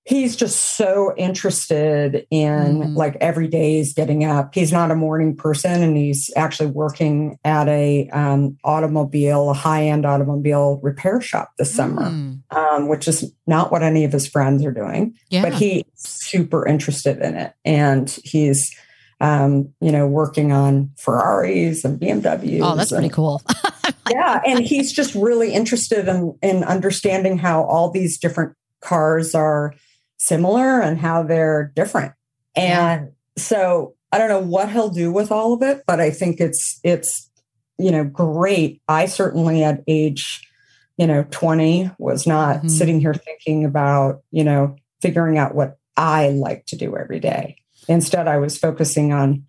he's 0.05 0.35
just 0.35 0.75
so 0.77 1.13
interested 1.17 2.25
in 2.31 2.79
Mhm. 2.79 2.95
like 2.95 3.15
every 3.21 3.47
day 3.47 3.73
he's 3.77 3.93
getting 3.93 4.23
up. 4.23 4.55
He's 4.55 4.71
not 4.71 4.89
a 4.89 4.95
morning 4.95 5.35
person 5.35 5.83
and 5.83 5.95
he's 5.95 6.31
actually 6.35 6.71
working 6.71 7.37
at 7.45 7.67
a 7.67 8.09
um, 8.11 8.57
automobile, 8.63 9.51
a 9.51 9.53
high 9.53 9.83
end 9.87 10.07
automobile 10.07 10.79
repair 10.81 11.21
shop 11.21 11.51
this 11.59 11.71
summer 11.75 12.09
Mm, 12.09 12.39
um, 12.49 12.87
which 12.87 13.07
is 13.07 13.31
not 13.45 13.71
what 13.71 13.83
any 13.83 14.03
of 14.03 14.11
his 14.11 14.25
friends 14.27 14.65
are 14.65 14.71
doing. 14.71 15.13
yeah. 15.29 15.43
But 15.43 15.53
he's 15.53 15.83
super 15.95 16.65
interested 16.65 17.19
in 17.19 17.35
it, 17.35 17.53
and 17.63 18.09
he's, 18.23 18.71
um, 19.19 19.73
you 19.81 19.91
know, 19.91 20.07
working 20.07 20.51
on 20.51 20.91
Ferraris 20.97 21.83
and 21.83 21.99
BMWs. 21.99 22.61
oh, 22.63 22.75
that's 22.75 22.91
pretty 22.91 23.09
cool. 23.09 23.41
yeah, 24.09 24.41
and 24.45 24.59
he's 24.65 24.91
just 24.91 25.13
really 25.15 25.53
interested 25.53 26.07
in 26.07 26.37
in 26.41 26.63
understanding 26.63 27.37
how 27.37 27.63
all 27.63 27.89
these 27.91 28.17
different 28.17 28.55
cars 28.81 29.35
are 29.35 29.73
similar 30.17 30.81
and 30.81 30.97
how 30.99 31.23
they're 31.23 31.71
different. 31.75 32.13
And 32.55 33.11
so 33.37 33.95
I 34.11 34.17
don't 34.17 34.29
know 34.29 34.39
what 34.39 34.71
he'll 34.71 34.89
do 34.89 35.11
with 35.11 35.31
all 35.31 35.53
of 35.53 35.61
it, 35.61 35.83
but 35.85 35.99
I 35.99 36.11
think 36.11 36.39
it's 36.39 36.79
it's 36.83 37.29
you 37.77 37.91
know 37.91 38.03
great. 38.03 38.81
I 38.87 39.05
certainly 39.05 39.63
at 39.63 39.83
age 39.87 40.45
you 40.97 41.07
know 41.07 41.25
20 41.31 41.91
was 41.97 42.25
not 42.27 42.63
Mhm. 42.63 42.69
sitting 42.69 42.99
here 42.99 43.13
thinking 43.13 43.63
about 43.65 44.21
you 44.31 44.43
know 44.43 44.75
figuring 45.01 45.37
out 45.37 45.55
what 45.55 45.77
I 45.95 46.29
like 46.29 46.65
to 46.67 46.75
do 46.77 46.97
every 46.97 47.19
day. 47.19 47.57
Instead, 47.89 48.27
I 48.27 48.37
was 48.37 48.57
focusing 48.57 49.11
on 49.11 49.43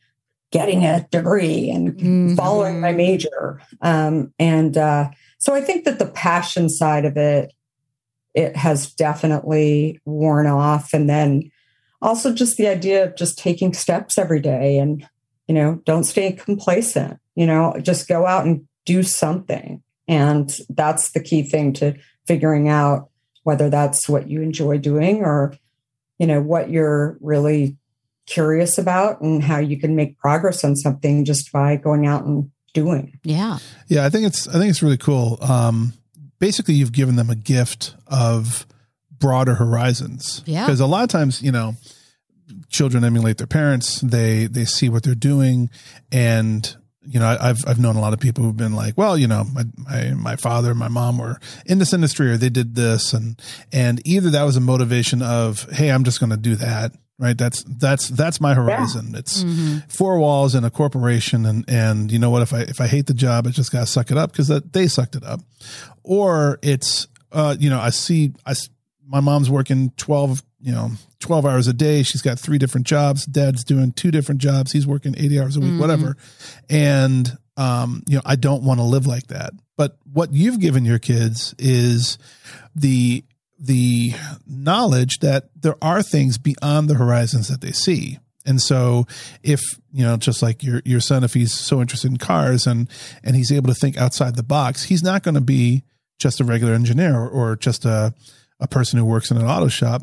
getting 0.51 0.85
a 0.85 1.07
degree 1.13 1.71
and 1.71 1.95
Mhm. 1.95 2.37
following 2.37 2.81
my 2.81 2.93
major. 2.93 3.61
Um, 3.83 4.33
and 4.39 4.77
uh, 4.77 5.11
so 5.39 5.55
I 5.55 5.61
think 5.61 5.85
that 5.85 6.01
the 6.01 6.07
passion 6.07 6.69
side 6.69 7.05
of 7.05 7.17
it, 7.17 7.53
it 8.35 8.57
has 8.57 8.93
definitely 8.93 10.01
worn 10.05 10.47
off. 10.49 10.93
And 10.93 11.09
then 11.09 11.51
also 12.03 12.33
just 12.33 12.57
the 12.57 12.67
idea 12.67 13.05
of 13.05 13.15
just 13.15 13.39
taking 13.39 13.73
steps 13.73 14.19
every 14.19 14.41
day 14.41 14.79
and, 14.79 15.07
you 15.47 15.55
know, 15.55 15.81
don't 15.85 16.05
stay 16.05 16.33
complacent, 16.33 17.19
you 17.37 17.47
know, 17.47 17.77
just 17.81 18.09
go 18.09 18.27
out 18.27 18.47
and 18.47 18.67
do 18.87 19.03
something. 19.03 19.83
And 20.09 20.53
that's 20.71 21.13
the 21.13 21.21
key 21.21 21.43
thing 21.43 21.73
to 21.75 21.95
figuring 22.27 22.69
out 22.69 23.11
whether 23.45 23.71
that's 23.71 24.09
what 24.09 24.29
you 24.29 24.43
enjoy 24.43 24.79
doing 24.79 25.23
or, 25.23 25.55
you 26.19 26.27
know, 26.27 26.41
what 26.41 26.71
you're 26.71 27.19
really 27.21 27.77
curious 28.31 28.79
about 28.79 29.21
and 29.21 29.43
how 29.43 29.59
you 29.59 29.79
can 29.79 29.97
make 29.97 30.17
progress 30.19 30.65
on 30.65 30.77
something 30.77 31.25
just 31.25 31.51
by 31.53 31.77
going 31.77 32.07
out 32.07 32.25
and 32.25 32.51
doing. 32.73 33.19
yeah. 33.25 33.59
Yeah, 33.89 34.05
I 34.07 34.11
think 34.11 34.27
it's 34.27 34.47
I 34.49 34.53
think 34.53 34.71
it's 34.71 34.83
really 34.83 34.97
cool. 34.99 35.37
Um, 35.43 35.93
basically, 36.39 36.75
you've 36.75 36.93
given 36.93 37.17
them 37.17 37.29
a 37.31 37.35
gift 37.35 37.95
of 38.07 38.67
broader 39.19 39.55
horizons. 39.57 40.43
Yeah. 40.47 40.65
because 40.67 40.81
a 40.81 40.87
lot 40.87 41.03
of 41.03 41.09
times, 41.11 41.43
you 41.43 41.51
know, 41.53 41.75
children 42.69 43.05
emulate 43.05 43.39
their 43.39 43.47
parents. 43.47 44.01
They 44.01 44.47
they 44.47 44.65
see 44.65 44.89
what 44.89 45.03
they're 45.03 45.15
doing, 45.15 45.71
and 46.13 46.77
you 47.05 47.19
know, 47.19 47.27
I- 47.27 47.49
I've 47.51 47.59
I've 47.67 47.79
known 47.81 47.97
a 47.97 48.01
lot 48.01 48.13
of 48.13 48.21
people 48.21 48.45
who've 48.45 48.57
been 48.57 48.75
like, 48.75 48.97
well, 48.97 49.17
you 49.19 49.27
know, 49.27 49.45
my 49.53 49.65
my 49.77 50.11
my 50.15 50.37
father, 50.37 50.75
my 50.75 50.89
mom 50.89 51.19
were 51.19 51.39
in 51.67 51.79
this 51.79 51.93
industry, 51.93 52.31
or 52.31 52.37
they 52.37 52.51
did 52.51 52.75
this, 52.75 53.13
and 53.13 53.41
and 53.73 54.01
either 54.07 54.31
that 54.31 54.45
was 54.45 54.57
a 54.57 54.61
motivation 54.61 55.23
of, 55.23 55.69
hey, 55.73 55.91
I'm 55.91 56.05
just 56.05 56.21
going 56.21 56.31
to 56.31 56.37
do 56.37 56.55
that. 56.57 56.93
Right. 57.21 57.37
That's, 57.37 57.63
that's, 57.65 58.09
that's 58.09 58.41
my 58.41 58.55
horizon. 58.55 59.15
It's 59.15 59.45
Mhm. 59.45 59.83
four 59.93 60.19
walls 60.19 60.55
and 60.55 60.65
a 60.65 60.71
corporation. 60.71 61.45
And, 61.45 61.67
and 61.69 62.11
you 62.11 62.19
know 62.19 62.31
what? 62.31 62.41
If 62.41 62.55
I, 62.55 62.61
if 62.61 62.81
I 62.81 62.87
hate 62.87 63.07
the 63.07 63.13
job, 63.15 63.47
I 63.47 63.51
just 63.51 63.71
got 63.71 63.81
to 63.81 63.87
suck 63.87 64.11
it 64.11 64.17
up 64.17 64.33
because 64.33 64.49
that 64.49 64.73
they 64.73 64.89
sucked 64.89 65.17
it 65.17 65.23
up. 65.25 65.41
Or 66.03 66.59
it's, 66.63 67.09
uh, 67.31 67.57
you 67.61 67.69
know, 67.69 67.79
I 67.79 67.91
see, 67.91 68.33
i 68.47 68.55
my 69.07 69.21
mom's 69.21 69.51
working 69.51 69.91
12, 69.99 70.43
you 70.63 70.73
know, 70.73 70.93
12 71.19 71.45
hours 71.45 71.67
a 71.67 71.73
day. 71.75 72.03
She's 72.05 72.23
got 72.23 72.39
three 72.39 72.57
different 72.59 72.87
jobs. 72.87 73.27
Dad's 73.27 73.65
doing 73.65 73.93
two 73.93 74.11
different 74.11 74.41
jobs. 74.41 74.73
He's 74.73 74.87
working 74.87 75.15
80 75.19 75.41
hours 75.41 75.57
a 75.57 75.61
week, 75.61 75.73
Mhm. 75.73 75.79
whatever. 75.79 76.17
And, 76.71 77.37
um, 77.59 78.03
you 78.09 78.17
know, 78.17 78.23
I 78.25 78.37
don't 78.37 78.63
want 78.63 78.81
to 78.81 78.85
live 78.85 79.07
like 79.07 79.27
that. 79.27 79.53
But 79.77 79.99
what 80.11 80.33
you've 80.33 80.59
given 80.61 80.85
your 80.87 80.99
kids 80.99 81.55
is 81.59 82.17
the, 82.75 83.25
the 83.61 84.15
knowledge 84.47 85.19
that 85.19 85.51
there 85.55 85.77
are 85.83 86.03
things 86.03 86.39
beyond 86.39 86.89
the 86.89 86.95
horizons 86.95 87.49
that 87.49 87.61
they 87.61 87.73
see. 87.73 88.19
And 88.47 88.61
so 88.61 89.07
if, 89.43 89.61
you 89.93 90.03
know, 90.03 90.17
just 90.17 90.43
like 90.43 90.63
your 90.63 90.81
your 90.87 91.01
son 91.01 91.25
if 91.25 91.35
he's 91.35 91.53
so 91.53 91.81
interested 91.81 92.11
in 92.11 92.17
cars 92.17 92.67
and 92.67 92.89
and 93.23 93.37
he's 93.37 93.53
able 93.53 93.69
to 93.69 93.79
think 93.79 93.99
outside 93.99 94.35
the 94.35 94.43
box, 94.43 94.85
he's 94.85 95.03
not 95.03 95.23
going 95.23 95.35
to 95.35 95.43
be 95.43 95.85
just 96.19 96.41
a 96.41 96.45
regular 96.45 96.73
engineer 96.73 97.15
or, 97.17 97.29
or 97.29 97.57
just 97.57 97.85
a 97.85 98.15
a 98.59 98.67
person 98.67 98.99
who 98.99 99.05
works 99.05 99.31
in 99.31 99.37
an 99.37 99.47
auto 99.47 99.69
shop. 99.69 100.03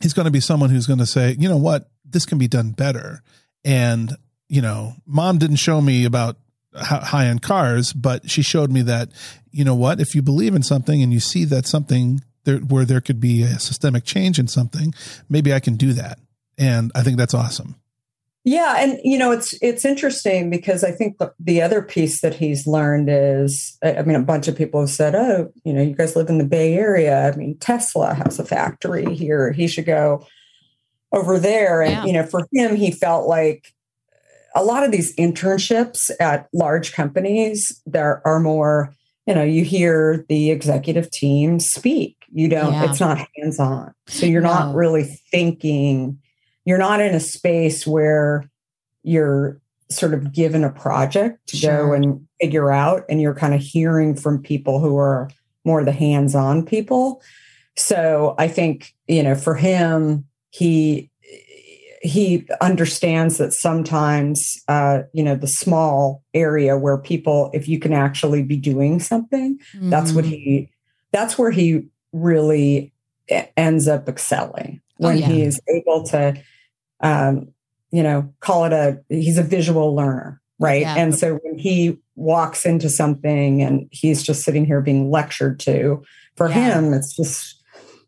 He's 0.00 0.14
going 0.14 0.24
to 0.24 0.30
be 0.30 0.40
someone 0.40 0.70
who's 0.70 0.86
going 0.86 0.98
to 1.00 1.06
say, 1.06 1.36
"You 1.38 1.48
know 1.48 1.58
what? 1.58 1.90
This 2.04 2.24
can 2.24 2.38
be 2.38 2.48
done 2.48 2.70
better." 2.70 3.22
And, 3.62 4.16
you 4.48 4.62
know, 4.62 4.94
mom 5.06 5.36
didn't 5.38 5.56
show 5.56 5.80
me 5.82 6.06
about 6.06 6.38
high 6.74 7.26
end 7.26 7.42
cars, 7.42 7.92
but 7.92 8.30
she 8.30 8.42
showed 8.42 8.70
me 8.70 8.82
that, 8.82 9.10
you 9.50 9.64
know 9.64 9.74
what, 9.74 10.00
if 10.00 10.14
you 10.14 10.22
believe 10.22 10.54
in 10.54 10.62
something 10.62 11.02
and 11.02 11.12
you 11.12 11.20
see 11.20 11.44
that 11.46 11.66
something 11.66 12.22
there 12.44 12.58
where 12.58 12.84
there 12.84 13.00
could 13.00 13.20
be 13.20 13.42
a 13.42 13.58
systemic 13.58 14.04
change 14.04 14.38
in 14.38 14.48
something, 14.48 14.94
maybe 15.28 15.52
I 15.52 15.60
can 15.60 15.76
do 15.76 15.92
that. 15.94 16.18
And 16.58 16.90
I 16.94 17.02
think 17.02 17.16
that's 17.16 17.34
awesome. 17.34 17.76
Yeah, 18.42 18.76
and 18.78 18.98
you 19.04 19.18
know 19.18 19.32
it's 19.32 19.54
it's 19.60 19.84
interesting 19.84 20.48
because 20.48 20.82
I 20.82 20.92
think 20.92 21.18
the, 21.18 21.32
the 21.38 21.60
other 21.60 21.82
piece 21.82 22.22
that 22.22 22.34
he's 22.34 22.66
learned 22.66 23.08
is 23.10 23.76
I 23.82 23.96
I 23.96 24.02
mean 24.02 24.16
a 24.16 24.22
bunch 24.22 24.48
of 24.48 24.56
people 24.56 24.80
have 24.80 24.88
said, 24.90 25.14
"Oh, 25.14 25.52
you 25.64 25.74
know, 25.74 25.82
you 25.82 25.94
guys 25.94 26.16
live 26.16 26.30
in 26.30 26.38
the 26.38 26.44
Bay 26.44 26.74
Area. 26.74 27.30
I 27.30 27.36
mean, 27.36 27.58
Tesla 27.58 28.14
has 28.14 28.38
a 28.38 28.44
factory 28.44 29.14
here. 29.14 29.52
He 29.52 29.68
should 29.68 29.84
go 29.84 30.26
over 31.12 31.38
there." 31.38 31.82
And 31.82 31.92
Yeah. 31.92 32.04
you 32.06 32.12
know, 32.14 32.24
for 32.24 32.48
him, 32.50 32.76
he 32.76 32.90
felt 32.90 33.28
like 33.28 33.74
a 34.54 34.64
lot 34.64 34.84
of 34.84 34.90
these 34.90 35.14
internships 35.16 36.10
at 36.18 36.48
large 36.54 36.92
companies 36.94 37.82
there 37.84 38.22
are 38.26 38.40
more. 38.40 38.94
You 39.30 39.36
know, 39.36 39.44
you 39.44 39.62
hear 39.64 40.26
the 40.28 40.50
executive 40.50 41.08
team 41.12 41.60
speak. 41.60 42.16
You 42.32 42.48
don't. 42.48 42.72
Yeah. 42.72 42.90
It's 42.90 42.98
not 42.98 43.24
hands 43.36 43.60
on, 43.60 43.94
so 44.08 44.26
you're 44.26 44.42
No. 44.42 44.48
not 44.52 44.74
really 44.74 45.04
thinking 45.30 46.18
you're 46.64 46.78
not 46.78 47.00
in 47.00 47.14
a 47.14 47.20
space 47.20 47.86
where 47.86 48.50
you're 49.04 49.60
sort 49.88 50.14
of 50.14 50.32
given 50.32 50.64
a 50.64 50.70
project 50.70 51.46
to 51.50 51.56
Sure. 51.56 51.86
go 51.86 51.92
and 51.92 52.26
figure 52.40 52.72
out 52.72 53.04
and 53.08 53.20
you're 53.20 53.34
kind 53.36 53.54
of 53.54 53.60
hearing 53.60 54.16
from 54.16 54.42
people 54.42 54.80
who 54.80 54.96
are 54.98 55.30
more 55.64 55.84
the 55.84 55.92
hands-on 55.92 56.64
people 56.64 57.20
so 57.76 58.34
i 58.38 58.46
think 58.48 58.94
you 59.08 59.22
know 59.22 59.34
for 59.34 59.54
him 59.54 60.24
he 60.50 61.09
he 62.02 62.46
understands 62.62 63.36
that 63.38 63.52
sometimes 63.52 64.58
uh 64.68 65.02
you 65.12 65.22
know 65.22 65.34
the 65.34 65.46
small 65.46 66.22
area 66.32 66.76
where 66.78 66.96
people 66.98 67.50
if 67.52 67.68
you 67.68 67.78
can 67.78 67.92
actually 67.92 68.42
be 68.42 68.56
doing 68.56 68.98
something 69.00 69.58
that's 69.82 70.12
what 70.12 70.24
Mhm. 70.24 70.28
he 70.28 70.70
that's 71.12 71.36
where 71.38 71.50
he 71.50 71.86
really 72.12 72.92
ends 73.56 73.86
up 73.86 74.08
excelling 74.08 74.80
Oh, 75.02 75.08
when 75.08 75.18
yeah. 75.18 75.26
he 75.28 75.42
is 75.42 75.60
able 75.68 76.04
to 76.04 76.34
um 77.00 77.48
you 77.90 78.02
know 78.02 78.32
call 78.40 78.64
it 78.64 78.72
a 78.72 79.00
he's 79.08 79.38
a 79.38 79.42
visual 79.42 79.94
learner 79.94 80.40
right 80.58 80.82
Yeah. 80.82 80.94
and 80.96 81.14
so 81.14 81.34
when 81.42 81.58
he 81.58 81.98
walks 82.16 82.64
into 82.66 82.88
something 82.88 83.62
and 83.62 83.88
he's 83.90 84.22
just 84.22 84.42
sitting 84.42 84.64
here 84.64 84.80
being 84.80 85.10
lectured 85.10 85.60
to 85.60 86.02
for 86.36 86.48
Yeah. 86.48 86.78
him 86.78 86.94
it's 86.94 87.14
just 87.14 87.59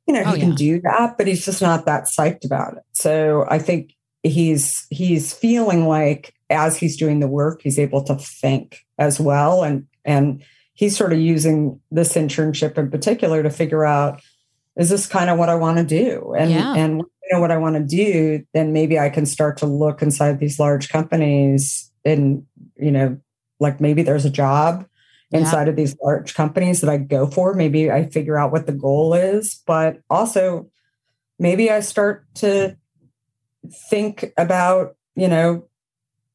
you 0.07 0.15
know 0.15 0.23
Oh, 0.27 0.33
he 0.35 0.41
can 0.41 0.55
do 0.55 0.81
that 0.83 1.17
but 1.17 1.27
he's 1.27 1.45
just 1.45 1.63
not 1.63 1.87
that 1.87 2.05
psyched 2.07 2.45
about 2.45 2.77
it 2.77 2.83
so 2.93 3.45
i 3.49 3.59
think 3.59 3.95
he's 4.23 4.87
he's 4.91 5.33
feeling 5.33 5.87
like 5.87 6.35
as 6.51 6.77
he's 6.77 6.97
doing 6.97 7.21
the 7.21 7.29
work 7.29 7.61
he's 7.63 7.79
able 7.79 8.03
to 8.05 8.17
think 8.17 8.79
as 8.99 9.19
well 9.21 9.63
and 9.63 9.87
and 10.05 10.43
he's 10.75 10.97
sort 10.97 11.13
of 11.13 11.19
using 11.19 11.81
this 11.91 12.15
internship 12.15 12.79
in 12.79 12.91
particular 12.91 13.43
to 13.43 13.51
figure 13.51 13.85
out 13.85 14.21
is 14.77 14.89
this 14.89 15.07
kind 15.07 15.29
of 15.29 15.39
what 15.39 15.51
I 15.51 15.55
want 15.55 15.77
to 15.79 15.85
do? 15.85 16.33
And 16.37 16.51
Yeah. 16.51 16.75
and 16.75 17.03
I 17.03 17.35
know 17.35 17.41
what 17.41 17.51
I 17.51 17.59
want 17.59 17.77
to 17.77 17.83
do, 17.83 18.43
then 18.55 18.73
maybe 18.73 18.99
I 18.99 19.11
can 19.11 19.27
start 19.27 19.59
to 19.59 19.67
look 19.67 20.01
inside 20.01 20.41
these 20.41 20.59
large 20.59 20.89
companies 20.89 21.91
and 22.05 22.45
you 22.77 22.91
know, 22.91 23.19
like 23.61 23.81
maybe 23.81 24.03
there's 24.03 24.25
a 24.25 24.31
job 24.31 24.87
Yeah. 25.33 25.41
inside 25.41 25.69
of 25.69 25.77
these 25.77 25.97
large 26.03 26.35
companies 26.35 26.81
that 26.81 26.91
I 26.91 26.99
go 26.99 27.27
for. 27.27 27.55
Maybe 27.55 27.91
I 27.91 28.07
figure 28.09 28.39
out 28.39 28.53
what 28.53 28.67
the 28.67 28.73
goal 28.73 29.15
is, 29.15 29.63
but 29.67 29.99
also 30.11 30.69
maybe 31.39 31.71
I 31.71 31.81
start 31.81 32.27
to 32.37 32.77
think 33.91 34.33
about, 34.37 34.97
you 35.15 35.29
know, 35.29 35.65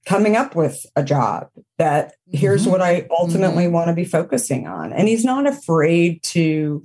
coming 0.05 0.35
up 0.37 0.55
with 0.55 0.85
a 0.95 1.03
job 1.03 1.49
that 1.77 2.13
here's 2.31 2.65
Mhm. 2.65 2.71
what 2.71 2.81
I 2.81 3.07
ultimately 3.11 3.67
want 3.67 3.89
to 3.89 3.93
be 3.93 4.05
focusing 4.05 4.65
on. 4.65 4.93
And 4.93 5.07
he's 5.07 5.25
not 5.25 5.45
afraid 5.45 6.23
to, 6.23 6.81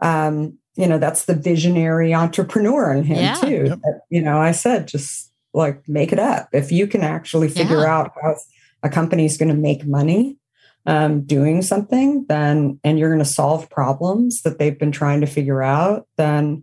um, 0.00 0.58
you 0.74 0.86
know, 0.86 0.98
that's 0.98 1.26
the 1.26 1.34
visionary 1.34 2.14
entrepreneur 2.14 2.92
in 2.92 3.04
him 3.04 3.18
Yeah. 3.18 3.34
too. 3.34 3.64
Yep. 3.68 3.78
That, 3.82 4.00
you 4.10 4.22
know, 4.22 4.38
I 4.38 4.52
said, 4.52 4.88
just 4.88 5.30
like 5.54 5.86
make 5.88 6.12
it 6.12 6.18
up. 6.18 6.48
If 6.52 6.72
you 6.72 6.86
can 6.86 7.02
actually 7.02 7.48
figure 7.48 7.80
Yeah. 7.80 7.94
out 7.98 8.12
how 8.22 8.36
a 8.82 8.88
company 8.88 9.24
is 9.26 9.36
going 9.36 9.48
to 9.48 9.54
make 9.54 9.86
money 9.86 10.38
um, 10.86 11.22
doing 11.22 11.62
something, 11.62 12.24
then, 12.28 12.78
and 12.84 12.98
you're 12.98 13.08
going 13.10 13.18
to 13.18 13.24
solve 13.24 13.68
problems 13.70 14.42
that 14.42 14.58
they've 14.58 14.78
been 14.78 14.92
trying 14.92 15.20
to 15.20 15.26
figure 15.26 15.62
out, 15.62 16.06
then 16.16 16.62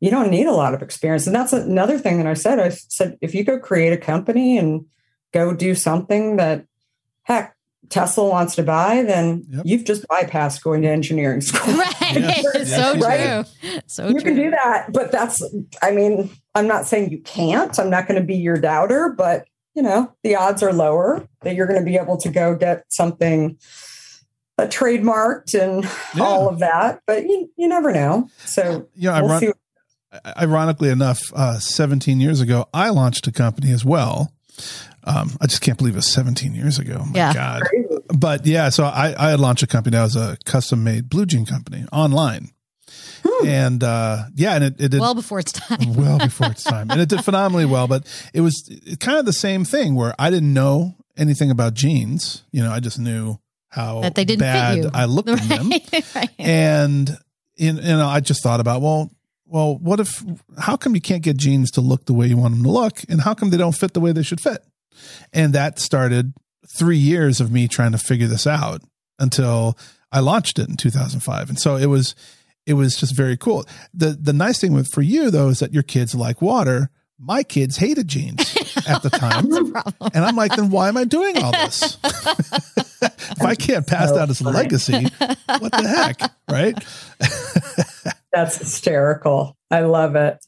you 0.00 0.10
don't 0.10 0.30
need 0.30 0.46
a 0.46 0.52
lot 0.52 0.74
of 0.74 0.82
experience. 0.82 1.26
And 1.26 1.34
that's 1.34 1.52
another 1.52 1.98
thing 1.98 2.18
that 2.18 2.26
I 2.26 2.34
said. 2.34 2.58
I 2.58 2.68
said, 2.70 3.16
if 3.20 3.34
you 3.34 3.44
go 3.44 3.58
create 3.58 3.92
a 3.92 3.96
company 3.96 4.58
and 4.58 4.84
go 5.32 5.54
do 5.54 5.74
something 5.74 6.36
that, 6.36 6.66
heck, 7.22 7.56
Tesla 7.88 8.28
wants 8.28 8.54
to 8.56 8.62
buy, 8.62 9.02
then 9.02 9.44
Yep. 9.50 9.62
you've 9.66 9.84
just 9.84 10.06
bypassed 10.08 10.62
going 10.62 10.82
to 10.82 10.88
engineering 10.88 11.40
school. 11.42 11.74
Right. 11.74 11.92
Yes, 12.14 12.44
It's 12.54 12.70
so 12.74 12.92
you 12.94 13.02
true. 13.02 13.80
So 13.86 14.08
you 14.08 14.14
true. 14.14 14.22
can 14.22 14.34
do 14.36 14.50
that, 14.50 14.92
but 14.92 15.12
that's, 15.12 15.42
I 15.82 15.90
mean, 15.92 16.30
I'm 16.54 16.66
not 16.66 16.86
saying 16.86 17.10
you 17.10 17.20
can't. 17.20 17.78
I'm 17.78 17.90
not 17.90 18.06
going 18.08 18.20
to 18.20 18.26
be 18.26 18.36
your 18.36 18.56
doubter, 18.56 19.14
but 19.16 19.46
you 19.74 19.82
know, 19.82 20.12
the 20.22 20.36
odds 20.36 20.62
are 20.62 20.72
lower 20.72 21.26
that 21.42 21.54
you're 21.54 21.66
going 21.66 21.78
to 21.80 21.84
be 21.84 21.96
able 21.96 22.16
to 22.18 22.28
go 22.30 22.54
get 22.54 22.84
something 22.88 23.56
uh, 24.58 24.64
trademarked 24.66 25.54
and 25.58 25.84
Yeah. 26.14 26.22
all 26.24 26.48
of 26.48 26.58
that. 26.60 27.00
But 27.06 27.24
you, 27.24 27.50
you 27.56 27.68
never 27.68 27.92
know. 27.92 28.28
So 28.44 28.88
You 28.94 29.10
know, 29.10 29.22
we'll 29.22 29.30
iron- 29.32 29.40
see. 29.40 29.52
ironically 30.36 30.90
enough, 30.90 31.20
uh, 31.34 31.58
17 31.58 32.20
years 32.20 32.40
ago, 32.40 32.68
I 32.74 32.90
launched 32.90 33.26
a 33.26 33.32
company 33.32 33.72
as 33.72 33.84
well. 33.84 34.32
Um, 35.04 35.30
I 35.40 35.46
just 35.46 35.62
can't 35.62 35.78
believe 35.78 35.94
it 35.94 35.96
was 35.96 36.12
17 36.12 36.54
years 36.54 36.78
ago. 36.78 36.98
My 37.10 37.18
Yeah. 37.18 37.32
God. 37.32 37.62
But 38.16 38.46
yeah, 38.46 38.68
so 38.68 38.84
I, 38.84 39.14
I 39.18 39.30
had 39.30 39.40
launched 39.40 39.62
a 39.62 39.66
company 39.66 39.96
that 39.96 40.02
was 40.04 40.16
a 40.16 40.36
custom 40.44 40.84
made 40.84 41.08
blue 41.08 41.24
jean 41.26 41.46
company 41.46 41.86
online. 41.90 42.50
And 43.44 43.82
uh, 43.82 44.24
yeah, 44.34 44.54
and 44.54 44.64
it, 44.64 44.80
it 44.80 44.88
did 44.90 45.00
well 45.00 45.14
before 45.14 45.38
it's 45.38 45.52
time. 45.52 45.94
well 45.96 46.18
before 46.18 46.48
its 46.48 46.64
time. 46.64 46.90
And 46.90 47.00
it 47.00 47.08
did 47.08 47.24
phenomenally 47.24 47.66
well, 47.66 47.88
but 47.88 48.06
it 48.32 48.40
was 48.40 48.70
kind 49.00 49.18
of 49.18 49.24
the 49.24 49.32
same 49.32 49.64
thing 49.64 49.94
where 49.94 50.14
I 50.18 50.30
didn't 50.30 50.52
know 50.52 50.94
anything 51.16 51.50
about 51.50 51.74
jeans. 51.74 52.44
You 52.52 52.62
know, 52.62 52.70
I 52.70 52.80
just 52.80 52.98
knew 52.98 53.38
how 53.68 54.00
That 54.02 54.14
they 54.14 54.24
didn't 54.24 54.40
bad. 54.40 54.90
I 54.94 55.06
looked 55.06 55.28
in 55.28 55.48
them. 55.48 55.70
right. 56.14 56.30
And 56.38 57.18
you 57.56 57.72
know, 57.72 58.06
I 58.06 58.20
just 58.20 58.42
thought 58.42 58.60
about, 58.60 58.80
well, 58.82 59.10
well, 59.46 59.76
what 59.76 60.00
if, 60.00 60.24
how 60.58 60.76
come 60.76 60.94
you 60.94 61.00
can't 61.00 61.22
get 61.22 61.36
jeans 61.36 61.70
to 61.72 61.82
look 61.82 62.06
the 62.06 62.14
way 62.14 62.26
you 62.26 62.38
want 62.38 62.54
them 62.54 62.62
to 62.62 62.70
look? 62.70 63.02
And 63.10 63.20
how 63.20 63.34
come 63.34 63.50
they 63.50 63.58
don't 63.58 63.76
fit 63.76 63.92
the 63.92 64.00
way 64.00 64.12
they 64.12 64.22
should 64.22 64.40
fit? 64.40 64.64
And 65.32 65.52
that 65.52 65.78
started 65.78 66.32
three 66.74 66.96
years 66.96 67.40
of 67.40 67.52
me 67.52 67.68
trying 67.68 67.92
to 67.92 67.98
figure 67.98 68.26
this 68.26 68.46
out 68.46 68.80
until 69.18 69.76
I 70.10 70.20
launched 70.20 70.58
it 70.58 70.70
in 70.70 70.76
2005. 70.76 71.50
And 71.50 71.60
so 71.60 71.76
it 71.76 71.86
was, 71.86 72.14
it 72.66 72.74
was 72.74 72.96
just 72.96 73.14
very 73.16 73.36
cool. 73.36 73.64
The, 73.94 74.10
the 74.20 74.32
nice 74.32 74.60
thing 74.60 74.72
with, 74.72 74.88
for 74.88 75.02
you 75.02 75.30
though, 75.30 75.48
is 75.48 75.58
that 75.60 75.72
your 75.72 75.82
kids 75.82 76.14
like 76.14 76.40
water. 76.42 76.90
My 77.24 77.42
kids 77.44 77.76
hated 77.76 78.08
jeans 78.08 78.40
at 78.88 79.02
the 79.02 79.10
time. 79.12 79.48
That's 79.48 79.68
a 79.68 79.72
problem. 79.72 80.10
And 80.14 80.24
I'm 80.24 80.34
like, 80.34 80.56
then 80.56 80.70
why 80.70 80.88
am 80.88 80.96
I 80.96 81.04
doing 81.04 81.38
all 81.42 81.52
this? 81.52 81.96
if 82.04 83.42
I 83.42 83.54
can't 83.54 83.86
pass 83.86 84.08
So 84.08 84.16
that 84.16 84.28
as 84.28 84.40
a 84.40 84.44
funny. 84.44 84.56
legacy, 84.56 85.06
what 85.58 85.70
the 85.72 85.86
heck? 85.88 86.32
Right. 86.50 86.74
That's 88.32 88.56
hysterical. 88.58 89.56
I 89.70 89.80
love 89.80 90.16
it. 90.16 90.38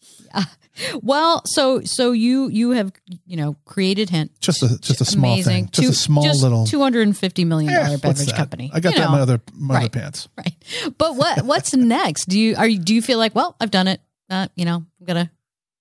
Well, 1.02 1.42
so 1.46 1.82
so 1.82 2.12
you 2.12 2.48
you 2.48 2.70
have 2.70 2.92
you 3.26 3.36
know 3.36 3.56
created 3.64 4.10
Hint. 4.10 4.32
Just 4.40 4.62
a 4.62 4.78
just 4.80 5.00
a 5.00 5.04
small 5.04 5.34
Amazing. 5.34 5.52
thing. 5.52 5.68
Just 5.72 5.82
Two- 5.82 5.90
a 5.90 5.94
small 5.94 6.22
just 6.24 6.42
little 6.42 6.66
two 6.66 6.80
hundred 6.80 7.02
and 7.06 7.16
fifty 7.16 7.44
million 7.44 7.72
Eh, 7.72 7.96
beverage 7.96 8.32
company. 8.32 8.70
I 8.74 8.80
got 8.80 8.94
You 8.94 8.98
that 9.00 9.06
in 9.06 9.12
my 9.12 9.20
other 9.20 9.40
my 9.54 9.76
other 9.78 9.88
pants. 9.88 10.28
right. 10.36 10.54
But 10.98 11.16
what 11.16 11.42
what's 11.44 11.74
next? 11.74 12.28
Do 12.28 12.38
you 12.38 12.56
are 12.56 12.66
you 12.66 12.78
do 12.78 12.94
you 12.94 13.02
feel 13.02 13.18
like 13.18 13.34
well 13.34 13.54
I've 13.60 13.70
done 13.70 13.86
it? 13.88 14.00
Uh, 14.30 14.48
you 14.56 14.64
know 14.64 14.76
I'm 15.00 15.06
gonna 15.06 15.30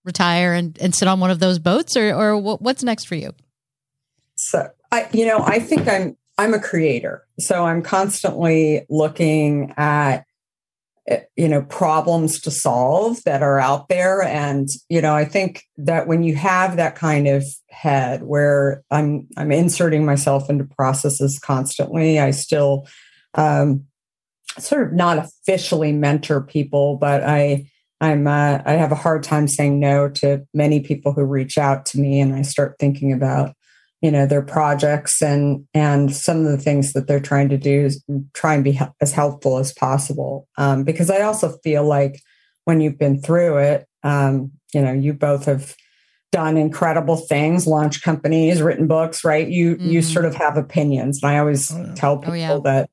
retire 0.05 0.53
and, 0.53 0.77
and 0.81 0.93
sit 0.93 1.07
on 1.07 1.19
one 1.19 1.31
of 1.31 1.39
those 1.39 1.59
boats 1.59 1.95
or 1.97 2.13
or 2.13 2.37
what, 2.37 2.61
what's 2.61 2.83
next 2.83 3.05
for 3.07 3.15
you? 3.15 3.33
So 4.35 4.69
I, 4.91 5.07
you 5.13 5.25
know, 5.25 5.39
I 5.39 5.59
think 5.59 5.87
I'm 5.87 6.17
I'm 6.37 6.53
a 6.53 6.59
creator. 6.59 7.23
So 7.39 7.65
I'm 7.65 7.81
constantly 7.81 8.85
looking 8.89 9.73
at 9.77 10.25
you 11.35 11.49
know 11.49 11.63
problems 11.63 12.39
to 12.41 12.51
solve 12.51 13.21
that 13.25 13.43
are 13.43 13.59
out 13.59 13.89
there. 13.89 14.21
And 14.21 14.69
you 14.89 15.01
know 15.01 15.15
i 15.15 15.25
think 15.25 15.63
that 15.77 16.07
when 16.07 16.23
you 16.23 16.35
have 16.35 16.75
that 16.77 16.95
kind 16.95 17.27
of 17.27 17.43
head 17.69 18.23
where 18.23 18.83
i'm 18.91 19.27
i'm 19.37 19.51
inserting 19.51 20.05
myself 20.05 20.49
into 20.49 20.63
processes 20.63 21.39
constantly 21.39 22.19
i 22.19 22.31
still 22.31 22.87
um 23.33 23.85
sort 24.59 24.87
of 24.87 24.93
not 24.93 25.17
officially 25.17 25.91
mentor 25.91 26.41
people 26.41 26.97
but 26.97 27.23
i 27.23 27.67
i'm 28.01 28.27
uh, 28.27 28.59
i 28.65 28.73
have 28.73 28.91
a 28.91 28.95
hard 28.95 29.23
time 29.23 29.47
saying 29.47 29.79
no 29.79 30.09
to 30.09 30.45
many 30.53 30.79
people 30.79 31.11
who 31.11 31.23
reach 31.23 31.57
out 31.57 31.85
to 31.85 31.99
me 31.99 32.19
and 32.19 32.35
i 32.35 32.41
start 32.41 32.75
thinking 32.79 33.11
about 33.11 33.55
you 34.03 34.11
know 34.11 34.25
their 34.27 34.41
projects 34.43 35.21
and 35.21 35.65
and 35.73 36.13
some 36.15 36.39
of 36.45 36.51
the 36.51 36.57
things 36.57 36.93
that 36.93 37.07
they're 37.07 37.19
trying 37.31 37.49
to 37.49 37.57
do 37.57 37.85
is 37.85 38.03
try 38.33 38.53
and 38.53 38.63
be 38.63 38.79
as 39.01 39.11
helpful 39.13 39.57
as 39.57 39.73
possible 39.73 40.47
um, 40.57 40.83
because 40.83 41.09
i 41.09 41.21
also 41.21 41.57
feel 41.63 41.83
like 41.83 42.19
when 42.65 42.81
you've 42.81 42.99
been 42.99 43.19
through 43.21 43.57
it 43.57 43.87
um, 44.03 44.51
you 44.73 44.81
know 44.81 44.91
you 44.91 45.13
both 45.13 45.45
have 45.45 45.73
done 46.31 46.57
incredible 46.57 47.15
things 47.15 47.65
launched 47.65 48.03
companies 48.03 48.61
written 48.61 48.87
books 48.87 49.23
right 49.23 49.47
you 49.47 49.77
you 49.79 50.01
Mhm. 50.01 50.13
sort 50.13 50.25
of 50.25 50.35
have 50.35 50.57
opinions 50.57 51.19
and 51.23 51.31
i 51.31 51.37
always 51.39 51.71
Oh, 51.71 51.77
yeah. 51.81 51.93
tell 51.95 52.13
Oh, 52.13 52.17
people 52.19 52.37
yeah. 52.37 52.59
that 52.65 52.89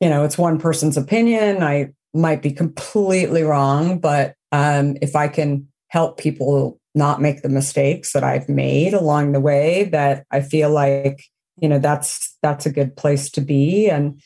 you 0.00 0.08
know 0.08 0.24
it's 0.24 0.38
one 0.38 0.58
person's 0.58 0.96
opinion 0.96 1.62
i 1.62 1.88
might 2.14 2.42
be 2.42 2.52
completely 2.52 3.42
wrong 3.42 3.98
but 3.98 4.34
um, 4.52 4.96
if 5.02 5.16
i 5.16 5.26
can 5.26 5.66
help 5.88 6.16
people 6.18 6.78
not 6.94 7.20
make 7.20 7.42
the 7.42 7.48
mistakes 7.48 8.12
that 8.12 8.24
I've 8.24 8.48
made 8.48 8.94
along 8.94 9.32
the 9.32 9.40
way 9.40 9.84
that 9.84 10.26
I 10.30 10.40
feel 10.40 10.70
like 10.70 11.24
you 11.60 11.68
know 11.68 11.78
that's 11.78 12.36
that's 12.42 12.66
a 12.66 12.72
good 12.72 12.96
place 12.96 13.30
to 13.32 13.40
be. 13.40 13.88
And 13.88 14.20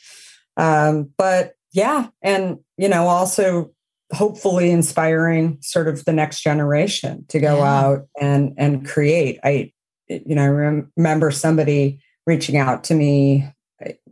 um 0.56 1.10
but 1.16 1.52
yeah 1.72 2.08
and 2.22 2.58
you 2.76 2.88
know 2.88 3.06
also 3.06 3.70
hopefully 4.12 4.70
inspiring 4.70 5.58
sort 5.60 5.86
of 5.86 6.04
the 6.06 6.12
next 6.12 6.42
generation 6.42 7.24
to 7.28 7.38
go 7.38 7.58
Yeah. 7.58 7.80
out 7.80 8.08
and 8.20 8.54
and 8.56 8.86
create. 8.86 9.38
I 9.44 9.72
you 10.08 10.34
know 10.34 10.44
I 10.44 10.48
rem- 10.48 10.92
remember 10.96 11.30
somebody 11.30 12.00
reaching 12.26 12.56
out 12.56 12.84
to 12.84 12.94
me 12.94 13.46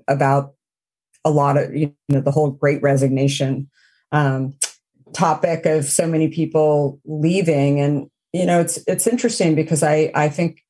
about 0.08 0.52
a 1.24 1.30
lot 1.30 1.56
of 1.56 1.74
you 1.74 1.94
know 2.08 2.20
the 2.20 2.30
whole 2.30 2.50
great 2.50 2.82
resignation 2.82 3.68
um 4.12 4.54
topic 5.12 5.66
of 5.66 5.84
so 5.84 6.06
many 6.06 6.28
people 6.28 7.00
leaving. 7.04 7.80
And 7.80 8.08
you 8.36 8.44
know 8.46 8.60
it's 8.60 8.78
it's 8.86 9.06
interesting 9.06 9.54
because 9.54 9.82
i 9.82 10.10
i 10.14 10.28
think 10.28 10.62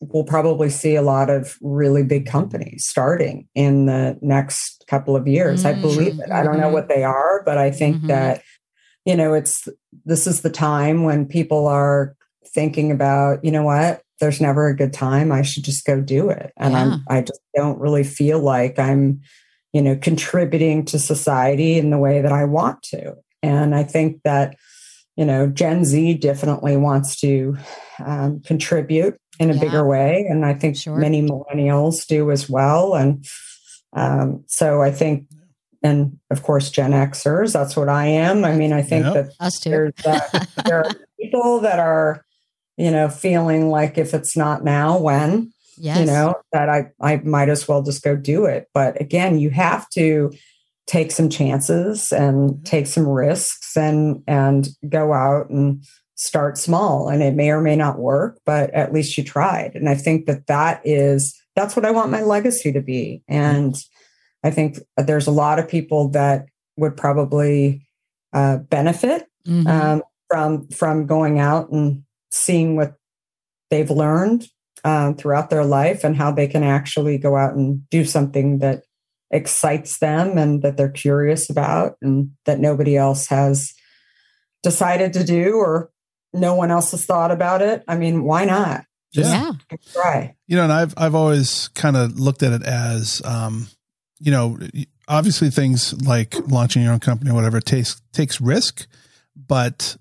we'll 0.00 0.24
probably 0.24 0.68
see 0.68 0.96
a 0.96 1.02
lot 1.02 1.30
of 1.30 1.56
really 1.62 2.02
big 2.02 2.26
companies 2.26 2.84
starting 2.86 3.48
in 3.54 3.86
the 3.86 4.18
next 4.20 4.84
couple 4.86 5.16
of 5.16 5.26
years. 5.26 5.64
I 5.64 5.72
Mhm, 5.72 5.80
believe 5.80 6.12
it. 6.18 6.30
I 6.30 6.42
don't 6.42 6.58
know 6.58 6.68
mhm. 6.68 6.72
what 6.72 6.88
they 6.88 7.04
are 7.04 7.42
but 7.44 7.56
i 7.58 7.70
think 7.70 8.02
Mhm. 8.02 8.08
that 8.08 8.42
you 9.06 9.16
know 9.16 9.32
it's 9.34 9.68
this 10.04 10.26
is 10.26 10.40
the 10.42 10.50
time 10.50 11.04
when 11.04 11.26
people 11.26 11.66
are 11.68 12.16
thinking 12.54 12.90
about 12.90 13.44
you 13.44 13.50
know 13.52 13.62
what? 13.64 14.02
There's 14.20 14.40
never 14.40 14.68
a 14.68 14.76
good 14.76 14.92
time. 14.92 15.32
I 15.32 15.42
should 15.42 15.64
just 15.64 15.84
go 15.86 16.00
do 16.00 16.28
it. 16.30 16.52
And 16.56 16.74
Yeah. 16.74 16.80
i'm 16.80 16.92
i 17.08 17.20
just 17.20 17.40
don't 17.56 17.78
really 17.80 18.04
feel 18.04 18.40
like 18.40 18.78
i'm 18.78 19.20
you 19.72 19.82
know 19.82 19.96
contributing 19.96 20.84
to 20.86 20.98
society 20.98 21.78
in 21.78 21.90
the 21.90 21.98
way 21.98 22.20
that 22.20 22.32
i 22.32 22.44
want 22.44 22.82
to. 22.94 23.14
And 23.42 23.74
i 23.74 23.82
think 23.84 24.20
that 24.24 24.56
you 25.16 25.24
know 25.24 25.46
gen 25.46 25.84
z 25.84 26.14
definitely 26.14 26.76
wants 26.76 27.16
to 27.20 27.56
um, 28.04 28.40
contribute 28.40 29.16
in 29.38 29.50
a 29.50 29.54
Yeah. 29.54 29.60
bigger 29.60 29.86
way 29.86 30.26
and 30.28 30.44
i 30.44 30.54
think 30.54 30.76
Sure. 30.76 30.96
many 30.96 31.22
millennials 31.22 32.06
do 32.06 32.30
as 32.30 32.48
well 32.50 32.94
and 32.94 33.24
um, 33.94 34.44
so 34.46 34.82
i 34.82 34.90
think 34.90 35.26
and 35.82 36.18
of 36.30 36.42
course 36.42 36.70
gen 36.70 36.92
xers 36.92 37.52
that's 37.52 37.76
what 37.76 37.88
i 37.88 38.06
am 38.06 38.44
i 38.44 38.52
mean 38.54 38.72
i 38.72 38.82
think 38.82 39.04
Yep. 39.06 39.14
that 39.14 39.32
Us 39.40 39.60
too. 39.60 39.70
there's 39.70 39.92
uh, 40.06 40.40
there 40.64 40.78
are 40.78 40.90
people 41.20 41.60
that 41.60 41.78
are 41.78 42.24
you 42.76 42.90
know 42.90 43.08
feeling 43.08 43.70
like 43.70 43.98
if 43.98 44.14
it's 44.14 44.36
not 44.36 44.64
now 44.64 44.98
when 44.98 45.52
Yes. 45.76 45.98
you 45.98 46.06
know 46.06 46.34
that 46.52 46.68
i 46.68 46.86
i 47.00 47.16
might 47.16 47.48
as 47.48 47.66
well 47.68 47.82
just 47.82 48.02
go 48.02 48.14
do 48.16 48.44
it 48.46 48.68
but 48.74 49.00
again 49.00 49.38
you 49.38 49.50
have 49.50 49.88
to 49.90 50.32
take 50.86 51.10
some 51.10 51.28
chances 51.30 52.12
and 52.12 52.64
take 52.64 52.86
some 52.86 53.08
risks 53.08 53.76
and 53.76 54.22
and 54.26 54.68
go 54.88 55.12
out 55.12 55.48
and 55.50 55.84
start 56.16 56.56
small. 56.58 57.08
And 57.08 57.22
it 57.22 57.34
may 57.34 57.50
or 57.50 57.60
may 57.60 57.76
not 57.76 57.98
work 57.98 58.38
but 58.46 58.70
at 58.74 58.92
least 58.92 59.16
you 59.18 59.24
tried. 59.24 59.74
And 59.74 59.88
i 59.88 59.94
think 59.94 60.26
that 60.26 60.46
that 60.46 60.80
is 60.84 61.34
that's 61.56 61.74
what 61.76 61.84
i 61.84 61.90
want 61.90 62.10
my 62.10 62.22
legacy 62.22 62.72
to 62.72 62.80
be. 62.80 63.22
And 63.28 63.74
i 64.42 64.50
think 64.50 64.78
there's 64.96 65.26
a 65.26 65.32
lot 65.32 65.58
of 65.58 65.68
people 65.68 66.08
that 66.10 66.46
would 66.76 66.96
probably 66.96 67.86
uh, 68.32 68.58
benefit 68.58 69.26
Mhm. 69.46 69.66
um, 69.68 70.02
from 70.28 70.68
from 70.68 71.06
going 71.06 71.38
out 71.38 71.70
and 71.70 72.02
seeing 72.30 72.76
what 72.76 72.94
they've 73.70 73.90
learned 73.90 74.46
uh, 74.84 75.12
throughout 75.14 75.50
their 75.50 75.64
life 75.64 76.02
and 76.04 76.16
how 76.16 76.30
they 76.32 76.46
can 76.48 76.62
actually 76.62 77.16
go 77.18 77.36
out 77.36 77.54
and 77.54 77.88
do 77.90 78.04
something 78.04 78.58
that 78.58 78.82
excites 79.34 79.98
them 79.98 80.38
and 80.38 80.62
that 80.62 80.76
they're 80.76 80.88
curious 80.88 81.50
about 81.50 81.96
and 82.00 82.30
that 82.46 82.60
nobody 82.60 82.96
else 82.96 83.26
has 83.26 83.74
decided 84.62 85.12
to 85.12 85.24
do 85.24 85.56
or 85.56 85.90
no 86.32 86.54
one 86.54 86.70
else 86.70 86.92
has 86.92 87.04
thought 87.04 87.30
about 87.30 87.60
it. 87.60 87.82
I 87.88 87.96
mean, 87.96 88.24
why 88.24 88.44
not? 88.44 88.84
Yeah. 89.12 89.52
yeah. 89.70 89.76
Try. 89.92 90.36
You 90.46 90.56
know, 90.56 90.64
and 90.64 90.72
I've 90.72 90.94
I've 90.96 91.14
always 91.14 91.68
kind 91.68 91.96
of 91.96 92.18
looked 92.18 92.42
at 92.42 92.52
it 92.52 92.62
as, 92.62 93.22
um, 93.24 93.68
you 94.18 94.30
know, 94.32 94.58
obviously 95.08 95.50
things 95.50 96.00
like 96.02 96.34
launching 96.48 96.82
your 96.82 96.92
own 96.92 97.00
company 97.00 97.30
or 97.30 97.34
whatever 97.34 97.60
takes 97.60 98.00
takes 98.12 98.40
risk, 98.40 98.86
but 99.36 99.96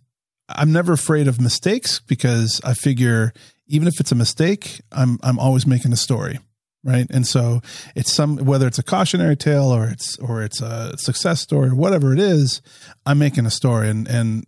I'm 0.49 0.71
never 0.71 0.93
afraid 0.93 1.27
of 1.27 1.41
mistakes 1.41 1.99
because 1.99 2.61
I 2.63 2.73
figure 2.73 3.33
even 3.67 3.87
if 3.87 3.99
it's 3.99 4.11
a 4.11 4.15
mistake, 4.15 4.81
I'm 4.91 5.19
I'm 5.23 5.39
always 5.39 5.65
making 5.67 5.93
a 5.93 5.97
story, 5.97 6.39
right? 6.83 7.07
And 7.09 7.25
so 7.25 7.61
it's 7.95 8.13
some 8.13 8.37
whether 8.37 8.67
it's 8.67 8.79
a 8.79 8.83
cautionary 8.83 9.35
tale 9.35 9.73
or 9.73 9.87
it's 9.87 10.17
or 10.19 10.41
it's 10.43 10.61
a 10.61 10.97
success 10.97 11.41
story 11.41 11.69
or 11.69 11.75
whatever 11.75 12.13
it 12.13 12.19
is, 12.19 12.61
I'm 13.05 13.19
making 13.19 13.45
a 13.45 13.51
story, 13.51 13.89
and 13.89 14.07
and 14.07 14.45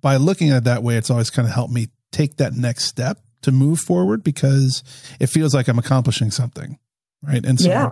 by 0.00 0.16
looking 0.16 0.50
at 0.50 0.58
it 0.58 0.64
that 0.64 0.82
way, 0.82 0.96
it's 0.96 1.10
always 1.10 1.30
kind 1.30 1.46
of 1.46 1.54
helped 1.54 1.72
me 1.72 1.88
take 2.12 2.36
that 2.36 2.54
next 2.54 2.84
step 2.84 3.18
to 3.42 3.52
move 3.52 3.80
forward 3.80 4.22
because 4.24 4.82
it 5.20 5.28
feels 5.28 5.54
like 5.54 5.68
I'm 5.68 5.78
accomplishing 5.78 6.30
something, 6.30 6.78
right? 7.22 7.44
And 7.44 7.58
so 7.60 7.68
Yeah. 7.68 7.90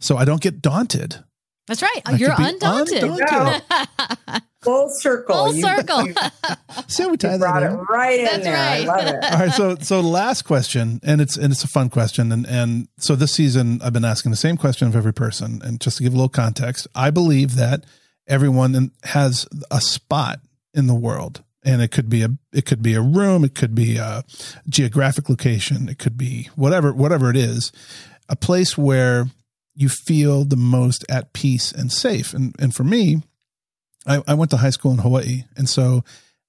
so 0.00 0.16
I 0.16 0.24
don't 0.24 0.40
get 0.42 0.62
daunted. 0.62 1.24
That's 1.68 1.82
right. 1.82 2.00
I 2.06 2.16
You're 2.16 2.34
could 2.34 2.46
undaunted. 2.46 3.02
undaunted. 3.04 3.62
Full 4.62 4.90
circle. 4.90 5.34
Full 5.36 5.52
circle. 5.52 6.06
You, 6.08 6.14
See 6.88 7.02
how 7.04 7.10
we 7.10 7.16
tie 7.16 7.32
you 7.34 7.38
that 7.38 7.38
brought 7.38 7.62
it 7.62 7.66
in? 7.66 7.76
right 7.88 8.18
in 8.18 8.24
That's 8.24 8.42
there. 8.44 8.56
I 8.56 8.78
right. 8.78 8.86
love 8.86 9.06
it. 9.14 9.24
All 9.24 9.38
right, 9.38 9.52
so 9.52 9.76
so 9.76 10.00
last 10.00 10.42
question, 10.42 10.98
and 11.04 11.20
it's 11.20 11.36
and 11.36 11.52
it's 11.52 11.62
a 11.62 11.68
fun 11.68 11.90
question, 11.90 12.32
and 12.32 12.44
and 12.46 12.88
so 12.98 13.14
this 13.14 13.32
season 13.32 13.80
I've 13.82 13.92
been 13.92 14.04
asking 14.04 14.30
the 14.32 14.36
same 14.36 14.56
question 14.56 14.88
of 14.88 14.96
every 14.96 15.12
person, 15.14 15.60
and 15.62 15.80
just 15.80 15.98
to 15.98 16.02
give 16.02 16.12
a 16.12 16.16
little 16.16 16.28
context, 16.28 16.88
I 16.94 17.10
believe 17.10 17.54
that 17.54 17.84
everyone 18.26 18.90
has 19.04 19.46
a 19.70 19.80
spot 19.80 20.40
in 20.74 20.86
the 20.88 20.94
world, 20.94 21.44
and 21.62 21.80
it 21.80 21.92
could 21.92 22.08
be 22.08 22.22
a 22.22 22.30
it 22.52 22.64
could 22.66 22.82
be 22.82 22.94
a 22.94 23.00
room, 23.02 23.44
it 23.44 23.54
could 23.54 23.74
be 23.76 23.96
a 23.98 24.24
geographic 24.68 25.28
location, 25.28 25.88
it 25.88 25.98
could 25.98 26.18
be 26.18 26.48
whatever 26.56 26.92
whatever 26.92 27.30
it 27.30 27.36
is, 27.36 27.70
a 28.28 28.34
place 28.34 28.76
where 28.76 29.26
you 29.78 29.88
feel 29.88 30.44
the 30.44 30.56
most 30.56 31.04
at 31.08 31.32
peace 31.32 31.70
and 31.70 31.92
safe, 31.92 32.34
and 32.34 32.54
and 32.58 32.74
for 32.74 32.84
me, 32.84 33.22
I, 34.06 34.22
I 34.26 34.34
went 34.34 34.50
to 34.50 34.56
high 34.56 34.70
school 34.70 34.90
in 34.90 34.98
Hawaii, 34.98 35.44
and 35.56 35.68
so 35.68 36.02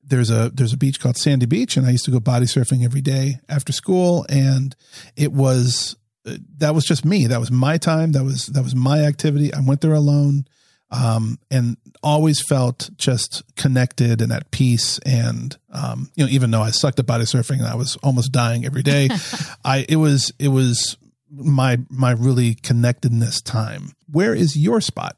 there's 0.04 0.32
a 0.32 0.50
there's 0.50 0.74
a 0.74 0.78
beach 0.78 1.00
called 1.00 1.16
Sandy 1.16 1.46
Beach, 1.46 1.78
and 1.78 1.86
I 1.86 1.92
used 1.92 2.06
to 2.06 2.12
go 2.12 2.20
body 2.20 2.48
surfing 2.48 2.84
every 2.84 3.02
day 3.02 3.40
after 3.48 3.72
school, 3.72 4.26
and 4.30 4.76
it 5.16 5.32
was 5.32 5.96
uh, 6.26 6.38
that 6.58 6.74
was 6.74 6.86
just 6.86 7.06
me. 7.06 7.28
That 7.28 7.40
was 7.40 7.52
my 7.52 7.78
time. 7.78 8.14
That 8.14 8.24
was 8.24 8.48
that 8.48 8.64
was 8.64 8.76
my 8.76 9.04
activity. 9.04 9.54
I 9.54 9.60
went 9.62 9.82
there 9.82 9.94
alone, 9.94 10.46
um, 10.90 11.38
and 11.52 11.78
always 12.02 12.42
felt 12.42 12.90
just 12.98 13.44
connected 13.56 14.22
and 14.22 14.32
at 14.32 14.50
peace. 14.52 15.00
And 15.00 15.56
um, 15.72 16.10
you 16.16 16.26
know, 16.26 16.32
even 16.32 16.52
though 16.52 16.62
I 16.62 16.72
sucked 16.72 17.00
at 17.00 17.06
body 17.06 17.26
surfing 17.26 17.60
and 17.60 17.68
I 17.68 17.76
was 17.76 17.96
almost 17.98 18.32
dying 18.32 18.66
every 18.66 18.84
day, 18.84 19.10
I 19.64 19.86
it 19.88 19.98
was 19.98 20.34
it 20.40 20.50
was 20.50 20.98
my 21.32 21.80
my 21.90 22.12
really 22.12 22.56
connectedness 22.56 23.42
time. 23.42 23.92
Where 24.12 24.34
is 24.34 24.56
your 24.58 24.82
spot? 24.82 25.16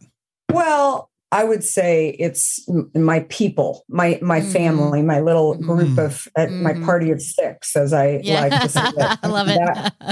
Well, 0.52 1.10
I 1.32 1.46
would 1.46 1.64
say 1.64 2.10
it's 2.20 2.66
my 2.94 3.22
people, 3.30 3.86
my 3.88 4.20
my 4.22 4.42
Mhm. 4.42 4.52
family, 4.52 5.02
my 5.02 5.22
little 5.22 5.56
group 5.56 5.92
Mhm. 5.98 6.06
of 6.06 6.28
uh, 6.36 6.48
my 6.62 6.74
Mhm. 6.74 6.86
party 6.86 7.12
of 7.12 7.22
six, 7.22 7.76
as 7.76 7.94
I 7.94 8.20
Yeah. 8.24 8.42
like 8.42 8.62
to 8.62 8.70
say. 8.70 8.84
it. 8.86 9.18
I 9.24 9.28
love 9.28 9.48
it. 9.48 9.58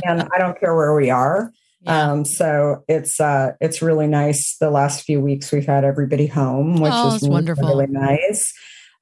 And 0.05 0.21
I 0.33 0.37
don't 0.39 0.57
care 0.59 0.75
where 0.75 0.93
we 0.95 1.09
are. 1.09 1.51
Yeah. 1.81 2.11
Um, 2.11 2.25
so 2.25 2.83
it's 2.87 3.19
uh, 3.19 3.51
it's 3.59 3.81
really 3.81 4.07
nice. 4.07 4.55
The 4.59 4.69
last 4.69 5.03
few 5.03 5.19
weeks 5.19 5.51
we've 5.51 5.65
had 5.65 5.83
everybody 5.83 6.27
home, 6.27 6.79
which 6.79 6.93
Oh, 6.93 7.07
is 7.09 7.15
it's 7.15 7.27
wonderful. 7.27 7.67
really 7.67 7.87
nice. 7.87 8.53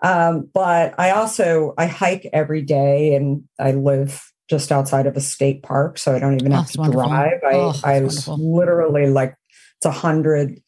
Um, 0.04 0.50
but 0.54 0.94
I 1.00 1.12
also 1.12 1.74
I 1.78 1.86
hike 1.88 2.28
every 2.34 2.62
day, 2.64 3.14
and 3.16 3.44
I 3.60 3.72
live 3.72 4.22
just 4.50 4.72
outside 4.72 5.06
of 5.08 5.16
a 5.18 5.22
state 5.22 5.64
park, 5.64 5.98
so 5.98 6.16
I 6.16 6.20
don't 6.20 6.36
even 6.36 6.54
Oh, 6.54 6.58
have 6.58 6.72
to 6.72 6.78
wonderful. 6.80 7.08
drive. 7.10 7.40
I 7.46 7.54
Oh, 7.54 7.74
I 7.84 8.00
wonderful. 8.02 8.38
literally 8.40 9.08
like 9.08 9.36
it's 9.78 9.86
a 9.86 9.92
hundred 9.92 10.62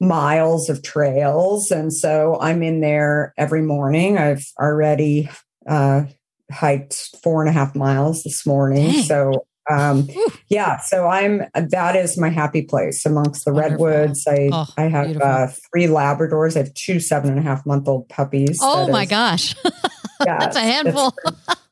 miles 0.00 0.68
of 0.68 0.82
trails, 0.82 1.70
and 1.70 1.92
so 1.92 2.38
I'm 2.40 2.62
in 2.62 2.80
there 2.80 3.32
every 3.36 3.62
morning. 3.62 4.18
I've 4.18 4.44
already 4.58 5.28
uh, 5.68 6.02
hiked 6.50 6.94
four 7.22 7.40
and 7.42 7.48
a 7.48 7.52
half 7.52 7.74
miles 7.74 8.22
this 8.24 8.44
morning, 8.46 8.92
Dang. 8.92 9.02
so 9.04 9.46
um 9.70 10.08
yeah 10.48 10.76
so 10.80 11.06
i'm 11.06 11.42
that 11.54 11.94
is 11.94 12.18
my 12.18 12.28
happy 12.28 12.62
place 12.62 13.06
amongst 13.06 13.44
the 13.44 13.52
Wonderful. 13.52 13.86
redwoods 13.86 14.24
i 14.26 14.48
Oh, 14.52 14.66
i 14.76 14.82
have 14.88 15.16
uh 15.22 15.46
three 15.70 15.86
labradors 15.86 16.56
i 16.56 16.64
have 16.64 16.74
two 16.74 16.98
seven 16.98 17.30
and 17.30 17.38
a 17.38 17.42
half 17.42 17.64
month 17.64 17.86
old 17.86 18.08
puppies 18.08 18.58
oh 18.60 18.86
That 18.86 18.92
my 18.92 19.04
is- 19.04 19.08
gosh. 19.10 19.54
That's 20.24 20.56
a 20.56 20.60
handful. 20.62 21.14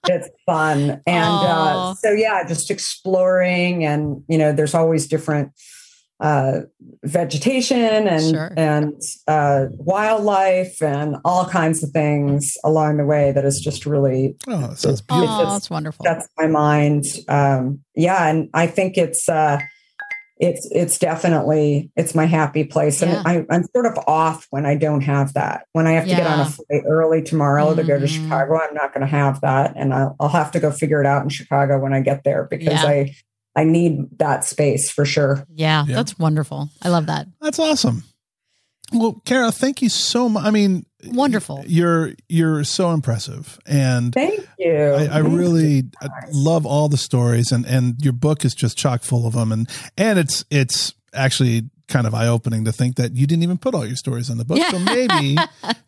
It's, 0.09 0.27
it's 0.27 0.37
fun 0.47 1.01
and 1.07 1.45
uh 1.45 1.95
so 1.95 2.11
yeah 2.11 2.47
just 2.47 2.71
exploring 2.71 3.85
and 3.85 4.23
you 4.29 4.39
know 4.39 4.53
there's 4.53 4.75
always 4.75 5.07
different 5.07 5.53
uh 6.21 6.61
vegetation 7.05 8.07
and 8.09 8.23
Sure. 8.23 8.53
and 8.57 9.01
uh 9.27 9.67
wildlife 9.79 10.83
and 10.83 11.17
all 11.25 11.47
kinds 11.47 11.83
of 11.83 11.91
things 11.91 12.57
along 12.65 12.99
the 12.99 13.05
way 13.05 13.33
that 13.33 13.45
is 13.45 13.61
just 13.61 13.87
really 13.87 14.37
Oh, 14.47 14.69
that 14.69 14.79
sounds 14.79 15.03
Oh, 15.09 15.17
beautiful. 15.19 15.47
that's 15.47 15.71
wonderful. 15.71 16.05
that's 16.05 16.29
my 16.39 16.47
mind 16.47 17.05
um 17.29 17.81
yeah 17.95 18.29
and 18.29 18.49
i 18.55 18.67
think 18.67 18.97
it's 18.99 19.29
uh 19.29 19.61
it's 20.41 20.66
it's 20.72 20.99
definitely 20.99 21.91
it's 21.97 22.14
my 22.14 22.24
happy 22.24 22.64
place 22.64 23.03
and 23.03 23.12
Yeah. 23.12 23.22
I, 23.26 23.47
i'm 23.51 23.64
sort 23.74 23.84
of 23.86 23.99
off 24.07 24.47
when 24.51 24.64
i 24.66 24.74
don't 24.74 25.03
have 25.03 25.34
that 25.34 25.66
when 25.74 25.86
i 25.86 25.93
have 25.93 26.05
to 26.05 26.11
get 26.16 26.26
on 26.26 26.41
a 26.41 26.45
flight 26.47 26.82
early 26.88 27.22
tomorrow 27.22 27.74
to 27.74 27.84
go 27.84 27.99
to 28.01 28.07
Mhm. 28.07 28.09
chicago 28.24 28.59
i'm 28.59 28.74
not 28.74 28.95
going 28.95 29.03
to 29.03 29.07
have 29.07 29.41
that 29.43 29.74
and 29.76 29.93
I'll, 29.93 30.16
I'll 30.18 30.28
have 30.30 30.51
to 30.53 30.61
go 30.61 30.70
figure 30.70 31.01
it 31.01 31.07
out 31.07 31.22
in 31.22 31.28
chicago 31.28 31.78
when 31.78 31.93
i 31.93 32.01
get 32.01 32.24
there 32.24 32.45
because 32.51 32.82
Yeah. 32.82 32.88
i 32.88 33.14
i 33.55 33.64
need 33.64 34.18
that 34.18 34.45
space 34.45 34.91
for 34.91 35.05
sure 35.05 35.45
yeah, 35.55 35.84
Yeah. 35.86 35.95
that's 35.97 36.18
wonderful. 36.18 36.70
I 36.80 36.88
love 36.88 37.07
that. 37.07 37.26
That's 37.43 37.59
awesome. 37.59 38.05
Well, 38.93 39.22
Kara, 39.24 39.53
thank 39.53 39.82
you 39.82 39.88
so 39.88 40.28
much. 40.28 40.45
I 40.45 40.51
mean, 40.51 40.86
Wonderful. 41.05 41.64
You're 41.66 42.12
you're 42.28 42.64
so 42.64 42.91
impressive, 42.91 43.59
and 43.66 44.12
thank 44.12 44.47
you 44.59 44.76
I, 44.76 45.05
I 45.05 45.22
Thank 45.22 45.28
really 45.34 45.84
I 46.01 46.09
love 46.30 46.66
all 46.66 46.88
the 46.88 46.99
stories, 46.99 47.53
and 47.53 47.64
and 47.64 47.97
your 48.05 48.12
book 48.12 48.45
is 48.45 48.55
just 48.55 48.76
chock 48.76 49.03
full 49.03 49.26
of 49.26 49.32
them, 49.34 49.53
and 49.53 49.68
and 49.97 50.18
it's 50.18 50.45
it's 50.51 50.95
actually 51.14 51.70
kind 51.88 52.07
of 52.07 52.14
eye 52.14 52.28
opening 52.28 52.64
to 52.66 52.72
think 52.72 52.97
that 52.97 53.16
you 53.16 53.26
didn't 53.26 53.43
even 53.43 53.59
put 53.59 53.74
all 53.74 53.86
your 53.86 53.97
stories 53.97 54.30
in 54.30 54.38
the 54.38 54.45
book. 54.45 54.59
Yeah. 54.59 54.70
So 54.70 54.78
maybe 54.78 55.36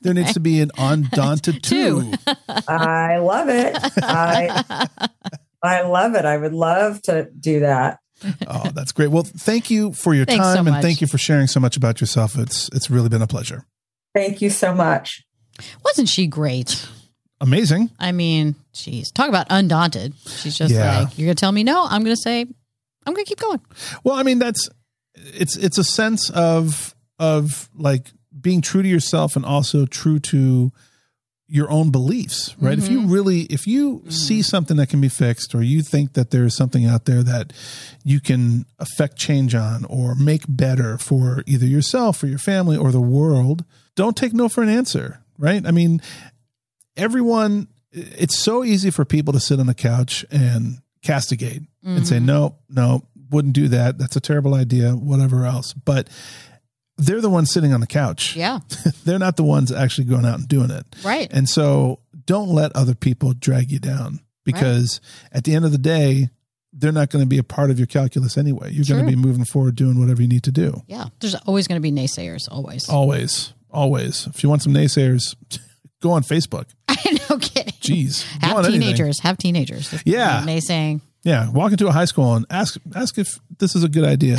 there 0.01 0.15
needs 0.15 0.33
to 0.33 0.41
be 0.41 0.61
an 0.61 0.71
Undaunted 0.79 1.63
Two. 1.63 2.13
two. 2.13 2.33
i 2.69 3.19
love 3.19 3.49
it 3.49 3.77
i 4.03 4.89
i 5.63 5.83
love 5.83 6.15
it 6.15 6.25
i 6.25 6.37
would 6.37 6.53
love 6.53 7.01
to 7.03 7.29
do 7.39 7.61
that 7.61 7.99
Oh, 8.47 8.71
that's 8.75 8.93
great. 8.93 9.09
Well, 9.09 9.23
thank 9.25 9.71
you 9.71 9.93
for 9.93 10.15
your 10.15 10.25
Thanks 10.25 10.45
so 10.45 10.55
time, 10.57 10.67
and 10.69 10.83
thank 10.83 11.01
you 11.01 11.07
for 11.07 11.19
sharing 11.19 11.47
so 11.47 11.61
much 11.61 11.77
about 11.77 12.01
yourself. 12.01 12.37
It's 12.39 12.69
it's 12.73 12.91
really 12.91 13.09
been 13.09 13.23
a 13.23 13.27
pleasure. 13.27 13.65
thank 14.15 14.41
you 14.43 14.51
so 14.51 14.75
much 14.75 15.25
Wasn't 15.85 16.09
she 16.09 16.27
great? 16.27 16.87
Amazing. 17.41 17.91
I 17.99 18.13
mean, 18.13 18.55
she's 18.73 19.11
talk 19.11 19.29
about 19.29 19.47
undaunted. 19.51 20.15
She's 20.27 20.57
just 20.57 20.73
Yeah. 20.73 21.01
like, 21.01 21.19
you're 21.19 21.27
gonna 21.27 21.35
tell 21.35 21.53
me 21.53 21.65
no, 21.65 21.85
I'm 21.89 22.03
gonna 22.05 22.17
say, 22.17 22.43
I'm 22.43 23.15
gonna 23.15 23.25
keep 23.25 23.41
going. 23.41 23.61
Well, 24.05 24.15
I 24.17 24.23
mean, 24.23 24.39
that's 24.39 24.69
it's 25.15 25.57
it's 25.57 25.77
a 25.79 25.85
sense 25.85 26.31
of 26.31 26.95
of 27.19 27.69
like 27.75 28.11
being 28.41 28.61
true 28.61 28.83
to 28.83 28.89
yourself 28.89 29.37
and 29.37 29.45
also 29.45 29.87
true 29.87 30.19
to 30.21 30.73
your 31.53 31.71
own 31.71 31.91
beliefs, 31.91 32.57
right? 32.59 32.79
If 32.79 32.89
you 32.89 33.01
mm-hmm. 33.01 33.13
really 33.13 33.41
if 33.43 33.67
you 33.67 34.03
see 34.09 34.39
mm. 34.39 34.45
something 34.45 34.79
that 34.79 34.89
can 34.89 35.03
be 35.03 35.11
fixed 35.11 35.55
or 35.55 35.63
you 35.63 35.83
think 35.83 36.15
that 36.15 36.31
there's 36.31 36.57
something 36.57 36.87
out 36.87 37.05
there 37.05 37.23
that 37.23 37.53
you 38.05 38.21
can 38.21 38.65
affect 38.79 39.19
change 39.19 39.55
on 39.55 39.85
or 39.85 40.15
make 40.15 40.45
better 40.49 40.97
for 40.97 41.45
either 41.47 41.67
yourself 41.67 42.23
or 42.23 42.27
your 42.27 42.39
family 42.39 42.79
or 42.79 42.91
the 42.91 43.03
world, 43.03 43.67
don't 43.97 44.17
take 44.17 44.33
no 44.33 44.49
for 44.49 44.63
an 44.63 44.71
answer, 44.71 45.21
right? 45.39 45.67
I 45.67 45.73
mean, 45.73 46.01
everyone 46.97 47.69
it's 47.91 48.39
so 48.39 48.65
easy 48.65 48.91
for 48.91 49.05
people 49.05 49.35
to 49.35 49.41
sit 49.41 49.61
on 49.61 49.67
the 49.67 49.75
couch 49.75 50.25
and 50.31 50.79
castigate 51.03 51.61
and 51.85 52.09
say 52.09 52.17
mm-hmm. 52.17 52.25
no 52.25 52.57
no 52.71 53.03
wouldn't 53.29 53.55
do 53.55 53.69
that. 53.69 53.99
That's 53.99 54.17
a 54.17 54.21
terrible 54.21 54.55
idea 54.55 54.93
whatever 54.93 55.45
else. 55.45 55.75
But 55.75 56.09
they're 56.99 57.21
the 57.21 57.31
ones 57.31 57.51
sitting 57.53 57.73
on 57.73 57.81
the 57.81 57.87
couch 57.87 58.37
Yeah, 58.37 58.61
they're 59.05 59.19
not 59.19 59.37
the 59.37 59.45
ones 59.45 59.73
actually 59.73 60.05
going 60.05 60.25
out 60.27 60.39
and 60.39 60.49
doing 60.49 60.71
it 60.71 60.85
right. 61.05 61.29
and 61.33 61.49
so 61.49 62.01
don't 62.27 62.49
let 62.49 62.75
other 62.77 62.95
people 62.95 63.33
drag 63.35 63.71
you 63.73 63.79
down 63.79 64.21
because 64.45 65.01
at 65.33 65.45
the 65.45 65.55
end 65.55 65.65
of 65.65 65.73
the 65.73 65.79
day 65.79 66.29
they're 66.73 66.93
not 66.93 67.11
going 67.11 67.23
to 67.23 67.29
be 67.29 67.39
a 67.39 67.43
part 67.45 67.71
of 67.71 67.79
your 67.79 67.87
calculus 67.87 68.37
anyway 68.39 68.71
you're 68.73 68.85
going 68.85 69.05
to 69.05 69.11
be 69.11 69.17
moving 69.17 69.45
forward 69.45 69.75
doing 69.75 69.99
whatever 70.01 70.23
you 70.23 70.29
need 70.29 70.43
to 70.45 70.53
do 70.53 70.83
Yeah, 70.87 71.07
there's 71.21 71.35
always 71.35 71.67
gonna 71.69 71.81
be 71.81 71.93
naysayers. 71.93 72.49
Always. 72.51 72.89
always 72.89 73.53
always 73.71 74.27
if 74.29 74.43
you 74.43 74.49
want 74.49 74.63
some 74.63 74.73
naysayers 74.75 75.35
go 76.03 76.11
on 76.13 76.23
facebook 76.23 76.67
I 76.89 77.19
know, 77.31 77.39
kidding. 77.39 77.73
jeez 77.81 78.25
have 78.43 78.67
teenagers. 78.67 79.21
Have 79.21 79.39
teenagers. 79.39 79.95
Yeah. 80.05 80.43
naysaying. 80.47 81.01
Yeah, 81.25 81.51
walk 81.51 81.71
into 81.73 81.87
a 81.87 81.93
high 81.93 82.05
school 82.07 82.35
and 82.35 82.45
ask 82.51 82.79
ask 82.97 83.17
if 83.19 83.39
this 83.59 83.75
is 83.77 83.83
a 83.85 83.89
good 83.89 84.05
idea. 84.05 84.37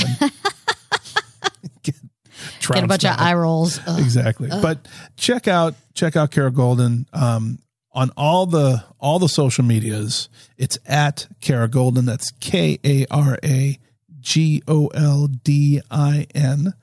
Get, 2.68 2.76
Get 2.76 2.84
a 2.84 2.88
bunch 2.88 3.06
of 3.06 3.20
eye 3.20 3.34
rolls. 3.34 3.80
Ugh. 3.86 4.00
exactly. 4.00 4.50
But 4.50 4.88
check 5.18 5.48
out 5.48 5.76
check 5.94 6.16
out 6.16 6.32
Kara 6.32 6.52
Goldin 6.52 7.06
um, 7.14 7.60
on 7.92 8.12
all 8.18 8.46
the 8.46 8.84
all 9.00 9.20
the 9.20 9.30
social 9.30 9.64
medias. 9.64 10.30
It's 10.58 10.78
at 10.86 11.28
Kara 11.42 11.68
Goldin. 11.68 12.06
That's 12.06 12.32
K 12.40 12.80
A 12.84 13.06
R 13.12 13.38
A 13.44 13.78
G 14.20 14.62
O 14.68 14.88
L 14.88 15.28
D 15.28 15.82
I 15.92 16.28
N. 16.34 16.74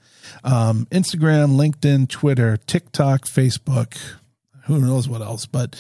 Um, 0.44 0.86
Instagram, 0.90 1.56
LinkedIn, 1.56 2.08
Twitter, 2.08 2.56
TikTok, 2.56 3.22
Facebook. 3.26 3.98
Who 4.64 4.80
knows 4.80 5.08
what 5.08 5.22
else? 5.22 5.46
But 5.46 5.76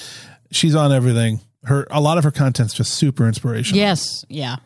she's 0.50 0.74
on 0.74 0.92
everything. 0.92 1.40
Her 1.64 1.86
a 1.90 2.00
lot 2.00 2.18
of 2.18 2.24
her 2.24 2.30
content's 2.30 2.74
just 2.74 2.94
super 2.94 3.26
inspirational. 3.28 3.78
Yes. 3.78 4.24
Yeah. 4.28 4.56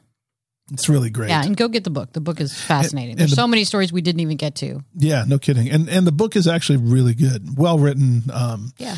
It's 0.72 0.88
really 0.88 1.10
great. 1.10 1.28
Yeah. 1.28 1.42
And 1.44 1.56
go 1.56 1.68
get 1.68 1.84
the 1.84 1.90
book. 1.90 2.12
The 2.14 2.20
book 2.20 2.40
is 2.40 2.58
fascinating. 2.58 3.12
and 3.12 3.18
There's 3.20 3.30
the- 3.30 3.36
so 3.36 3.46
many 3.46 3.64
stories 3.64 3.92
we 3.92 4.00
didn't 4.00 4.20
even 4.20 4.36
get 4.38 4.54
to. 4.56 4.80
Yeah, 4.96 5.24
no 5.26 5.38
kidding. 5.38 5.70
And 5.70 5.88
and 5.88 6.06
the 6.06 6.12
book 6.12 6.36
is 6.36 6.46
actually 6.48 6.78
really 6.78 7.14
good, 7.14 7.58
well 7.58 7.78
written, 7.78 8.22
um, 8.32 8.72
Yeah. 8.78 8.96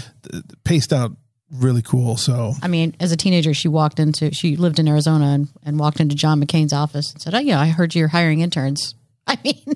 paced 0.64 0.92
out, 0.92 1.16
really 1.50 1.82
cool. 1.82 2.16
So 2.16 2.52
I 2.62 2.68
mean, 2.68 2.94
as 3.00 3.10
a 3.10 3.16
teenager, 3.16 3.52
she 3.52 3.66
walked 3.68 3.98
into, 3.98 4.32
she 4.32 4.54
lived 4.56 4.78
in 4.78 4.86
Arizona 4.86 5.26
and, 5.32 5.48
and 5.64 5.78
walked 5.78 5.98
into 5.98 6.14
John 6.14 6.40
McCain's 6.40 6.72
office 6.72 7.12
and 7.12 7.20
said, 7.20 7.34
Oh, 7.34 7.40
yeah, 7.40 7.60
I 7.60 7.66
heard 7.68 7.94
you're 7.96 8.08
hiring 8.08 8.40
interns. 8.42 8.94
I 9.26 9.36
mean, 9.42 9.56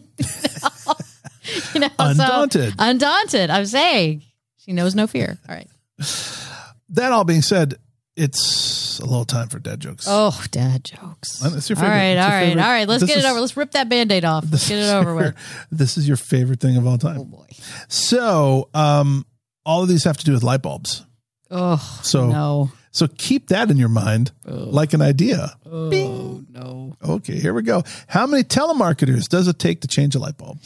you 1.74 1.80
know, 1.80 1.88
so- 1.88 1.94
Undaunted. 1.98 2.74
undaunted. 2.78 3.50
I'm 3.50 3.66
saying 3.66 4.22
she 4.58 4.72
knows 4.72 4.94
no 4.94 5.06
fear. 5.08 5.38
All 5.48 5.54
right. 5.56 5.68
that 6.90 7.10
all 7.12 7.24
being 7.24 7.42
said, 7.42 7.74
it's 8.20 8.98
a 9.00 9.04
little 9.06 9.24
time 9.24 9.48
for 9.48 9.58
dad 9.58 9.80
jokes. 9.80 10.04
Oh, 10.08 10.38
dad 10.50 10.84
jokes. 10.84 11.42
It's 11.44 11.70
your 11.70 11.78
all 11.78 11.82
favorite- 11.84 11.96
right, 11.96 12.04
it's 12.16 12.20
all 12.22 12.28
your 12.28 12.38
right, 12.38 12.46
favorite- 12.48 12.62
all 12.62 12.68
right. 12.70 12.88
Let's 12.88 13.00
this 13.00 13.10
get 13.10 13.18
it 13.18 13.24
over. 13.24 13.40
Let's 13.40 13.56
rip 13.56 13.70
that 13.72 13.88
band 13.88 14.12
aid 14.12 14.24
off. 14.24 14.44
Let's 14.50 14.68
get 14.68 14.78
it 14.78 14.90
over 14.94 15.14
with. 15.14 15.34
this 15.70 15.96
is 15.96 16.06
your 16.06 16.16
favorite 16.16 16.60
thing 16.60 16.76
of 16.76 16.86
all 16.86 16.98
time. 16.98 17.18
Oh, 17.18 17.24
boy. 17.24 17.46
So, 17.88 18.68
um, 18.74 19.24
all 19.64 19.82
of 19.82 19.88
these 19.88 20.04
have 20.04 20.16
to 20.18 20.24
do 20.24 20.32
with 20.32 20.42
light 20.42 20.62
bulbs. 20.62 21.04
Oh, 21.50 22.00
So, 22.02 22.28
no. 22.28 22.72
so 22.92 23.08
keep 23.08 23.48
that 23.48 23.70
in 23.70 23.76
your 23.76 23.88
mind, 23.88 24.30
like 24.44 24.92
an 24.92 25.02
idea. 25.02 25.54
Oh, 25.66 26.44
no. 26.50 26.96
Okay, 27.02 27.38
here 27.40 27.54
we 27.54 27.62
go. 27.62 27.82
How 28.06 28.26
many 28.26 28.44
telemarketers 28.44 29.28
does 29.28 29.48
it 29.48 29.58
take 29.58 29.80
to 29.80 29.88
change 29.88 30.14
a 30.14 30.18
light 30.18 30.36
bulb? 30.38 30.58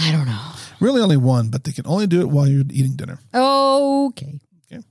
I 0.00 0.10
don't 0.12 0.26
know. 0.26 0.40
Really, 0.80 1.00
only 1.02 1.16
one, 1.16 1.48
but 1.50 1.64
they 1.64 1.72
can 1.72 1.86
only 1.86 2.06
do 2.06 2.20
it 2.20 2.28
while 2.28 2.46
you're 2.48 2.64
eating 2.70 2.94
dinner. 2.96 3.18
Okay. 3.34 4.40
Okay. 4.72 4.82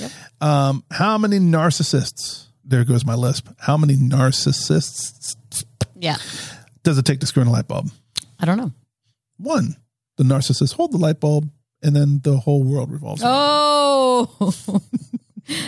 Yep. 0.00 0.10
Um, 0.40 0.84
how 0.90 1.18
many 1.18 1.38
narcissists? 1.38 2.46
There 2.64 2.84
goes 2.84 3.04
my 3.04 3.14
lisp. 3.14 3.48
How 3.58 3.76
many 3.76 3.96
narcissists 3.96 5.34
Yeah. 5.98 6.16
does 6.82 6.98
it 6.98 7.04
take 7.04 7.20
to 7.20 7.26
screw 7.26 7.42
in 7.42 7.48
a 7.48 7.52
light 7.52 7.66
bulb? 7.68 7.90
I 8.38 8.44
don't 8.44 8.56
know. 8.58 8.72
One, 9.38 9.76
the 10.16 10.24
narcissist 10.24 10.74
hold 10.74 10.92
the 10.92 10.98
light 10.98 11.18
bulb, 11.20 11.50
and 11.82 11.96
then 11.96 12.20
the 12.22 12.36
whole 12.38 12.62
world 12.62 12.92
revolves. 12.92 13.22
around. 13.22 13.32
Oh, 13.34 14.26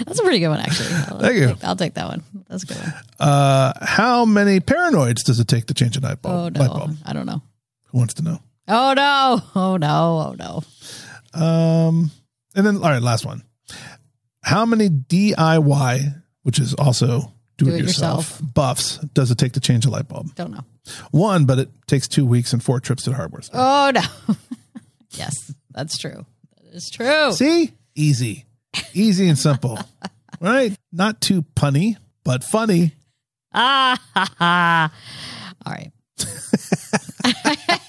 that's 0.06 0.18
a 0.20 0.22
pretty 0.22 0.38
good 0.38 0.48
one, 0.48 0.60
actually. 0.60 0.88
I'll, 1.08 1.18
Thank 1.18 1.34
you. 1.36 1.46
Take, 1.48 1.64
I'll 1.64 1.76
take 1.76 1.94
that 1.94 2.06
one. 2.08 2.22
That's 2.48 2.62
a 2.62 2.66
good 2.66 2.76
one. 2.76 2.92
Uh, 3.18 3.72
how 3.82 4.24
many 4.24 4.60
paranoids 4.60 5.24
does 5.24 5.40
it 5.40 5.48
take 5.48 5.66
to 5.66 5.74
change 5.74 5.96
a 5.96 6.00
light 6.00 6.22
bulb? 6.22 6.34
Oh 6.56 6.60
no, 6.60 6.68
bulb. 6.68 6.96
I 7.04 7.12
don't 7.12 7.26
know. 7.26 7.42
Who 7.86 7.98
wants 7.98 8.14
to 8.14 8.22
know? 8.22 8.38
Oh 8.68 8.92
no, 8.94 9.42
oh 9.56 9.76
no, 9.76 10.34
oh 10.38 10.62
no. 11.34 11.40
Um, 11.40 12.10
and 12.54 12.64
then 12.66 12.76
all 12.76 12.82
right, 12.82 13.02
last 13.02 13.24
one. 13.26 13.42
How 14.42 14.66
many 14.66 14.88
DIY, 14.88 16.22
which 16.42 16.58
is 16.58 16.74
also 16.74 17.32
do 17.56 17.68
it 17.68 17.80
yourself 17.80 18.38
Do-it-yourself. 18.38 18.54
buffs, 18.54 18.98
does 18.98 19.30
it 19.30 19.38
take 19.38 19.52
to 19.52 19.60
change 19.60 19.86
a 19.86 19.90
light 19.90 20.08
bulb? 20.08 20.34
Don't 20.34 20.50
know. 20.50 20.64
One, 21.12 21.44
but 21.46 21.58
it 21.58 21.70
takes 21.86 22.06
two 22.08 22.26
weeks 22.26 22.52
and 22.52 22.62
four 22.62 22.80
trips 22.80 23.04
to 23.04 23.10
the 23.10 23.16
hardware 23.16 23.42
store. 23.42 23.60
Oh 23.60 23.90
no. 23.94 24.34
yes, 25.12 25.32
that's 25.70 25.96
true. 25.96 26.26
That 26.62 26.74
is 26.74 26.90
true. 26.92 27.32
See, 27.32 27.72
easy, 27.94 28.44
easy 28.92 29.28
and 29.28 29.38
simple, 29.38 29.78
right? 30.40 30.76
Not 30.92 31.20
too 31.20 31.42
punny, 31.56 31.96
but 32.24 32.44
funny. 32.44 32.92
Ah 33.54 33.96
ha 34.14 34.34
ha. 34.38 34.92
All 35.64 35.72
right. 35.72 35.90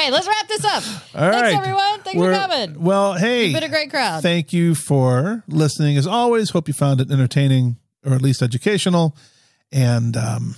Right, 0.00 0.12
let's 0.12 0.26
wrap 0.26 0.48
this 0.48 0.64
up. 0.64 0.82
All 1.14 1.30
Thanks 1.30 1.36
right. 1.42 1.54
everyone. 1.54 2.00
Thanks 2.00 2.18
We're- 2.18 2.34
for 2.34 2.40
coming. 2.40 2.82
Well, 2.82 3.12
hey, 3.14 3.44
You've 3.46 3.54
been 3.54 3.64
a 3.64 3.68
great 3.68 3.90
crowd. 3.90 4.22
Thank 4.22 4.50
you 4.54 4.74
for 4.74 5.44
listening. 5.46 5.98
As 5.98 6.06
always, 6.06 6.48
hope 6.50 6.68
you 6.68 6.74
found 6.74 7.02
it 7.02 7.10
entertaining 7.10 7.76
or 8.06 8.14
at 8.14 8.22
least 8.22 8.40
educational. 8.40 9.14
And 9.70 10.16
um, 10.16 10.56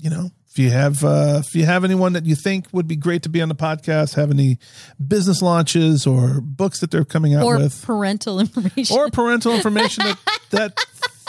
you 0.00 0.10
know, 0.10 0.30
if 0.50 0.58
you 0.58 0.70
have 0.70 1.04
uh, 1.04 1.42
if 1.46 1.54
you 1.54 1.64
have 1.64 1.84
anyone 1.84 2.14
that 2.14 2.26
you 2.26 2.34
think 2.34 2.66
would 2.72 2.88
be 2.88 2.96
great 2.96 3.22
to 3.22 3.28
be 3.28 3.40
on 3.40 3.48
the 3.48 3.54
podcast, 3.54 4.16
have 4.16 4.32
any 4.32 4.58
business 5.06 5.42
launches 5.42 6.04
or 6.04 6.40
books 6.40 6.80
that 6.80 6.90
they're 6.90 7.04
coming 7.04 7.34
out 7.34 7.44
or 7.44 7.58
with, 7.58 7.84
parental 7.84 8.40
information. 8.40 8.96
or 8.96 9.10
parental 9.10 9.54
information 9.54 10.04
that 10.06 10.18
that 10.50 10.76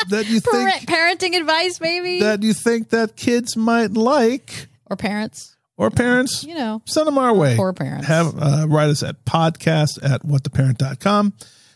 that 0.10 0.28
you 0.28 0.40
think 0.40 0.90
parenting 0.90 1.38
advice, 1.40 1.80
maybe. 1.80 2.20
that 2.22 2.42
you 2.42 2.54
think 2.54 2.90
that 2.90 3.16
kids 3.16 3.56
might 3.56 3.92
like 3.92 4.68
or 4.88 4.96
parents. 4.98 5.53
Or 5.78 5.90
parents 5.90 6.44
You 6.44 6.56
know. 6.56 6.82
send 6.86 7.08
them 7.08 7.18
our 7.18 7.34
way. 7.34 7.56
Poor 7.56 7.74
parents. 7.74 8.08
Have 8.08 8.34
uh, 8.40 8.66
write 8.68 8.90
us 8.90 9.04
at 9.04 9.26
podcast 9.26 10.00
at 10.04 10.22
whattheparent.com. 10.24 11.34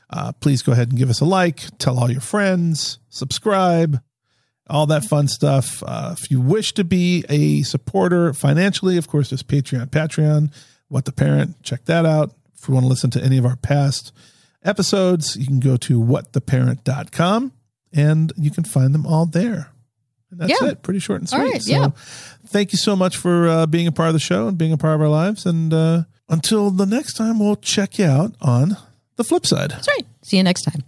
Uh, 0.10 0.32
please 0.34 0.62
go 0.62 0.72
ahead 0.72 0.90
and 0.90 0.98
give 0.98 1.10
us 1.10 1.20
a 1.22 1.26
like, 1.26 1.64
tell 1.80 2.00
all 2.00 2.10
your 2.10 2.22
friends, 2.22 3.00
subscribe, 3.10 4.02
all 4.70 4.86
that 4.88 5.04
fun 5.04 5.28
stuff. 5.28 5.84
Uh, 5.86 6.16
if 6.18 6.32
you 6.32 6.40
wish 6.40 6.74
to 6.74 6.84
be 6.84 7.26
a 7.30 7.64
supporter 7.64 8.34
financially, 8.34 8.98
of 8.98 9.08
course, 9.08 9.30
there's 9.32 9.44
Patreon, 9.44 9.88
Patreon, 9.90 10.54
What 10.88 11.06
the 11.06 11.12
Parent. 11.12 11.62
Check 11.64 11.86
that 11.86 12.06
out. 12.06 12.34
If 12.58 12.68
you 12.68 12.74
want 12.74 12.86
to 12.86 12.88
listen 12.90 13.10
to 13.12 13.24
any 13.24 13.38
of 13.38 13.46
our 13.46 13.56
past 13.58 14.12
episodes, 14.64 15.36
you 15.36 15.46
can 15.46 15.60
go 15.60 15.76
to 15.78 16.00
whattheparent.com 16.02 17.52
and 17.94 18.34
you 18.38 18.52
can 18.52 18.64
find 18.64 18.94
them 18.94 19.06
all 19.06 19.26
there. 19.26 19.72
And 20.32 20.40
that's 20.40 20.62
Yeah. 20.62 20.70
it. 20.70 20.84
Pretty 20.84 21.00
short 21.00 21.22
and 21.22 21.30
sweet. 21.30 21.40
right, 21.40 21.62
so 21.62 21.72
yeah. 21.72 21.88
thank 22.48 22.72
you 22.74 22.78
so 22.78 22.96
much 22.96 23.16
for 23.18 23.48
uh, 23.48 23.66
being 23.66 23.88
a 23.88 23.92
part 23.92 24.10
of 24.10 24.14
the 24.14 24.20
show 24.20 24.48
and 24.48 24.58
being 24.58 24.74
a 24.74 24.78
part 24.78 24.96
of 24.96 25.02
our 25.02 25.08
lives. 25.10 25.46
And 25.46 25.74
uh, 25.74 26.04
until 26.30 26.70
the 26.72 26.86
next 26.86 27.14
time, 27.14 27.40
we'll 27.40 27.56
check 27.56 27.98
you 27.98 28.06
out 28.06 28.36
on 28.42 28.76
the 29.16 29.24
flip 29.24 29.46
side. 29.46 29.72
That's 29.72 29.88
right. 29.88 30.06
See 30.24 30.38
you 30.38 30.44
next 30.44 30.64
time. 30.64 30.84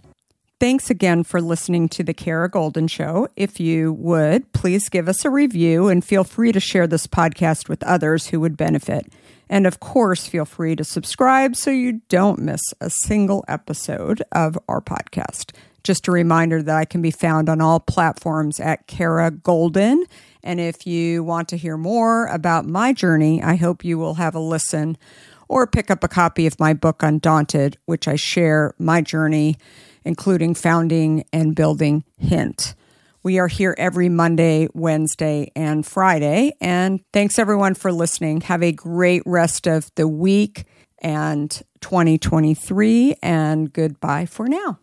Thanks 0.58 0.90
again 0.90 1.24
for 1.24 1.40
listening 1.40 1.88
to 1.88 2.02
the 2.02 2.12
Kara 2.12 2.50
Goldin 2.50 2.90
Show. 2.90 3.28
If 3.34 3.58
you 3.58 3.94
would, 3.94 4.52
please 4.52 4.90
give 4.90 5.08
us 5.08 5.24
a 5.24 5.30
review 5.30 5.88
and 5.88 6.04
feel 6.04 6.22
free 6.22 6.52
to 6.52 6.60
share 6.60 6.86
this 6.86 7.06
podcast 7.06 7.70
with 7.70 7.82
others 7.82 8.26
who 8.26 8.40
would 8.40 8.58
benefit. 8.58 9.10
And 9.48 9.66
of 9.66 9.80
course, 9.80 10.26
feel 10.28 10.44
free 10.44 10.76
to 10.76 10.84
subscribe 10.84 11.56
so 11.56 11.70
you 11.70 12.02
don't 12.10 12.40
miss 12.40 12.60
a 12.78 12.90
single 12.90 13.42
episode 13.48 14.22
of 14.32 14.58
our 14.68 14.82
podcast. 14.82 15.52
Just 15.82 16.08
a 16.08 16.12
reminder 16.12 16.62
that 16.62 16.76
I 16.76 16.84
can 16.84 17.02
be 17.02 17.10
found 17.10 17.48
on 17.48 17.60
all 17.60 17.80
platforms 17.80 18.60
at 18.60 18.86
Kara 18.86 19.30
Goldin. 19.30 20.04
And 20.42 20.60
if 20.60 20.86
you 20.86 21.22
want 21.22 21.48
to 21.48 21.56
hear 21.56 21.76
more 21.76 22.26
about 22.26 22.66
my 22.66 22.92
journey, 22.92 23.42
I 23.42 23.56
hope 23.56 23.84
you 23.84 23.98
will 23.98 24.14
have 24.14 24.34
a 24.34 24.40
listen 24.40 24.96
or 25.48 25.66
pick 25.66 25.90
up 25.90 26.04
a 26.04 26.08
copy 26.08 26.46
of 26.46 26.60
my 26.60 26.72
book, 26.72 27.02
Undaunted, 27.02 27.76
which 27.86 28.06
I 28.06 28.16
share 28.16 28.74
my 28.78 29.00
journey, 29.00 29.56
including 30.04 30.54
founding 30.54 31.24
and 31.32 31.54
building 31.54 32.04
Hint. 32.18 32.74
We 33.22 33.38
are 33.38 33.48
here 33.48 33.74
every 33.76 34.08
Monday, 34.08 34.68
Wednesday, 34.72 35.50
and 35.54 35.84
Friday. 35.84 36.52
And 36.60 37.00
thanks 37.12 37.38
everyone 37.38 37.74
for 37.74 37.92
listening. 37.92 38.40
Have 38.42 38.62
a 38.62 38.72
great 38.72 39.22
rest 39.26 39.66
of 39.66 39.90
the 39.96 40.08
week 40.08 40.64
and 41.02 41.50
2023, 41.80 43.16
and 43.22 43.72
goodbye 43.72 44.26
for 44.26 44.48
now. 44.48 44.78